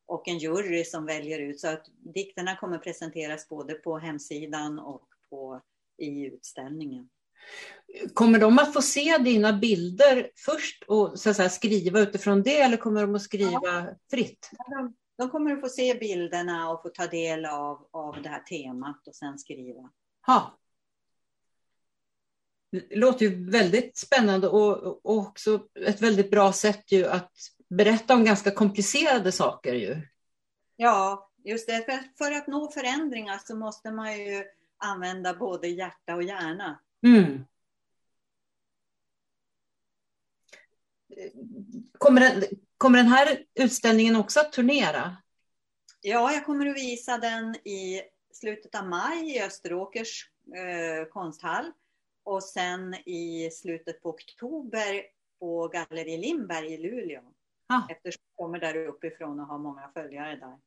och 0.07 0.27
en 0.27 0.37
jury 0.37 0.83
som 0.83 1.05
väljer 1.05 1.39
ut. 1.39 1.59
Så 1.59 1.67
att 1.67 1.85
dikterna 2.13 2.55
kommer 2.55 2.77
presenteras 2.77 3.49
både 3.49 3.73
på 3.73 3.97
hemsidan 3.97 4.79
och 4.79 5.07
på, 5.29 5.61
i 5.97 6.25
utställningen. 6.25 7.09
Kommer 8.13 8.39
de 8.39 8.59
att 8.59 8.73
få 8.73 8.81
se 8.81 9.17
dina 9.17 9.53
bilder 9.53 10.31
först 10.35 10.83
och 10.87 11.19
så 11.19 11.33
säga, 11.33 11.49
skriva 11.49 11.99
utifrån 11.99 12.43
det 12.43 12.59
eller 12.59 12.77
kommer 12.77 13.01
de 13.01 13.15
att 13.15 13.21
skriva 13.21 13.59
ja. 13.63 13.95
fritt? 14.11 14.49
De, 14.67 14.95
de, 15.17 15.29
kommer 15.29 15.51
att 15.51 15.61
få 15.61 15.69
se 15.69 15.93
bilderna 15.93 16.69
och 16.69 16.81
få 16.81 16.89
ta 16.89 17.07
del 17.07 17.45
av, 17.45 17.87
av 17.91 18.21
det 18.21 18.29
här 18.29 18.43
temat 18.43 19.07
och 19.07 19.15
sen 19.15 19.39
skriva. 19.39 19.91
Ha. 20.25 20.59
Det 22.71 22.95
låter 22.95 23.25
ju 23.25 23.49
väldigt 23.49 23.97
spännande 23.97 24.47
och, 24.47 25.05
och 25.05 25.17
också 25.17 25.67
ett 25.85 26.01
väldigt 26.01 26.31
bra 26.31 26.53
sätt 26.53 26.91
ju 26.91 27.05
att 27.05 27.31
berätta 27.69 28.13
om 28.13 28.25
ganska 28.25 28.51
komplicerade 28.51 29.31
saker. 29.31 29.73
Ju. 29.73 30.01
Ja, 30.75 31.31
just 31.43 31.67
det. 31.67 31.85
För, 31.85 32.17
för 32.17 32.31
att 32.31 32.47
nå 32.47 32.71
förändringar 32.71 33.39
så 33.45 33.55
måste 33.55 33.91
man 33.91 34.17
ju 34.17 34.43
använda 34.77 35.33
både 35.33 35.67
hjärta 35.67 36.15
och 36.15 36.23
hjärna. 36.23 36.79
Mm. 37.03 37.45
Kommer, 41.97 42.21
den, 42.21 42.43
kommer 42.77 42.97
den 42.97 43.07
här 43.07 43.43
utställningen 43.55 44.15
också 44.15 44.39
att 44.39 44.51
turnera? 44.51 45.17
Ja, 46.01 46.33
jag 46.33 46.45
kommer 46.45 46.65
att 46.67 46.75
visa 46.75 47.17
den 47.17 47.55
i 47.55 48.01
slutet 48.31 48.75
av 48.75 48.87
maj 48.87 49.35
i 49.35 49.41
Österåkers 49.41 50.29
eh, 50.55 51.09
konsthall 51.09 51.71
och 52.23 52.43
sen 52.43 52.93
i 52.93 53.49
slutet 53.51 54.01
på 54.01 54.09
oktober 54.09 55.03
på 55.39 55.67
Galleri 55.67 56.17
Lindberg 56.17 56.73
i 56.73 56.77
Luleå. 56.77 57.21
Ah. 57.67 57.81
Eftersom 57.89 58.21
jag 58.35 58.45
kommer 58.45 58.59
där 58.59 58.87
uppifrån 58.87 59.39
och 59.39 59.47
har 59.47 59.59
många 59.59 59.89
följare 59.93 60.35
där. 60.35 60.57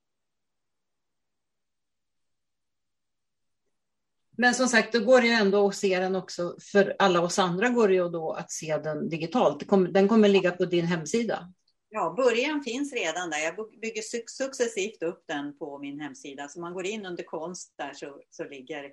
Men 4.41 4.55
som 4.55 4.69
sagt, 4.69 4.93
då 4.93 5.01
går 5.01 5.21
det 5.21 5.27
ju 5.27 5.33
ändå 5.33 5.69
att 5.69 5.77
se 5.77 5.99
den 5.99 6.17
också. 6.17 6.57
För 6.73 6.97
alla 6.99 7.21
oss 7.21 7.39
andra 7.39 7.69
går 7.69 7.89
det 7.89 7.95
ju 7.95 8.09
då 8.09 8.33
att 8.33 8.53
se 8.53 8.77
den 8.77 9.09
digitalt. 9.09 9.69
Den 9.93 10.09
kommer 10.09 10.29
ligga 10.29 10.51
på 10.51 10.65
din 10.65 10.87
hemsida. 10.87 11.53
Ja, 11.89 12.15
början 12.17 12.63
finns 12.63 12.93
redan 12.93 13.31
där. 13.31 13.39
Jag 13.39 13.55
bygger 13.81 14.03
successivt 14.27 15.03
upp 15.03 15.25
den 15.27 15.59
på 15.59 15.79
min 15.79 16.01
hemsida. 16.01 16.49
Så 16.49 16.61
man 16.61 16.75
går 16.75 16.87
in 16.87 17.07
under 17.07 17.25
konst 17.25 17.75
där 17.77 17.93
så, 17.95 18.23
så 18.31 18.45
ligger 18.45 18.93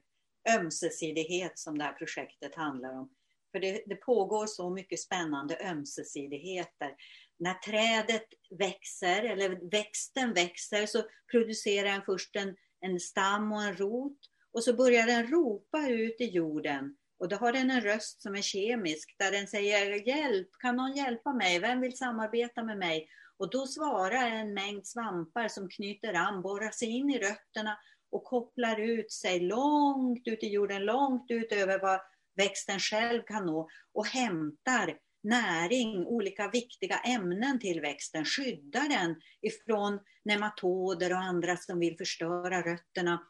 ömsesidighet 0.58 1.60
som 1.60 1.78
det 1.78 1.84
här 1.84 1.94
projektet 1.94 2.56
handlar 2.56 3.00
om. 3.00 3.10
För 3.52 3.60
det, 3.60 3.84
det 3.86 3.96
pågår 3.96 4.46
så 4.48 4.70
mycket 4.70 5.00
spännande 5.00 5.58
ömsesidigheter. 5.72 6.96
När 7.40 7.54
trädet 7.54 8.28
växer, 8.60 9.24
eller 9.24 9.70
växten 9.72 10.34
växer, 10.34 10.86
så 10.86 11.04
producerar 11.32 11.90
den 11.90 12.02
först 12.06 12.36
en, 12.36 12.56
en 12.82 13.00
stam 13.00 13.52
och 13.52 13.64
en 13.64 13.78
rot. 13.78 14.18
Och 14.52 14.64
så 14.64 14.74
börjar 14.74 15.08
den 15.08 15.28
ropa 15.28 15.88
ut 15.88 16.22
i 16.22 16.26
jorden. 16.26 16.98
Och 17.20 17.30
då 17.30 17.36
har 17.36 17.54
den 17.54 17.72
en 17.72 17.82
röst 17.82 18.22
som 18.22 18.36
är 18.36 18.42
kemisk, 18.42 19.16
där 19.20 19.32
den 19.32 19.48
säger 19.48 20.08
hjälp, 20.08 20.48
kan 20.60 20.76
någon 20.76 20.96
hjälpa 20.96 21.34
mig? 21.34 21.60
Vem 21.60 21.82
vill 21.82 21.98
samarbeta 21.98 22.64
med 22.64 22.78
mig? 22.78 23.10
Och 23.38 23.50
då 23.50 23.68
svarar 23.68 24.28
en 24.32 24.54
mängd 24.54 24.88
svampar 24.88 25.48
som 25.48 25.70
knyter 25.70 26.14
an, 26.14 26.42
borrar 26.42 26.72
sig 26.72 26.90
in 26.90 27.10
i 27.10 27.20
rötterna 27.20 27.78
och 28.12 28.24
kopplar 28.24 28.80
ut 28.80 29.12
sig 29.12 29.40
långt 29.40 30.28
ut 30.28 30.44
i 30.44 30.48
jorden, 30.48 30.86
långt 30.86 31.32
ut 31.32 31.52
över 31.52 31.80
vad 31.80 32.00
växten 32.36 32.80
själv 32.80 33.22
kan 33.24 33.46
nå 33.46 33.70
och 33.94 34.08
hämtar 34.08 34.98
näring, 35.24 36.06
olika 36.08 36.50
viktiga 36.50 36.98
ämnen 36.98 37.60
till 37.60 37.82
växten, 37.82 38.26
skyddar 38.26 38.90
den 38.90 39.16
ifrån 39.42 40.00
nematoder 40.26 41.12
och 41.12 41.20
andra 41.20 41.58
som 41.58 41.80
vill 41.80 41.98
förstöra 41.98 42.62
rötterna. 42.62 43.24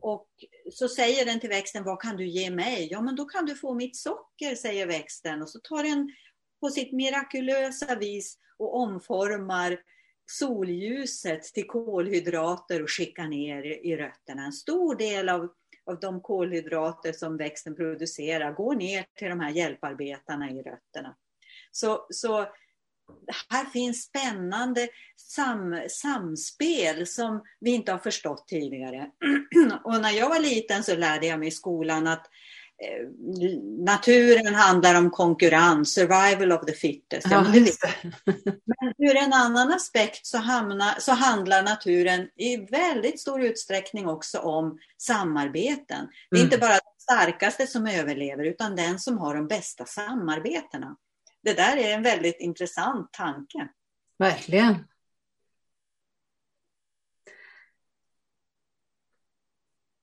Och 0.00 0.28
så 0.72 0.88
säger 0.88 1.24
den 1.24 1.40
till 1.40 1.48
växten, 1.48 1.84
vad 1.84 2.00
kan 2.00 2.16
du 2.16 2.26
ge 2.26 2.50
mig? 2.50 2.88
Ja, 2.90 3.00
men 3.00 3.16
då 3.16 3.24
kan 3.24 3.46
du 3.46 3.54
få 3.54 3.74
mitt 3.74 3.96
socker, 3.96 4.54
säger 4.54 4.86
växten. 4.86 5.42
Och 5.42 5.50
så 5.50 5.60
tar 5.60 5.82
den 5.82 6.12
på 6.60 6.70
sitt 6.70 6.92
mirakulösa 6.92 7.94
vis 7.94 8.38
och 8.56 8.76
omformar 8.76 9.78
solljuset 10.26 11.42
till 11.42 11.66
kolhydrater 11.66 12.82
och 12.82 12.90
skickar 12.90 13.28
ner 13.28 13.86
i 13.86 13.96
rötterna. 13.96 14.44
En 14.44 14.52
stor 14.52 14.94
del 14.94 15.28
av, 15.28 15.48
av 15.86 16.00
de 16.00 16.20
kolhydrater 16.20 17.12
som 17.12 17.36
växten 17.36 17.76
producerar 17.76 18.52
går 18.52 18.74
ner 18.74 19.04
till 19.18 19.28
de 19.28 19.40
här 19.40 19.50
hjälparbetarna 19.50 20.50
i 20.50 20.62
rötterna. 20.62 21.16
Så, 21.70 22.06
så 22.10 22.46
här 23.48 23.64
finns 23.64 24.02
spännande 24.02 24.88
sam, 25.16 25.82
samspel 25.88 27.06
som 27.06 27.42
vi 27.60 27.70
inte 27.70 27.92
har 27.92 27.98
förstått 27.98 28.48
tidigare. 28.48 29.10
Och 29.84 30.00
när 30.00 30.10
jag 30.10 30.28
var 30.28 30.40
liten 30.40 30.84
så 30.84 30.96
lärde 30.96 31.26
jag 31.26 31.38
mig 31.38 31.48
i 31.48 31.50
skolan 31.50 32.06
att 32.06 32.26
naturen 33.78 34.54
handlar 34.54 34.94
om 34.94 35.10
konkurrens, 35.10 35.94
survival 35.94 36.52
of 36.52 36.66
the 36.66 36.72
fittest. 36.72 37.26
Ja, 37.30 37.42
men 37.42 38.94
ur 38.98 39.16
en 39.16 39.32
annan 39.32 39.72
aspekt 39.72 40.26
så, 40.26 40.38
hamnar, 40.38 41.00
så 41.00 41.12
handlar 41.12 41.62
naturen 41.62 42.28
i 42.36 42.56
väldigt 42.56 43.20
stor 43.20 43.42
utsträckning 43.42 44.06
också 44.08 44.38
om 44.38 44.78
samarbeten. 44.98 46.08
Det 46.30 46.36
är 46.36 46.40
mm. 46.40 46.46
inte 46.46 46.58
bara 46.58 46.72
den 46.72 46.80
starkaste 46.98 47.66
som 47.66 47.86
överlever 47.86 48.44
utan 48.44 48.76
den 48.76 48.98
som 48.98 49.18
har 49.18 49.34
de 49.34 49.48
bästa 49.48 49.84
samarbetena 49.84 50.96
det 51.42 51.54
där 51.54 51.76
är 51.76 51.94
en 51.94 52.02
väldigt 52.02 52.40
intressant 52.40 53.12
tanke. 53.12 53.68
Verkligen. 54.18 54.88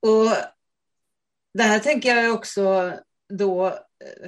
Och 0.00 0.30
det 1.54 1.62
här 1.62 1.78
tänker 1.78 2.16
jag 2.16 2.34
också 2.34 2.92
då, 3.28 3.78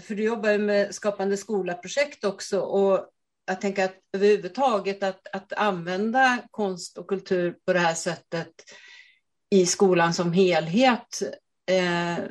för 0.00 0.14
du 0.14 0.22
jobbar 0.22 0.58
med 0.58 0.94
Skapande 0.94 1.36
skola-projekt 1.36 2.24
också 2.24 2.60
och 2.60 3.08
jag 3.44 3.60
tänker 3.60 3.84
att 3.84 3.96
överhuvudtaget 4.12 5.02
att, 5.02 5.26
att 5.32 5.52
använda 5.52 6.42
konst 6.50 6.98
och 6.98 7.08
kultur 7.08 7.56
på 7.66 7.72
det 7.72 7.78
här 7.78 7.94
sättet 7.94 8.52
i 9.50 9.66
skolan 9.66 10.14
som 10.14 10.32
helhet 10.32 11.22
eh, 11.66 12.24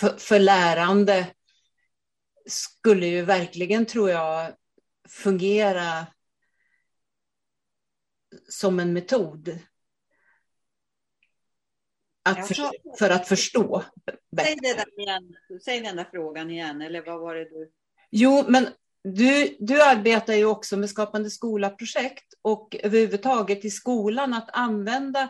för, 0.00 0.18
för 0.18 0.38
lärande 0.38 1.26
skulle 2.46 3.06
ju 3.06 3.22
verkligen, 3.22 3.86
tror 3.86 4.10
jag, 4.10 4.52
fungera 5.08 6.06
som 8.48 8.80
en 8.80 8.92
metod. 8.92 9.58
Att 12.28 12.48
för, 12.48 12.70
för, 12.98 13.10
att 13.10 13.28
förstå. 13.28 13.82
Säg, 14.40 14.56
det 14.60 15.02
igen. 15.02 15.34
Säg 15.64 15.80
den 15.80 15.96
där 15.96 16.08
frågan 16.10 16.50
igen, 16.50 16.82
eller 16.82 17.02
vad 17.06 17.20
var 17.20 17.34
det 17.34 17.44
du... 17.44 17.70
Jo, 18.10 18.44
men 18.48 18.68
du, 19.04 19.56
du 19.58 19.82
arbetar 19.82 20.34
ju 20.34 20.44
också 20.44 20.76
med 20.76 20.90
Skapande 20.90 21.30
skola-projekt 21.30 22.34
och 22.42 22.76
överhuvudtaget 22.82 23.64
i 23.64 23.70
skolan 23.70 24.34
att 24.34 24.48
använda 24.52 25.28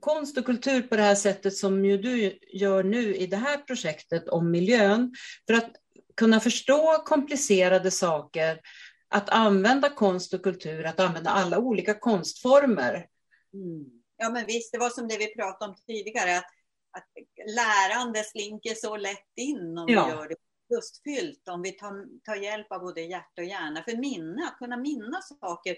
konst 0.00 0.38
och 0.38 0.44
kultur 0.44 0.82
på 0.82 0.96
det 0.96 1.02
här 1.02 1.14
sättet 1.14 1.56
som 1.56 1.84
ju 1.84 1.98
du 1.98 2.38
gör 2.52 2.82
nu 2.82 3.14
i 3.16 3.26
det 3.26 3.36
här 3.36 3.56
projektet 3.56 4.28
om 4.28 4.50
miljön. 4.50 5.14
För 5.46 5.54
att 5.54 5.70
kunna 6.16 6.40
förstå 6.40 7.02
komplicerade 7.04 7.90
saker, 7.90 8.60
att 9.08 9.28
använda 9.28 9.88
konst 9.88 10.34
och 10.34 10.42
kultur, 10.42 10.86
att 10.86 11.00
använda 11.00 11.30
alla 11.30 11.58
olika 11.58 11.94
konstformer. 11.94 13.06
Mm. 13.54 13.99
Ja 14.22 14.30
men 14.30 14.46
visst, 14.46 14.72
det 14.72 14.78
var 14.78 14.90
som 14.90 15.08
det 15.08 15.18
vi 15.18 15.34
pratade 15.34 15.70
om 15.70 15.76
tidigare, 15.86 16.38
att, 16.38 16.52
att 16.90 17.08
lärande 17.54 18.24
slinker 18.24 18.74
så 18.74 18.96
lätt 18.96 19.32
in 19.36 19.78
om 19.78 19.88
ja. 19.88 20.04
vi 20.04 20.10
gör 20.10 20.28
det 20.28 20.36
lustfyllt, 20.70 21.48
om 21.48 21.62
vi 21.62 21.72
tar, 21.72 22.20
tar 22.24 22.36
hjälp 22.36 22.72
av 22.72 22.80
både 22.80 23.00
hjärta 23.00 23.42
och 23.42 23.48
hjärna. 23.48 23.82
För 23.82 23.96
minna, 23.96 24.48
att 24.48 24.58
kunna 24.58 24.76
minnas 24.76 25.38
saker, 25.40 25.76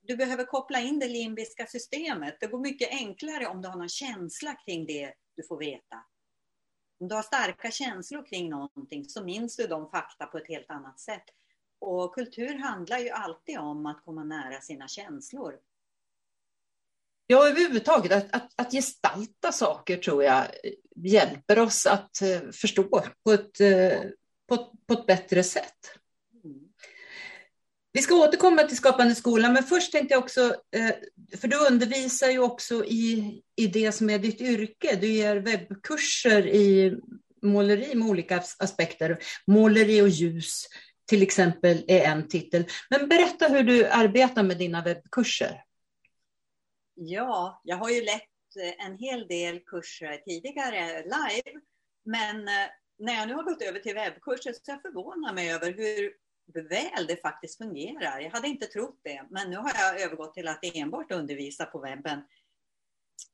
du 0.00 0.16
behöver 0.16 0.44
koppla 0.44 0.80
in 0.80 0.98
det 0.98 1.08
limbiska 1.08 1.66
systemet. 1.66 2.36
Det 2.40 2.46
går 2.46 2.60
mycket 2.60 2.90
enklare 2.90 3.46
om 3.46 3.62
du 3.62 3.68
har 3.68 3.76
någon 3.76 3.88
känsla 3.88 4.54
kring 4.54 4.86
det 4.86 5.14
du 5.36 5.42
får 5.48 5.58
veta. 5.58 5.96
Om 7.00 7.08
du 7.08 7.14
har 7.14 7.22
starka 7.22 7.70
känslor 7.70 8.26
kring 8.26 8.50
någonting 8.50 9.04
så 9.04 9.24
minns 9.24 9.56
du 9.56 9.66
de 9.66 9.90
fakta 9.90 10.26
på 10.26 10.38
ett 10.38 10.48
helt 10.48 10.70
annat 10.70 11.00
sätt. 11.00 11.24
Och 11.80 12.14
kultur 12.14 12.58
handlar 12.58 12.98
ju 12.98 13.10
alltid 13.10 13.58
om 13.58 13.86
att 13.86 14.04
komma 14.04 14.24
nära 14.24 14.60
sina 14.60 14.88
känslor. 14.88 15.58
Ja, 17.30 17.48
överhuvudtaget 17.48 18.12
att, 18.12 18.26
att, 18.34 18.52
att 18.56 18.72
gestalta 18.72 19.52
saker 19.52 19.96
tror 19.96 20.24
jag 20.24 20.44
hjälper 20.96 21.58
oss 21.58 21.86
att 21.86 22.22
eh, 22.22 22.50
förstå 22.52 23.02
på 23.24 23.32
ett, 23.32 23.60
eh, 23.60 24.00
på, 24.48 24.56
på 24.86 24.94
ett 24.94 25.06
bättre 25.06 25.42
sätt. 25.42 25.74
Vi 27.92 28.02
ska 28.02 28.14
återkomma 28.14 28.62
till 28.62 28.76
Skapande 28.76 29.14
skola, 29.14 29.50
men 29.50 29.62
först 29.62 29.92
tänkte 29.92 30.14
jag 30.14 30.22
också, 30.22 30.54
eh, 30.76 30.94
för 31.38 31.48
du 31.48 31.56
undervisar 31.56 32.28
ju 32.28 32.38
också 32.38 32.84
i, 32.84 33.40
i 33.56 33.66
det 33.66 33.92
som 33.92 34.10
är 34.10 34.18
ditt 34.18 34.40
yrke. 34.40 34.98
Du 35.00 35.06
ger 35.06 35.36
webbkurser 35.36 36.46
i 36.46 36.96
måleri 37.42 37.94
med 37.94 38.08
olika 38.08 38.42
aspekter. 38.58 39.18
Måleri 39.46 40.02
och 40.02 40.08
ljus 40.08 40.66
till 41.08 41.22
exempel 41.22 41.84
är 41.88 42.00
en 42.00 42.28
titel. 42.28 42.64
Men 42.90 43.08
berätta 43.08 43.48
hur 43.48 43.62
du 43.62 43.86
arbetar 43.86 44.42
med 44.42 44.58
dina 44.58 44.82
webbkurser. 44.82 45.62
Ja, 47.00 47.60
jag 47.64 47.76
har 47.76 47.90
ju 47.90 48.02
lett 48.02 48.56
eh, 48.56 48.86
en 48.86 48.98
hel 48.98 49.26
del 49.28 49.60
kurser 49.60 50.16
tidigare 50.16 51.02
live. 51.02 51.60
Men 52.04 52.48
eh, 52.48 52.68
när 52.98 53.14
jag 53.14 53.28
nu 53.28 53.34
har 53.34 53.42
gått 53.42 53.62
över 53.62 53.80
till 53.80 53.94
webbkurser 53.94 54.52
så 54.52 54.60
jag 54.64 54.82
förvånar 54.82 55.32
mig 55.32 55.52
över 55.52 55.72
hur 55.72 56.12
väl 56.68 57.06
det 57.06 57.22
faktiskt 57.22 57.58
fungerar. 57.58 58.20
Jag 58.20 58.30
hade 58.30 58.48
inte 58.48 58.66
trott 58.66 59.00
det, 59.04 59.22
men 59.30 59.50
nu 59.50 59.56
har 59.56 59.72
jag 59.74 60.00
övergått 60.00 60.34
till 60.34 60.48
att 60.48 60.64
enbart 60.74 61.12
undervisa 61.12 61.64
på 61.64 61.78
webben. 61.78 62.20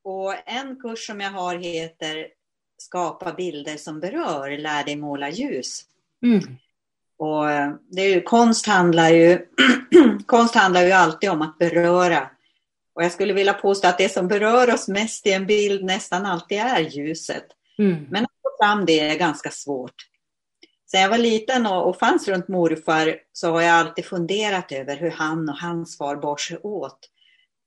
Och 0.03 0.49
en 0.49 0.81
kurs 0.81 1.07
som 1.07 1.21
jag 1.21 1.31
har 1.31 1.57
heter 1.57 2.29
Skapa 2.77 3.33
bilder 3.33 3.77
som 3.77 4.01
berör, 4.01 4.59
lär 4.59 4.85
dig 4.85 4.97
måla 4.97 5.31
ljus. 5.31 5.83
Mm. 6.23 6.57
Och 7.17 7.51
eh, 7.51 7.75
det 7.89 8.03
är 8.03 8.15
ju, 8.15 8.23
konst, 8.23 8.67
handlar 8.67 9.11
ju, 9.11 9.47
konst 10.27 10.55
handlar 10.55 10.83
ju 10.85 10.93
alltid 10.93 11.31
om 11.31 11.43
att 11.43 11.59
beröra 11.59 12.31
och 12.95 13.05
jag 13.05 13.13
skulle 13.13 13.33
vilja 13.33 13.53
påstå 13.53 13.89
att 13.89 13.99
det 13.99 14.09
som 14.09 14.29
berör 14.29 14.75
oss 14.75 14.89
mest 14.89 15.27
i 15.27 15.33
en 15.33 15.47
bild 15.47 15.85
nästan 15.85 16.27
alltid 16.27 16.59
är 16.59 16.81
ljuset. 16.81 17.47
Mm. 17.79 18.07
Men 18.11 18.25
att 18.25 18.31
få 18.43 18.65
fram 18.65 18.87
det 18.87 19.01
är 19.01 19.19
ganska 19.19 19.51
svårt. 19.51 19.95
Sen 20.91 21.01
jag 21.01 21.09
var 21.09 21.19
liten 21.19 21.67
och, 21.67 21.89
och 21.89 21.99
fanns 21.99 22.29
runt 22.29 22.49
morfar 22.49 23.17
så 23.33 23.51
har 23.51 23.63
jag 23.63 23.75
alltid 23.75 24.05
funderat 24.05 24.73
över 24.73 24.97
hur 24.97 25.11
han 25.11 25.49
och 25.49 25.59
hans 25.59 25.99
far 25.99 26.17
bar 26.17 26.37
sig 26.37 26.59
åt. 26.59 26.99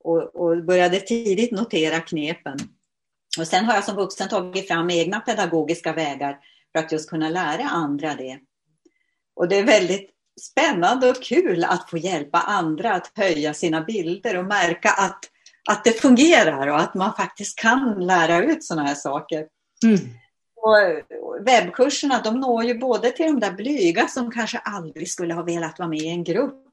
Och, 0.04 0.36
och 0.36 0.64
började 0.64 1.00
tidigt 1.00 1.52
notera 1.52 2.00
knepen. 2.00 2.58
Och 3.40 3.48
sen 3.48 3.66
har 3.66 3.74
jag 3.74 3.84
som 3.84 3.96
vuxen 3.96 4.30
tagit 4.30 4.68
fram 4.68 4.90
egna 4.90 5.20
pedagogiska 5.20 5.94
vägar 5.94 6.40
för 6.72 6.80
att 6.80 6.92
just 6.92 7.10
kunna 7.10 7.30
lära 7.30 7.64
andra 7.64 8.16
det. 8.16 8.40
Och 9.36 9.48
det 9.48 9.56
är 9.56 9.64
väldigt 9.64 10.17
spännande 10.42 11.10
och 11.10 11.24
kul 11.24 11.64
att 11.64 11.90
få 11.90 11.98
hjälpa 11.98 12.38
andra 12.38 12.94
att 12.94 13.12
höja 13.16 13.54
sina 13.54 13.82
bilder 13.82 14.38
och 14.38 14.46
märka 14.46 14.90
att, 14.90 15.20
att 15.70 15.84
det 15.84 16.02
fungerar 16.02 16.68
och 16.68 16.80
att 16.80 16.94
man 16.94 17.14
faktiskt 17.14 17.60
kan 17.60 18.06
lära 18.06 18.44
ut 18.44 18.64
sådana 18.64 18.88
här 18.88 18.96
saker. 18.96 19.48
Mm. 19.84 20.00
Och 20.62 20.78
webbkurserna 21.46 22.22
de 22.22 22.40
når 22.40 22.64
ju 22.64 22.78
både 22.78 23.12
till 23.12 23.26
de 23.26 23.40
där 23.40 23.52
blyga 23.52 24.08
som 24.08 24.32
kanske 24.32 24.58
aldrig 24.58 25.10
skulle 25.10 25.34
ha 25.34 25.44
velat 25.44 25.80
vara 25.80 25.90
med 25.90 26.00
i 26.00 26.08
en 26.08 26.24
grupp 26.24 26.64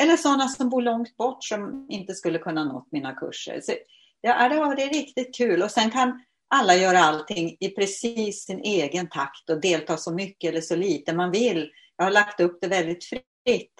eller 0.00 0.16
sådana 0.16 0.48
som 0.48 0.68
bor 0.68 0.82
långt 0.82 1.16
bort 1.16 1.44
som 1.44 1.86
inte 1.90 2.14
skulle 2.14 2.38
kunna 2.38 2.64
nått 2.64 2.88
mina 2.92 3.12
kurser. 3.12 3.60
Så, 3.60 3.72
ja, 4.20 4.48
det 4.48 4.56
var 4.56 4.76
det 4.76 4.86
riktigt 4.86 5.34
kul 5.34 5.62
och 5.62 5.70
sen 5.70 5.90
kan 5.90 6.24
alla 6.50 6.76
göra 6.76 6.98
allting 6.98 7.56
i 7.60 7.68
precis 7.68 8.44
sin 8.44 8.60
egen 8.60 9.08
takt 9.08 9.50
och 9.50 9.60
delta 9.60 9.96
så 9.96 10.12
mycket 10.12 10.50
eller 10.50 10.60
så 10.60 10.76
lite 10.76 11.12
man 11.12 11.30
vill 11.30 11.70
jag 11.98 12.04
har 12.04 12.10
lagt 12.10 12.40
upp 12.40 12.58
det 12.60 12.68
väldigt 12.68 13.04
fritt. 13.04 13.74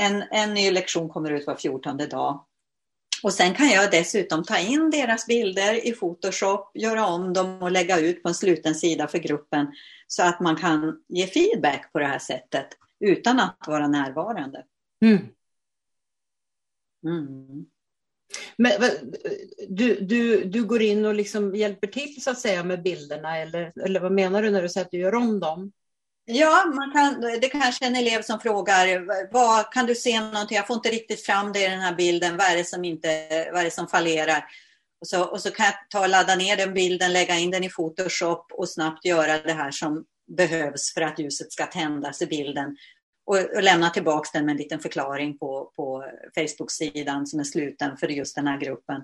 En, 0.00 0.22
en 0.30 0.54
ny 0.54 0.70
lektion 0.70 1.08
kommer 1.08 1.30
ut 1.30 1.46
var 1.46 1.56
fjortonde 1.56 2.06
dag. 2.06 2.46
Och 3.22 3.32
sen 3.32 3.54
kan 3.54 3.68
jag 3.68 3.90
dessutom 3.90 4.44
ta 4.44 4.58
in 4.58 4.90
deras 4.90 5.26
bilder 5.26 5.86
i 5.86 5.92
Photoshop, 5.92 6.70
göra 6.74 7.06
om 7.06 7.32
dem 7.32 7.62
och 7.62 7.70
lägga 7.70 7.98
ut 7.98 8.22
på 8.22 8.28
en 8.28 8.34
sluten 8.34 8.74
sida 8.74 9.08
för 9.08 9.18
gruppen 9.18 9.66
så 10.06 10.22
att 10.22 10.40
man 10.40 10.56
kan 10.56 11.04
ge 11.08 11.26
feedback 11.26 11.92
på 11.92 11.98
det 11.98 12.06
här 12.06 12.18
sättet 12.18 12.66
utan 13.00 13.40
att 13.40 13.58
vara 13.66 13.88
närvarande. 13.88 14.64
Mm. 15.02 15.18
Mm. 17.04 17.66
Men, 18.56 18.72
du, 19.68 20.00
du, 20.00 20.44
du 20.44 20.64
går 20.64 20.82
in 20.82 21.04
och 21.04 21.14
liksom 21.14 21.54
hjälper 21.54 21.86
till 21.86 22.22
så 22.22 22.30
att 22.30 22.38
säga 22.38 22.64
med 22.64 22.82
bilderna 22.82 23.38
eller, 23.38 23.72
eller 23.84 24.00
vad 24.00 24.12
menar 24.12 24.42
du 24.42 24.50
när 24.50 24.62
du 24.62 24.68
säger 24.68 24.84
att 24.84 24.90
du 24.90 24.98
gör 24.98 25.14
om 25.14 25.40
dem? 25.40 25.72
Ja, 26.28 26.72
man 26.74 26.92
kan, 26.92 27.20
det 27.20 27.48
kanske 27.48 27.84
är 27.84 27.88
en 27.88 27.96
elev 27.96 28.22
som 28.22 28.40
frågar, 28.40 29.06
vad, 29.32 29.72
kan 29.72 29.86
du 29.86 29.94
se 29.94 30.20
någonting? 30.20 30.56
Jag 30.56 30.66
får 30.66 30.76
inte 30.76 30.88
riktigt 30.88 31.26
fram 31.26 31.52
det 31.52 31.66
i 31.66 31.68
den 31.68 31.80
här 31.80 31.94
bilden. 31.94 32.36
Vad 32.36 32.46
är 32.46 32.56
det 32.56 32.64
som, 32.64 32.84
inte, 32.84 33.08
vad 33.52 33.60
är 33.60 33.64
det 33.64 33.70
som 33.70 33.88
fallerar? 33.88 34.44
Och 35.00 35.06
så, 35.06 35.24
och 35.24 35.40
så 35.40 35.50
kan 35.50 35.66
jag 35.66 35.74
ta 35.90 36.00
och 36.00 36.08
ladda 36.08 36.36
ner 36.36 36.56
den 36.56 36.74
bilden, 36.74 37.12
lägga 37.12 37.34
in 37.34 37.50
den 37.50 37.64
i 37.64 37.68
Photoshop 37.68 38.52
och 38.52 38.68
snabbt 38.68 39.04
göra 39.04 39.38
det 39.38 39.52
här 39.52 39.70
som 39.70 40.04
behövs 40.36 40.94
för 40.94 41.00
att 41.00 41.18
ljuset 41.18 41.52
ska 41.52 41.66
tändas 41.66 42.22
i 42.22 42.26
bilden. 42.26 42.76
Och, 43.26 43.38
och 43.56 43.62
lämna 43.62 43.90
tillbaka 43.90 44.30
den 44.32 44.46
med 44.46 44.52
en 44.52 44.58
liten 44.58 44.80
förklaring 44.80 45.38
på, 45.38 45.72
på 45.76 46.04
Facebook-sidan 46.34 47.26
som 47.26 47.40
är 47.40 47.44
sluten 47.44 47.96
för 47.96 48.08
just 48.08 48.36
den 48.36 48.46
här 48.46 48.58
gruppen. 48.58 49.02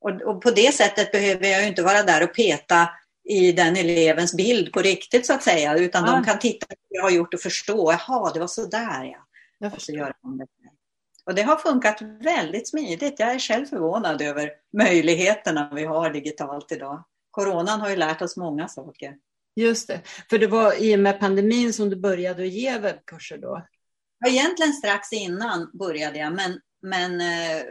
Och, 0.00 0.10
och 0.10 0.42
på 0.42 0.50
det 0.50 0.74
sättet 0.74 1.12
behöver 1.12 1.48
jag 1.48 1.68
inte 1.68 1.82
vara 1.82 2.02
där 2.02 2.22
och 2.22 2.34
peta 2.34 2.88
i 3.28 3.52
den 3.52 3.76
elevens 3.76 4.34
bild 4.36 4.72
på 4.72 4.82
riktigt 4.82 5.26
så 5.26 5.32
att 5.32 5.42
säga. 5.42 5.76
Utan 5.78 6.04
ah. 6.04 6.12
de 6.12 6.24
kan 6.24 6.38
titta 6.38 6.66
på 6.66 6.74
det 6.74 6.96
jag 6.96 7.02
har 7.02 7.10
gjort 7.10 7.34
och 7.34 7.40
förstå. 7.40 7.92
Jaha, 7.92 8.32
det 8.32 8.40
var 8.40 8.46
så 8.46 8.66
där 8.66 9.04
ja. 9.04 9.26
Jag 9.58 9.74
och, 9.74 9.82
så 9.82 9.92
gör 9.92 10.14
de 10.22 10.38
det. 10.38 10.46
och 11.26 11.34
det 11.34 11.42
har 11.42 11.56
funkat 11.56 12.02
väldigt 12.02 12.68
smidigt. 12.68 13.14
Jag 13.18 13.30
är 13.30 13.38
själv 13.38 13.66
förvånad 13.66 14.22
över 14.22 14.50
möjligheterna 14.76 15.72
vi 15.74 15.84
har 15.84 16.10
digitalt 16.10 16.72
idag. 16.72 17.04
Coronan 17.30 17.80
har 17.80 17.90
ju 17.90 17.96
lärt 17.96 18.22
oss 18.22 18.36
många 18.36 18.68
saker. 18.68 19.16
Just 19.56 19.88
det, 19.88 20.00
för 20.30 20.38
det 20.38 20.46
var 20.46 20.82
i 20.82 20.94
och 20.94 21.00
med 21.00 21.20
pandemin 21.20 21.72
som 21.72 21.90
du 21.90 21.96
började 21.96 22.46
ge 22.46 22.78
webbkurser 22.78 23.38
då? 23.38 23.66
Ja, 24.18 24.30
egentligen 24.30 24.72
strax 24.72 25.12
innan 25.12 25.70
började 25.78 26.18
jag, 26.18 26.32
men, 26.32 26.60
men 26.82 27.20
eh, 27.20 27.62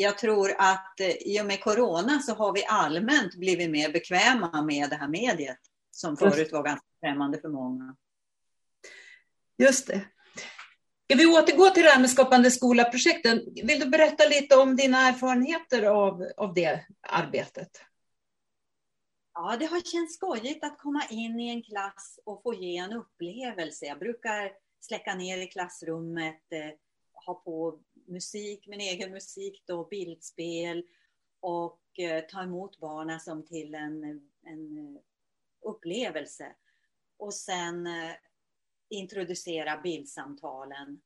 jag 0.00 0.18
tror 0.18 0.54
att 0.58 1.00
eh, 1.00 1.08
i 1.08 1.40
och 1.40 1.46
med 1.46 1.60
corona 1.60 2.20
så 2.20 2.34
har 2.34 2.52
vi 2.52 2.64
allmänt 2.66 3.34
blivit 3.34 3.70
mer 3.70 3.92
bekväma 3.92 4.62
med 4.62 4.90
det 4.90 4.96
här 4.96 5.08
mediet 5.08 5.58
som 5.90 6.16
förut 6.16 6.52
var 6.52 6.62
ganska 6.62 6.86
främmande 7.00 7.40
för 7.40 7.48
många. 7.48 7.96
Just 9.58 9.86
det. 9.86 10.00
Ska 11.04 11.16
vi 11.16 11.26
återgå 11.26 11.70
till 11.70 11.82
det 11.82 11.88
här 11.88 12.00
med 12.00 12.10
Skapande 12.10 12.50
skola-projekten? 12.50 13.42
Vill 13.64 13.80
du 13.80 13.86
berätta 13.86 14.28
lite 14.28 14.56
om 14.56 14.76
dina 14.76 15.08
erfarenheter 15.08 15.82
av, 15.82 16.26
av 16.36 16.54
det 16.54 16.86
arbetet? 17.00 17.70
Ja, 19.34 19.56
det 19.60 19.66
har 19.66 19.80
känts 19.80 20.14
skojigt 20.14 20.64
att 20.64 20.78
komma 20.78 21.02
in 21.10 21.40
i 21.40 21.48
en 21.48 21.62
klass 21.62 22.20
och 22.24 22.42
få 22.42 22.54
ge 22.54 22.76
en 22.76 22.92
upplevelse. 22.92 23.86
Jag 23.86 23.98
brukar 23.98 24.52
släcka 24.80 25.14
ner 25.14 25.38
i 25.38 25.46
klassrummet, 25.46 26.42
eh, 26.52 26.70
ha 27.26 27.34
på 27.34 27.80
musik, 28.08 28.66
min 28.66 28.80
egen 28.80 29.10
musik 29.10 29.62
då, 29.66 29.84
bildspel 29.84 30.84
och 31.40 31.98
eh, 31.98 32.24
ta 32.24 32.42
emot 32.42 32.80
barnen 32.80 33.20
som 33.20 33.46
till 33.46 33.74
en, 33.74 34.04
en 34.42 34.98
upplevelse. 35.60 36.54
Och 37.16 37.34
sen 37.34 37.86
eh, 37.86 38.12
introducera 38.88 39.80
bildsamtalen. 39.80 41.00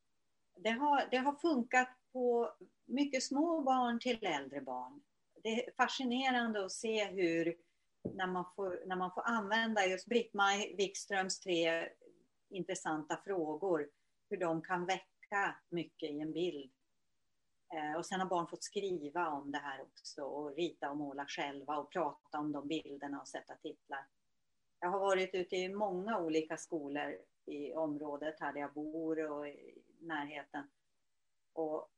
Det 0.57 0.71
har, 0.71 1.09
det 1.11 1.17
har 1.17 1.35
funkat 1.35 1.89
på 2.13 2.55
mycket 2.87 3.23
små 3.23 3.63
barn 3.63 4.01
till 4.01 4.27
äldre 4.27 4.61
barn. 4.61 5.03
Det 5.43 5.49
är 5.49 5.73
fascinerande 5.77 6.65
att 6.65 6.73
se 6.73 7.05
hur, 7.05 7.57
när 8.15 8.27
man 8.27 8.45
får, 8.57 8.83
när 8.87 8.97
man 8.97 9.11
får 9.15 9.23
använda 9.23 9.87
just 9.87 10.07
Britt-Maj 10.07 10.75
Wikströms 10.77 11.41
tre 11.41 11.89
intressanta 12.49 13.21
frågor, 13.25 13.89
hur 14.31 14.37
de 14.37 14.63
kan 14.63 14.87
väcka 14.87 15.57
mycket 15.69 16.11
i 16.11 16.21
en 16.21 16.33
bild 16.33 16.73
och 17.97 18.07
sen 18.07 18.21
har 18.21 18.29
barn 18.29 18.47
fått 18.47 18.63
skriva 18.63 19.29
om 19.29 19.53
det 19.53 19.59
här 19.59 19.83
också 19.83 20.23
och 20.23 20.57
rita 20.57 20.91
och 20.91 20.97
måla 20.97 21.27
själva 21.27 21.77
och 21.77 21.93
prata 21.93 22.39
om 22.39 22.53
de 22.53 22.69
bilderna 22.69 23.21
och 23.21 23.29
sätta 23.29 23.55
titlar. 23.55 24.07
Jag 24.81 24.89
har 24.89 24.99
varit 24.99 25.35
ute 25.35 25.57
i 25.57 25.69
många 25.69 26.19
olika 26.19 26.57
skolor 26.57 27.17
i 27.47 27.75
området 27.75 28.41
här 28.41 28.53
där 28.53 28.61
jag 28.61 28.73
bor 28.73 29.31
och 29.31 29.49
i 29.49 29.83
närheten. 30.01 30.65
Och 31.53 31.89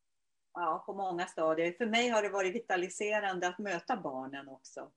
ja, 0.52 0.82
på 0.86 0.92
många 0.92 1.26
stadier. 1.26 1.72
För 1.72 1.86
mig 1.86 2.08
har 2.08 2.22
det 2.22 2.28
varit 2.28 2.54
vitaliserande 2.54 3.48
att 3.48 3.58
möta 3.58 3.96
barnen 3.96 4.48
också. 4.48 4.90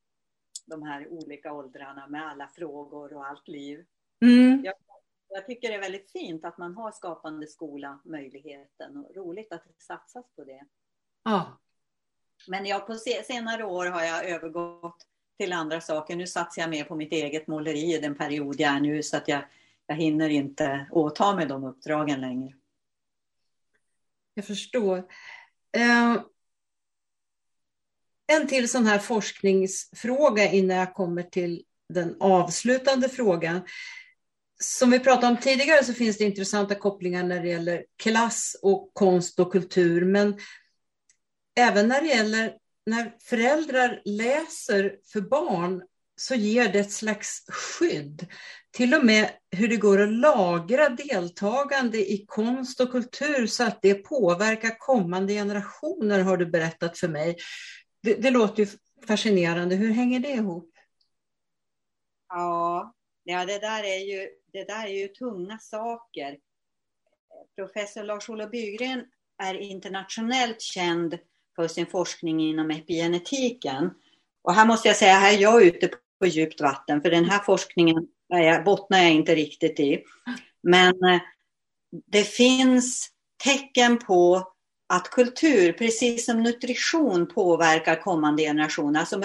De 0.65 0.83
här 0.83 1.07
olika 1.07 1.53
åldrarna 1.53 2.07
med 2.07 2.27
alla 2.27 2.47
frågor 2.47 3.13
och 3.13 3.25
allt 3.25 3.47
liv. 3.47 3.85
Mm. 4.21 4.63
Jag 4.63 4.73
jag 5.29 5.45
tycker 5.45 5.69
det 5.69 5.75
är 5.75 5.81
väldigt 5.81 6.11
fint 6.11 6.45
att 6.45 6.57
man 6.57 6.75
har 6.75 6.91
Skapande 6.91 7.47
skola 7.47 7.99
möjligheten 8.05 8.97
och 8.97 9.15
roligt 9.15 9.51
att 9.51 9.63
det 9.63 9.83
satsas 9.83 10.25
på 10.35 10.43
det. 10.43 10.65
Ja. 11.23 11.59
Men 12.47 12.65
jag, 12.65 12.87
på 12.87 12.95
senare 13.27 13.63
år 13.63 13.85
har 13.85 14.03
jag 14.03 14.29
övergått 14.29 15.07
till 15.37 15.53
andra 15.53 15.81
saker. 15.81 16.15
Nu 16.15 16.27
satsar 16.27 16.61
jag 16.61 16.69
mer 16.69 16.83
på 16.83 16.95
mitt 16.95 17.11
eget 17.11 17.47
måleri 17.47 17.95
i 17.95 17.99
den 17.99 18.15
period 18.15 18.59
jag 18.59 18.75
är 18.75 18.79
nu 18.79 19.03
så 19.03 19.17
att 19.17 19.27
jag, 19.27 19.41
jag 19.87 19.95
hinner 19.95 20.29
inte 20.29 20.87
åta 20.91 21.35
mig 21.35 21.45
de 21.45 21.63
uppdragen 21.63 22.21
längre. 22.21 22.53
Jag 24.33 24.45
förstår. 24.45 24.97
Uh, 25.77 26.21
en 28.27 28.47
till 28.47 28.69
sån 28.69 28.85
här 28.85 28.99
forskningsfråga 28.99 30.51
innan 30.51 30.77
jag 30.77 30.93
kommer 30.93 31.23
till 31.23 31.63
den 31.89 32.17
avslutande 32.19 33.09
frågan. 33.09 33.61
Som 34.59 34.91
vi 34.91 34.99
pratade 34.99 35.27
om 35.27 35.37
tidigare 35.37 35.83
så 35.83 35.93
finns 35.93 36.17
det 36.17 36.23
intressanta 36.23 36.75
kopplingar 36.75 37.23
när 37.23 37.41
det 37.41 37.47
gäller 37.47 37.85
klass 37.97 38.59
och 38.61 38.91
konst 38.93 39.39
och 39.39 39.51
kultur. 39.51 40.05
Men 40.05 40.39
även 41.55 41.87
när 41.87 42.01
det 42.01 42.07
gäller 42.07 42.57
när 42.85 43.15
föräldrar 43.19 44.01
läser 44.05 44.97
för 45.13 45.21
barn 45.21 45.83
så 46.15 46.35
ger 46.35 46.73
det 46.73 46.79
ett 46.79 46.91
slags 46.91 47.45
skydd. 47.47 48.27
Till 48.71 48.93
och 48.93 49.05
med 49.05 49.29
hur 49.51 49.67
det 49.67 49.77
går 49.77 50.01
att 50.01 50.13
lagra 50.13 50.89
deltagande 50.89 52.11
i 52.11 52.25
konst 52.27 52.79
och 52.79 52.91
kultur 52.91 53.47
så 53.47 53.63
att 53.63 53.81
det 53.81 53.93
påverkar 53.93 54.79
kommande 54.79 55.33
generationer 55.33 56.19
har 56.19 56.37
du 56.37 56.45
berättat 56.45 56.97
för 56.97 57.07
mig. 57.07 57.37
Det, 58.03 58.13
det 58.13 58.31
låter 58.31 58.63
ju 58.63 58.69
fascinerande. 59.07 59.75
Hur 59.75 59.91
hänger 59.91 60.19
det 60.19 60.29
ihop? 60.29 60.71
Ja, 62.29 62.93
ja 63.23 63.45
det, 63.45 63.59
där 63.59 63.83
är 63.83 63.99
ju, 63.99 64.29
det 64.57 64.63
där 64.63 64.85
är 64.85 64.93
ju 64.93 65.07
tunga 65.07 65.57
saker. 65.59 66.37
Professor 67.55 68.03
Lars-Olof 68.03 68.51
Bygren 68.51 69.05
är 69.43 69.53
internationellt 69.53 70.61
känd 70.61 71.17
för 71.55 71.67
sin 71.67 71.85
forskning 71.85 72.41
inom 72.41 72.71
epigenetiken. 72.71 73.91
Och 74.41 74.53
här 74.53 74.65
måste 74.65 74.87
jag 74.87 74.97
säga, 74.97 75.13
här 75.13 75.33
är 75.33 75.41
jag 75.41 75.63
ute 75.63 75.89
på 76.19 76.25
djupt 76.25 76.61
vatten, 76.61 77.01
för 77.01 77.11
den 77.11 77.25
här 77.25 77.39
forskningen 77.39 78.07
jag, 78.27 78.63
bottnar 78.63 78.97
jag 78.97 79.11
inte 79.11 79.35
riktigt 79.35 79.79
i. 79.79 80.03
Men 80.63 81.03
eh, 81.03 81.21
det 82.05 82.23
finns 82.23 83.09
tecken 83.43 83.97
på 83.97 84.53
att 84.89 85.09
kultur, 85.09 85.73
precis 85.73 86.25
som 86.25 86.43
nutrition, 86.43 87.27
påverkar 87.27 88.01
kommande 88.01 88.43
generationer. 88.43 88.99
Alltså 88.99 89.21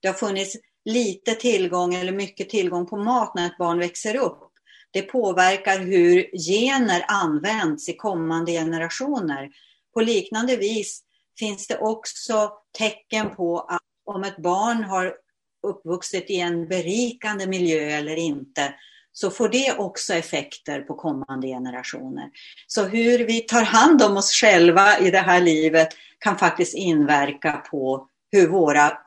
det 0.00 0.08
har 0.08 0.14
funnits 0.14 0.56
lite 0.84 1.34
tillgång 1.34 1.94
eller 1.94 2.12
mycket 2.12 2.50
tillgång 2.50 2.86
på 2.86 2.96
mat 2.96 3.34
när 3.34 3.46
ett 3.46 3.58
barn 3.58 3.78
växer 3.78 4.16
upp. 4.16 4.51
Det 4.92 5.02
påverkar 5.02 5.78
hur 5.78 6.38
gener 6.48 7.04
används 7.08 7.88
i 7.88 7.96
kommande 7.96 8.52
generationer. 8.52 9.50
På 9.94 10.00
liknande 10.00 10.56
vis 10.56 11.02
finns 11.38 11.66
det 11.66 11.78
också 11.78 12.52
tecken 12.78 13.36
på 13.36 13.60
att 13.60 13.82
om 14.04 14.24
ett 14.24 14.36
barn 14.36 14.84
har 14.84 15.14
uppvuxit 15.62 16.30
i 16.30 16.40
en 16.40 16.68
berikande 16.68 17.46
miljö 17.46 17.80
eller 17.80 18.16
inte, 18.16 18.74
så 19.12 19.30
får 19.30 19.48
det 19.48 19.78
också 19.78 20.14
effekter 20.14 20.80
på 20.80 20.94
kommande 20.94 21.46
generationer. 21.46 22.30
Så 22.66 22.84
hur 22.84 23.18
vi 23.26 23.40
tar 23.40 23.62
hand 23.62 24.02
om 24.02 24.16
oss 24.16 24.32
själva 24.32 24.98
i 24.98 25.10
det 25.10 25.18
här 25.18 25.40
livet 25.40 25.88
kan 26.18 26.38
faktiskt 26.38 26.74
inverka 26.74 27.52
på 27.70 28.08
hur 28.32 28.48
våra 28.48 28.98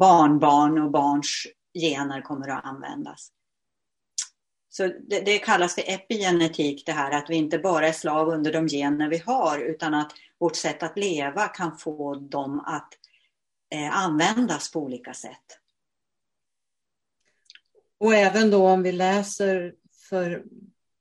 barnbarn 0.00 0.78
och 0.78 0.90
barns 0.90 1.46
gener 1.74 2.20
kommer 2.20 2.48
att 2.48 2.64
användas. 2.64 3.28
Så 4.74 4.86
det, 4.86 5.20
det, 5.20 5.38
kallas 5.38 5.74
för 5.74 5.84
epigenetik 5.86 6.86
det 6.86 6.92
här 6.92 7.10
att 7.10 7.30
vi 7.30 7.36
inte 7.36 7.58
bara 7.58 7.88
är 7.88 7.92
slav 7.92 8.28
under 8.28 8.52
de 8.52 8.68
gener 8.68 9.08
vi 9.08 9.18
har 9.18 9.58
utan 9.58 9.94
att 9.94 10.12
vårt 10.38 10.56
sätt 10.56 10.82
att 10.82 10.98
leva 10.98 11.48
kan 11.48 11.78
få 11.78 12.14
dem 12.14 12.60
att 12.60 12.88
eh, 13.74 13.98
användas 13.98 14.72
på 14.72 14.80
olika 14.80 15.14
sätt. 15.14 15.58
Och 18.00 18.14
även 18.14 18.50
då 18.50 18.68
om 18.68 18.82
vi 18.82 18.92
läser 18.92 19.74
för... 20.08 20.44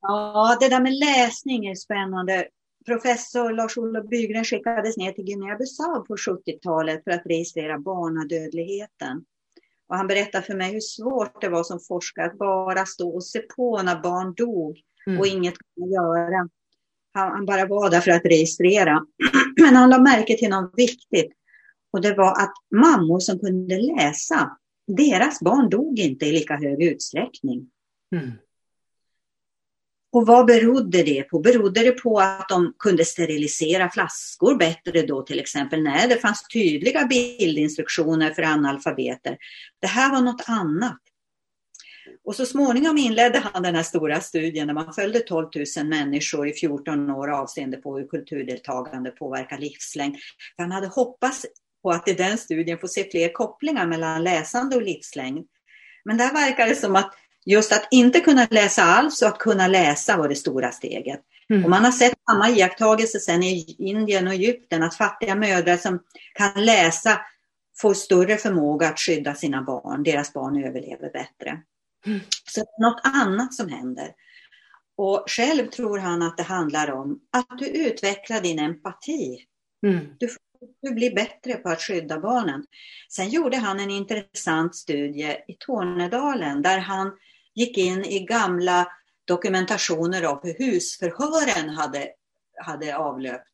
Ja, 0.01 0.57
det 0.59 0.69
där 0.69 0.81
med 0.81 0.93
läsning 0.93 1.65
är 1.65 1.75
spännande. 1.75 2.47
Professor 2.85 3.51
Lars-Olof 3.51 4.09
Bygren 4.09 4.45
skickades 4.45 4.97
ner 4.97 5.11
till 5.11 5.25
Guinea-Bissau 5.25 6.05
på 6.05 6.15
70-talet 6.15 7.03
för 7.03 7.11
att 7.11 7.25
registrera 7.25 7.79
barnadödligheten. 7.79 9.25
Och 9.91 9.97
han 9.97 10.07
berättade 10.07 10.45
för 10.45 10.55
mig 10.55 10.71
hur 10.71 10.79
svårt 10.79 11.41
det 11.41 11.49
var 11.49 11.63
som 11.63 11.79
forskare 11.79 12.25
att 12.25 12.37
bara 12.37 12.85
stå 12.85 13.09
och 13.09 13.23
se 13.23 13.39
på 13.39 13.81
när 13.81 14.01
barn 14.01 14.33
dog 14.33 14.81
mm. 15.07 15.19
och 15.19 15.27
inget 15.27 15.53
kunde 15.57 15.95
göra. 15.95 16.49
Han, 17.13 17.31
han, 17.31 17.45
bara 17.45 17.65
var 17.65 17.89
där 17.89 18.01
för 18.01 18.11
att 18.11 18.25
registrera. 18.25 19.05
Men 19.61 19.75
han 19.75 19.89
lade 19.89 20.03
märke 20.03 20.37
till 20.37 20.49
något 20.49 20.73
viktigt. 20.77 21.31
Och 21.93 22.01
det 22.01 22.13
var 22.13 22.31
att 22.31 22.53
mammor 22.75 23.19
som 23.19 23.39
kunde 23.39 23.77
läsa, 23.77 24.57
deras 24.87 25.39
barn 25.39 25.69
dog 25.69 25.99
inte 25.99 26.25
i 26.25 26.31
lika 26.31 26.55
hög 26.55 26.83
utsträckning. 26.83 27.69
Mm. 28.15 28.31
Och 30.11 30.27
vad 30.27 30.45
berodde 30.45 31.03
det 31.03 31.23
på? 31.23 31.39
Berodde 31.39 31.83
det 31.83 31.91
på 31.91 32.19
att 32.19 32.49
de 32.49 32.73
kunde 32.79 33.05
sterilisera 33.05 33.89
flaskor 33.89 34.55
bättre 34.55 35.01
då 35.01 35.21
till 35.21 35.39
exempel? 35.39 35.83
Nej, 35.83 36.07
det 36.07 36.17
fanns 36.17 36.47
tydliga 36.53 37.05
bildinstruktioner 37.05 38.33
för 38.33 38.41
analfabeter. 38.41 39.37
Det 39.81 39.87
här 39.87 40.11
var 40.11 40.21
något 40.21 40.43
annat. 40.47 40.99
Och 42.23 42.35
så 42.35 42.45
småningom 42.45 42.97
inledde 42.97 43.39
han 43.39 43.63
den 43.63 43.75
här 43.75 43.83
stora 43.83 44.21
studien 44.21 44.67
där 44.67 44.73
man 44.73 44.93
följde 44.93 45.19
12 45.19 45.47
000 45.77 45.85
människor 45.85 46.47
i 46.47 46.53
14 46.53 47.09
år 47.09 47.31
avseende 47.31 47.77
på 47.77 47.97
hur 47.97 48.07
kulturdeltagande 48.07 49.11
påverkar 49.11 49.57
livslängd. 49.57 50.15
Han 50.57 50.71
hade 50.71 50.87
hoppats 50.87 51.45
på 51.83 51.89
att 51.89 52.07
i 52.07 52.13
den 52.13 52.37
studien 52.37 52.77
få 52.77 52.87
se 52.87 53.09
fler 53.11 53.33
kopplingar 53.33 53.87
mellan 53.87 54.23
läsande 54.23 54.75
och 54.75 54.81
livslängd. 54.81 55.47
Men 56.05 56.17
där 56.17 56.33
verkar 56.33 56.67
det 56.67 56.75
som 56.75 56.95
att 56.95 57.15
just 57.45 57.73
att 57.73 57.87
inte 57.91 58.19
kunna 58.19 58.47
läsa 58.51 58.83
alls 58.83 59.21
och 59.21 59.27
att 59.27 59.37
kunna 59.37 59.67
läsa 59.67 60.17
var 60.17 60.29
det 60.29 60.35
stora 60.35 60.71
steget. 60.71 61.19
Mm. 61.49 61.63
Och 61.63 61.69
man 61.69 61.85
har 61.85 61.91
sett 61.91 62.13
samma 62.29 62.49
iakttagelse 62.49 63.19
sen 63.19 63.43
i 63.43 63.75
Indien 63.77 64.27
och 64.27 64.33
Egypten, 64.33 64.83
att 64.83 64.95
fattiga 64.95 65.35
mödrar 65.35 65.77
som 65.77 65.99
kan 66.33 66.65
läsa 66.65 67.21
får 67.81 67.93
större 67.93 68.37
förmåga 68.37 68.87
att 68.87 68.99
skydda 68.99 69.35
sina 69.35 69.61
barn. 69.61 70.03
Deras 70.03 70.33
barn 70.33 70.63
överlever 70.63 71.09
bättre. 71.11 71.61
Mm. 72.05 72.19
Så 72.45 72.59
det 72.59 72.65
är 72.77 72.89
något 72.89 73.01
annat 73.03 73.53
som 73.53 73.69
händer. 73.69 74.11
Och 74.97 75.23
själv 75.27 75.67
tror 75.67 75.97
han 75.97 76.21
att 76.21 76.37
det 76.37 76.43
handlar 76.43 76.91
om 76.91 77.19
att 77.31 77.59
du 77.59 77.65
utvecklar 77.65 78.41
din 78.41 78.59
empati. 78.59 79.45
Mm. 79.85 80.05
Du, 80.19 80.29
du 80.81 80.93
blir 80.93 81.15
bättre 81.15 81.53
på 81.53 81.69
att 81.69 81.81
skydda 81.81 82.19
barnen. 82.19 82.65
Sen 83.09 83.29
gjorde 83.29 83.57
han 83.57 83.79
en 83.79 83.91
intressant 83.91 84.75
studie 84.75 85.35
i 85.47 85.55
Tornedalen 85.59 86.61
där 86.61 86.79
han 86.79 87.11
gick 87.55 87.77
in 87.77 88.05
i 88.05 88.19
gamla 88.19 88.87
dokumentationer 89.25 90.23
av 90.23 90.43
hur 90.43 90.53
husförhören 90.53 91.69
hade, 91.69 92.09
hade 92.61 92.97
avlöpt. 92.97 93.47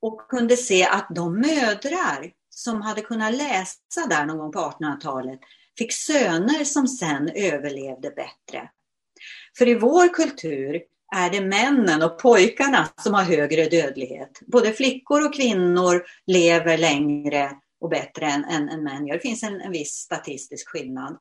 Och 0.00 0.28
kunde 0.28 0.56
se 0.56 0.84
att 0.84 1.06
de 1.10 1.40
mödrar 1.40 2.32
som 2.50 2.82
hade 2.82 3.00
kunnat 3.00 3.34
läsa 3.34 4.06
där 4.08 4.26
någon 4.26 4.38
gång 4.38 4.52
på 4.52 4.58
1800-talet 4.58 5.40
fick 5.78 5.92
söner 5.92 6.64
som 6.64 6.88
sen 6.88 7.30
överlevde 7.34 8.10
bättre. 8.10 8.70
För 9.58 9.68
i 9.68 9.74
vår 9.74 10.14
kultur 10.14 10.82
är 11.16 11.30
det 11.30 11.40
männen 11.40 12.02
och 12.02 12.18
pojkarna 12.18 12.88
som 12.96 13.14
har 13.14 13.22
högre 13.22 13.64
dödlighet. 13.64 14.40
Både 14.46 14.72
flickor 14.72 15.26
och 15.26 15.34
kvinnor 15.34 16.04
lever 16.26 16.78
längre 16.78 17.50
och 17.80 17.88
bättre 17.88 18.26
än, 18.26 18.44
än, 18.44 18.68
än 18.68 18.84
män 18.84 19.06
gör. 19.06 19.14
Det 19.14 19.20
finns 19.20 19.42
en, 19.42 19.60
en 19.60 19.72
viss 19.72 19.94
statistisk 19.94 20.68
skillnad. 20.68 21.18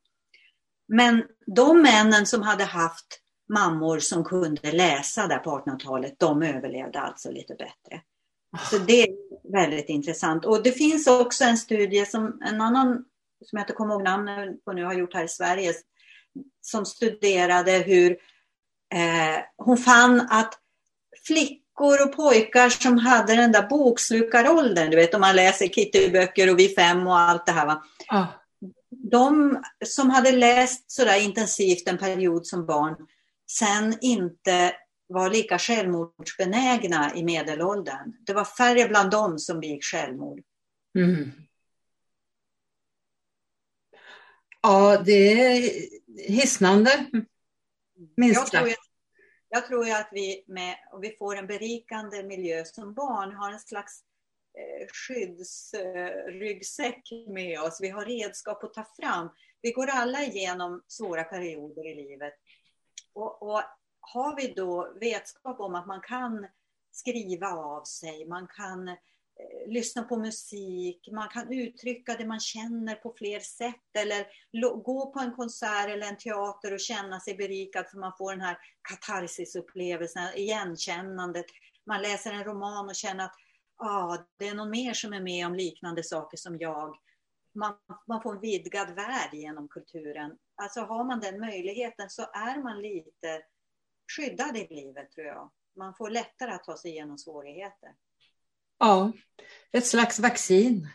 Men 0.88 1.24
de 1.46 1.82
männen 1.82 2.26
som 2.26 2.42
hade 2.42 2.64
haft 2.64 3.22
mammor 3.50 4.00
som 4.00 4.24
kunde 4.24 4.72
läsa 4.72 5.28
där 5.28 5.38
på 5.38 5.50
1800-talet, 5.50 6.16
de 6.18 6.44
överlevde 6.44 7.00
alltså 7.00 7.32
lite 7.32 7.56
bättre. 7.56 8.02
Så 8.72 8.78
det 8.78 9.04
är 9.04 9.10
väldigt 9.52 9.90
intressant. 9.90 10.46
Och 10.46 10.64
det 10.64 10.72
finns 10.72 11.08
också 11.08 11.44
en 11.44 11.58
studie 11.58 12.06
som 12.06 12.42
en 12.46 12.62
annan, 12.62 13.06
som 13.46 13.58
jag 13.58 13.62
inte 13.62 13.74
kommer 13.74 13.94
ihåg 13.94 14.04
namnet 14.04 14.66
på 14.66 14.74
nu, 14.74 14.84
har 14.84 14.94
gjort 14.94 15.14
här 15.14 15.24
i 15.24 15.28
Sverige, 15.28 15.74
som 16.62 16.86
studerade 16.86 17.72
hur 17.72 18.12
eh, 18.94 19.44
hon 19.58 19.78
fann 19.78 20.28
att 20.30 20.54
flickor 21.28 22.08
och 22.08 22.16
pojkar 22.16 22.70
som 22.70 22.98
hade 22.98 23.36
den 23.36 23.52
där 23.52 23.68
bokslukaråldern, 23.70 24.90
du 24.90 24.96
vet 24.96 25.14
om 25.14 25.22
man 25.22 25.36
läser 25.36 25.68
Kittyböcker 25.68 26.52
och 26.52 26.60
Vi 26.60 26.70
fem 26.70 27.08
och 27.08 27.20
allt 27.20 27.46
det 27.46 27.52
här. 27.52 27.66
Va? 27.66 27.84
Ah 28.08 28.26
de 29.12 29.64
som 29.86 30.10
hade 30.10 30.32
läst 30.32 30.92
så 30.92 31.06
där 31.06 31.24
intensivt 31.24 31.88
en 31.88 31.98
period 31.98 32.48
som 32.48 32.66
barn 32.66 32.96
sen 33.52 33.98
inte 34.02 34.76
var 35.08 35.30
lika 35.30 35.60
självmordsbenägna 35.60 37.16
i 37.16 37.24
medelåldern. 37.24 38.14
Det 38.20 38.34
var 38.34 38.46
färre 38.46 38.88
bland 38.88 39.12
dem 39.12 39.40
som 39.40 39.60
begick 39.60 39.84
självmord. 39.84 40.42
Mm. 40.98 41.32
Ja, 44.62 45.02
det 45.06 45.42
är 45.42 45.72
hisnande. 46.28 47.06
Minst 48.18 48.40
jag 48.40 48.48
tror, 48.48 48.68
jag, 48.68 48.78
jag 49.50 49.68
tror 49.68 49.92
att 49.92 50.10
vi, 50.12 50.44
med, 50.48 50.76
och 50.92 51.04
vi 51.04 51.16
får 51.20 51.36
en 51.36 51.48
berikande 51.48 52.24
miljö 52.24 52.66
som 52.66 52.94
barn 52.94 53.32
har 53.32 53.52
en 53.52 53.60
slags 53.60 54.04
Eh, 54.58 54.88
skyddsryggsäck 54.88 57.04
med 57.28 57.62
oss. 57.62 57.82
Vi 57.82 57.90
har 57.90 58.06
redskap 58.06 58.64
att 58.64 58.74
ta 58.74 58.86
fram. 59.02 59.30
Vi 59.62 59.72
går 59.72 59.88
alla 59.88 60.24
igenom 60.24 60.84
svåra 60.88 61.24
perioder 61.24 61.88
i 61.88 61.96
livet. 61.96 62.34
Och, 63.14 63.44
och 63.44 63.62
har 64.00 64.36
vi 64.36 64.48
då 64.48 64.94
vetskap 65.02 65.60
om 65.60 65.76
att 65.76 65.88
man 65.88 66.02
kan 66.02 66.48
skriva 66.92 67.48
av 67.48 67.84
sig, 67.84 68.26
man 68.26 68.48
kan 68.48 68.88
eh, 68.88 68.96
lyssna 69.68 70.04
på 70.04 70.18
musik, 70.18 71.10
man 71.12 71.30
kan 71.30 71.54
uttrycka 71.54 72.16
det 72.16 72.26
man 72.26 72.40
känner 72.40 72.96
på 72.96 73.14
fler 73.18 73.40
sätt 73.40 73.96
eller 73.98 74.28
gå 74.84 75.14
på 75.14 75.20
en 75.20 75.36
konsert 75.36 75.90
eller 75.90 76.08
en 76.08 76.18
teater 76.18 76.74
och 76.74 76.80
känna 76.80 77.20
sig 77.20 77.36
berikad 77.36 77.90
för 77.90 77.98
man 77.98 78.14
får 78.18 78.32
den 78.32 78.42
här 78.42 78.58
katarsisupplevelsen, 78.90 80.28
igenkännandet. 80.36 81.46
Man 81.86 82.02
läser 82.02 82.32
en 82.32 82.44
roman 82.44 82.90
och 82.90 82.96
känner 82.96 83.26
att 83.26 83.36
ah, 83.78 84.18
det 84.38 84.48
är 84.48 84.56
någon 84.56 84.70
mer 84.70 84.94
som 84.94 85.14
är 85.14 85.22
med 85.22 85.48
om 85.48 85.56
liknande 85.56 86.04
saker 86.04 86.38
som 86.38 86.58
jag. 86.58 86.98
Man, 87.54 87.78
man 88.08 88.22
får 88.22 88.36
en 88.36 88.42
vidgad 88.42 88.96
värld 88.96 89.34
genom 89.34 89.68
kulturen. 89.68 90.38
Alltså 90.56 90.82
har 90.82 91.04
man 91.04 91.20
den 91.20 91.40
möjligheten 91.40 92.10
så 92.10 92.22
är 92.22 92.64
man 92.64 92.82
lite 92.82 93.44
skyddad 94.08 94.58
i 94.58 94.68
livet 94.68 95.12
tror 95.12 95.28
jag. 95.28 95.52
Man 95.76 95.96
får 95.96 96.10
lättare 96.10 96.52
att 96.52 96.64
ta 96.64 96.78
sig 96.78 96.92
igenom 96.92 97.18
svårigheter. 97.18 97.96
Ja, 98.78 99.12
ett 99.72 99.88
slags 99.88 100.20
vaccin. 100.20 100.88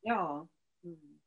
Ja. 0.00 0.48
Mm. 0.84 1.18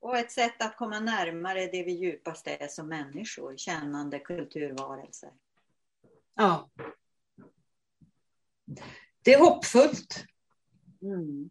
Och 0.00 0.16
ett 0.16 0.32
sätt 0.32 0.62
att 0.62 0.76
komma 0.76 1.00
närmare 1.00 1.66
det 1.66 1.82
vi 1.82 1.92
djupast 1.92 2.46
är 2.46 2.68
som 2.68 2.88
människor, 2.88 3.56
kännande 3.56 4.18
kulturvarelser. 4.18 5.32
Ja. 6.34 6.70
Det 9.22 9.34
är 9.34 9.38
hoppfullt. 9.38 10.24
Mm. 11.02 11.50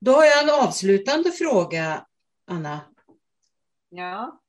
Då 0.00 0.12
har 0.12 0.24
jag 0.24 0.42
en 0.42 0.50
avslutande 0.50 1.32
fråga, 1.32 2.06
Anna. 2.46 2.80
Ja. 3.88 4.40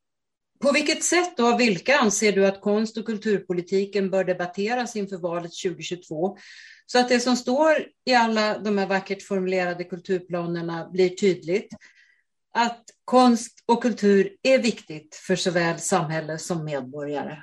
På 0.59 0.71
vilket 0.71 1.03
sätt 1.03 1.39
och 1.39 1.47
av 1.47 1.57
vilka 1.57 1.97
anser 1.97 2.31
du 2.31 2.47
att 2.47 2.61
konst 2.61 2.97
och 2.97 3.05
kulturpolitiken 3.05 4.09
bör 4.09 4.23
debatteras 4.23 4.95
inför 4.95 5.17
valet 5.17 5.51
2022? 5.63 6.37
Så 6.85 6.99
att 6.99 7.09
det 7.09 7.19
som 7.19 7.35
står 7.35 7.87
i 8.05 8.13
alla 8.13 8.59
de 8.59 8.77
här 8.77 8.87
vackert 8.87 9.23
formulerade 9.23 9.83
kulturplanerna 9.83 10.89
blir 10.89 11.09
tydligt. 11.09 11.73
Att 12.51 12.83
konst 13.05 13.63
och 13.65 13.81
kultur 13.81 14.37
är 14.43 14.59
viktigt 14.59 15.15
för 15.15 15.35
såväl 15.35 15.79
samhälle 15.79 16.37
som 16.37 16.65
medborgare. 16.65 17.37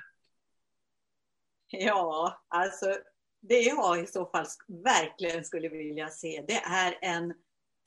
Ja, 1.67 2.41
alltså 2.49 2.97
det 3.43 3.61
jag 3.61 4.01
i 4.01 4.07
så 4.07 4.27
fall 4.27 4.47
verkligen 4.85 5.45
skulle 5.45 5.69
vilja 5.69 6.09
se 6.09 6.45
det 6.49 6.63
är 6.65 6.99
en 7.01 7.35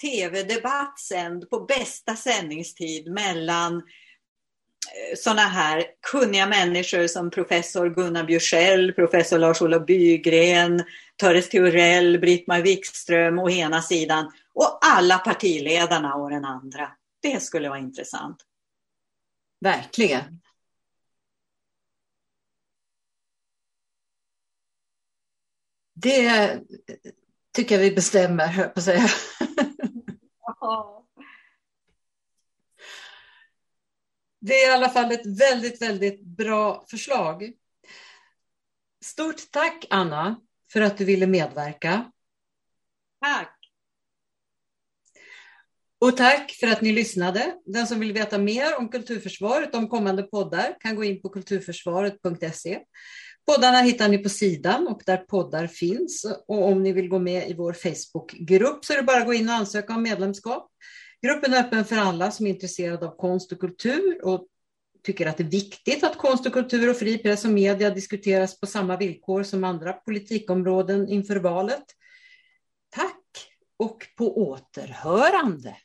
tv-debatt 0.02 1.00
sänd 1.00 1.50
på 1.50 1.60
bästa 1.60 2.16
sändningstid 2.16 3.12
mellan 3.12 3.76
eh, 3.76 5.16
sådana 5.18 5.42
här 5.42 5.84
kunniga 6.12 6.48
människor 6.48 7.08
som 7.08 7.30
professor 7.30 7.90
Gunnar 7.90 8.24
Bjursell, 8.24 8.94
professor 8.94 9.40
Lars-Olof 9.40 9.86
Bygren, 9.86 10.84
Töres 11.22 11.50
Theorell, 11.50 12.20
Britt-Marie 12.20 12.64
Wikström 12.64 13.40
å 13.40 13.50
ena 13.50 13.82
sidan 13.82 14.32
och 14.54 14.80
alla 14.82 15.18
partiledarna 15.18 16.16
å 16.16 16.30
den 16.30 16.46
andra. 16.46 16.92
Det 17.22 17.44
skulle 17.44 17.70
vara 17.70 17.80
intressant. 17.80 18.38
Verkligen. 19.62 20.43
Det 25.94 26.62
tycker 27.54 27.76
jag 27.76 27.82
vi 27.82 27.92
bestämmer, 27.92 28.48
höll 28.48 28.70
på 28.70 28.80
att 28.80 28.84
säga. 28.84 29.08
Det 34.46 34.54
är 34.54 34.70
i 34.70 34.74
alla 34.74 34.90
fall 34.90 35.12
ett 35.12 35.40
väldigt, 35.40 35.82
väldigt 35.82 36.22
bra 36.22 36.86
förslag. 36.90 37.54
Stort 39.04 39.52
tack 39.52 39.86
Anna 39.90 40.42
för 40.74 40.82
att 40.82 40.98
du 40.98 41.06
ville 41.06 41.28
medverka. 41.28 42.12
Tack. 43.22 43.60
Och 46.00 46.18
tack 46.18 46.52
för 46.52 46.68
att 46.68 46.82
ni 46.82 46.92
lyssnade. 46.92 47.58
Den 47.66 47.88
som 47.88 48.00
vill 48.00 48.14
veta 48.14 48.38
mer 48.38 48.78
om 48.78 48.90
Kulturförsvaret, 48.90 49.76
om 49.76 49.90
kommande 49.90 50.24
poddar, 50.24 50.78
kan 50.80 50.96
gå 50.96 51.04
in 51.04 51.22
på 51.22 51.30
kulturförsvaret.se. 51.30 52.80
Poddarna 53.46 53.78
hittar 53.78 54.10
ni 54.10 54.18
på 54.18 54.30
sidan 54.30 54.88
och 54.88 55.02
där 55.06 55.18
poddar 55.18 55.68
finns. 55.68 56.26
Och 56.48 56.68
om 56.68 56.84
ni 56.84 56.92
vill 56.92 57.10
gå 57.10 57.20
med 57.20 57.50
i 57.50 57.54
vår 57.54 57.74
Facebookgrupp 57.74 58.86
så 58.86 58.94
är 58.94 58.98
det 58.98 59.04
bara 59.04 59.18
att 59.18 59.26
gå 59.26 59.34
in 59.34 59.50
och 59.50 59.56
ansöka 59.56 59.94
om 59.94 60.04
medlemskap. 60.04 60.72
Gruppen 61.22 61.54
är 61.54 61.60
öppen 61.60 61.86
för 61.86 61.96
alla 61.96 62.32
som 62.32 62.46
är 62.46 62.50
intresserade 62.50 63.08
av 63.08 63.16
konst 63.18 63.52
och 63.52 63.60
kultur 63.60 64.26
och 64.26 64.48
tycker 65.04 65.28
att 65.28 65.38
det 65.38 65.44
är 65.44 65.50
viktigt 65.50 66.04
att 66.04 66.18
konst 66.18 66.46
och 66.46 66.54
kultur 66.54 66.90
och 66.90 66.98
fri 66.98 67.18
press 67.18 67.46
och 67.46 67.52
media 67.52 67.90
diskuteras 67.90 68.60
på 68.60 68.68
samma 68.68 68.98
villkor 68.98 69.44
som 69.44 69.64
andra 69.64 69.94
politikområden 69.94 71.10
inför 71.10 71.36
valet. 71.36 71.84
Tack 72.90 73.48
och 73.78 74.08
på 74.18 74.38
återhörande. 74.38 75.78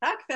Tack 0.00 0.26
för 0.26 0.30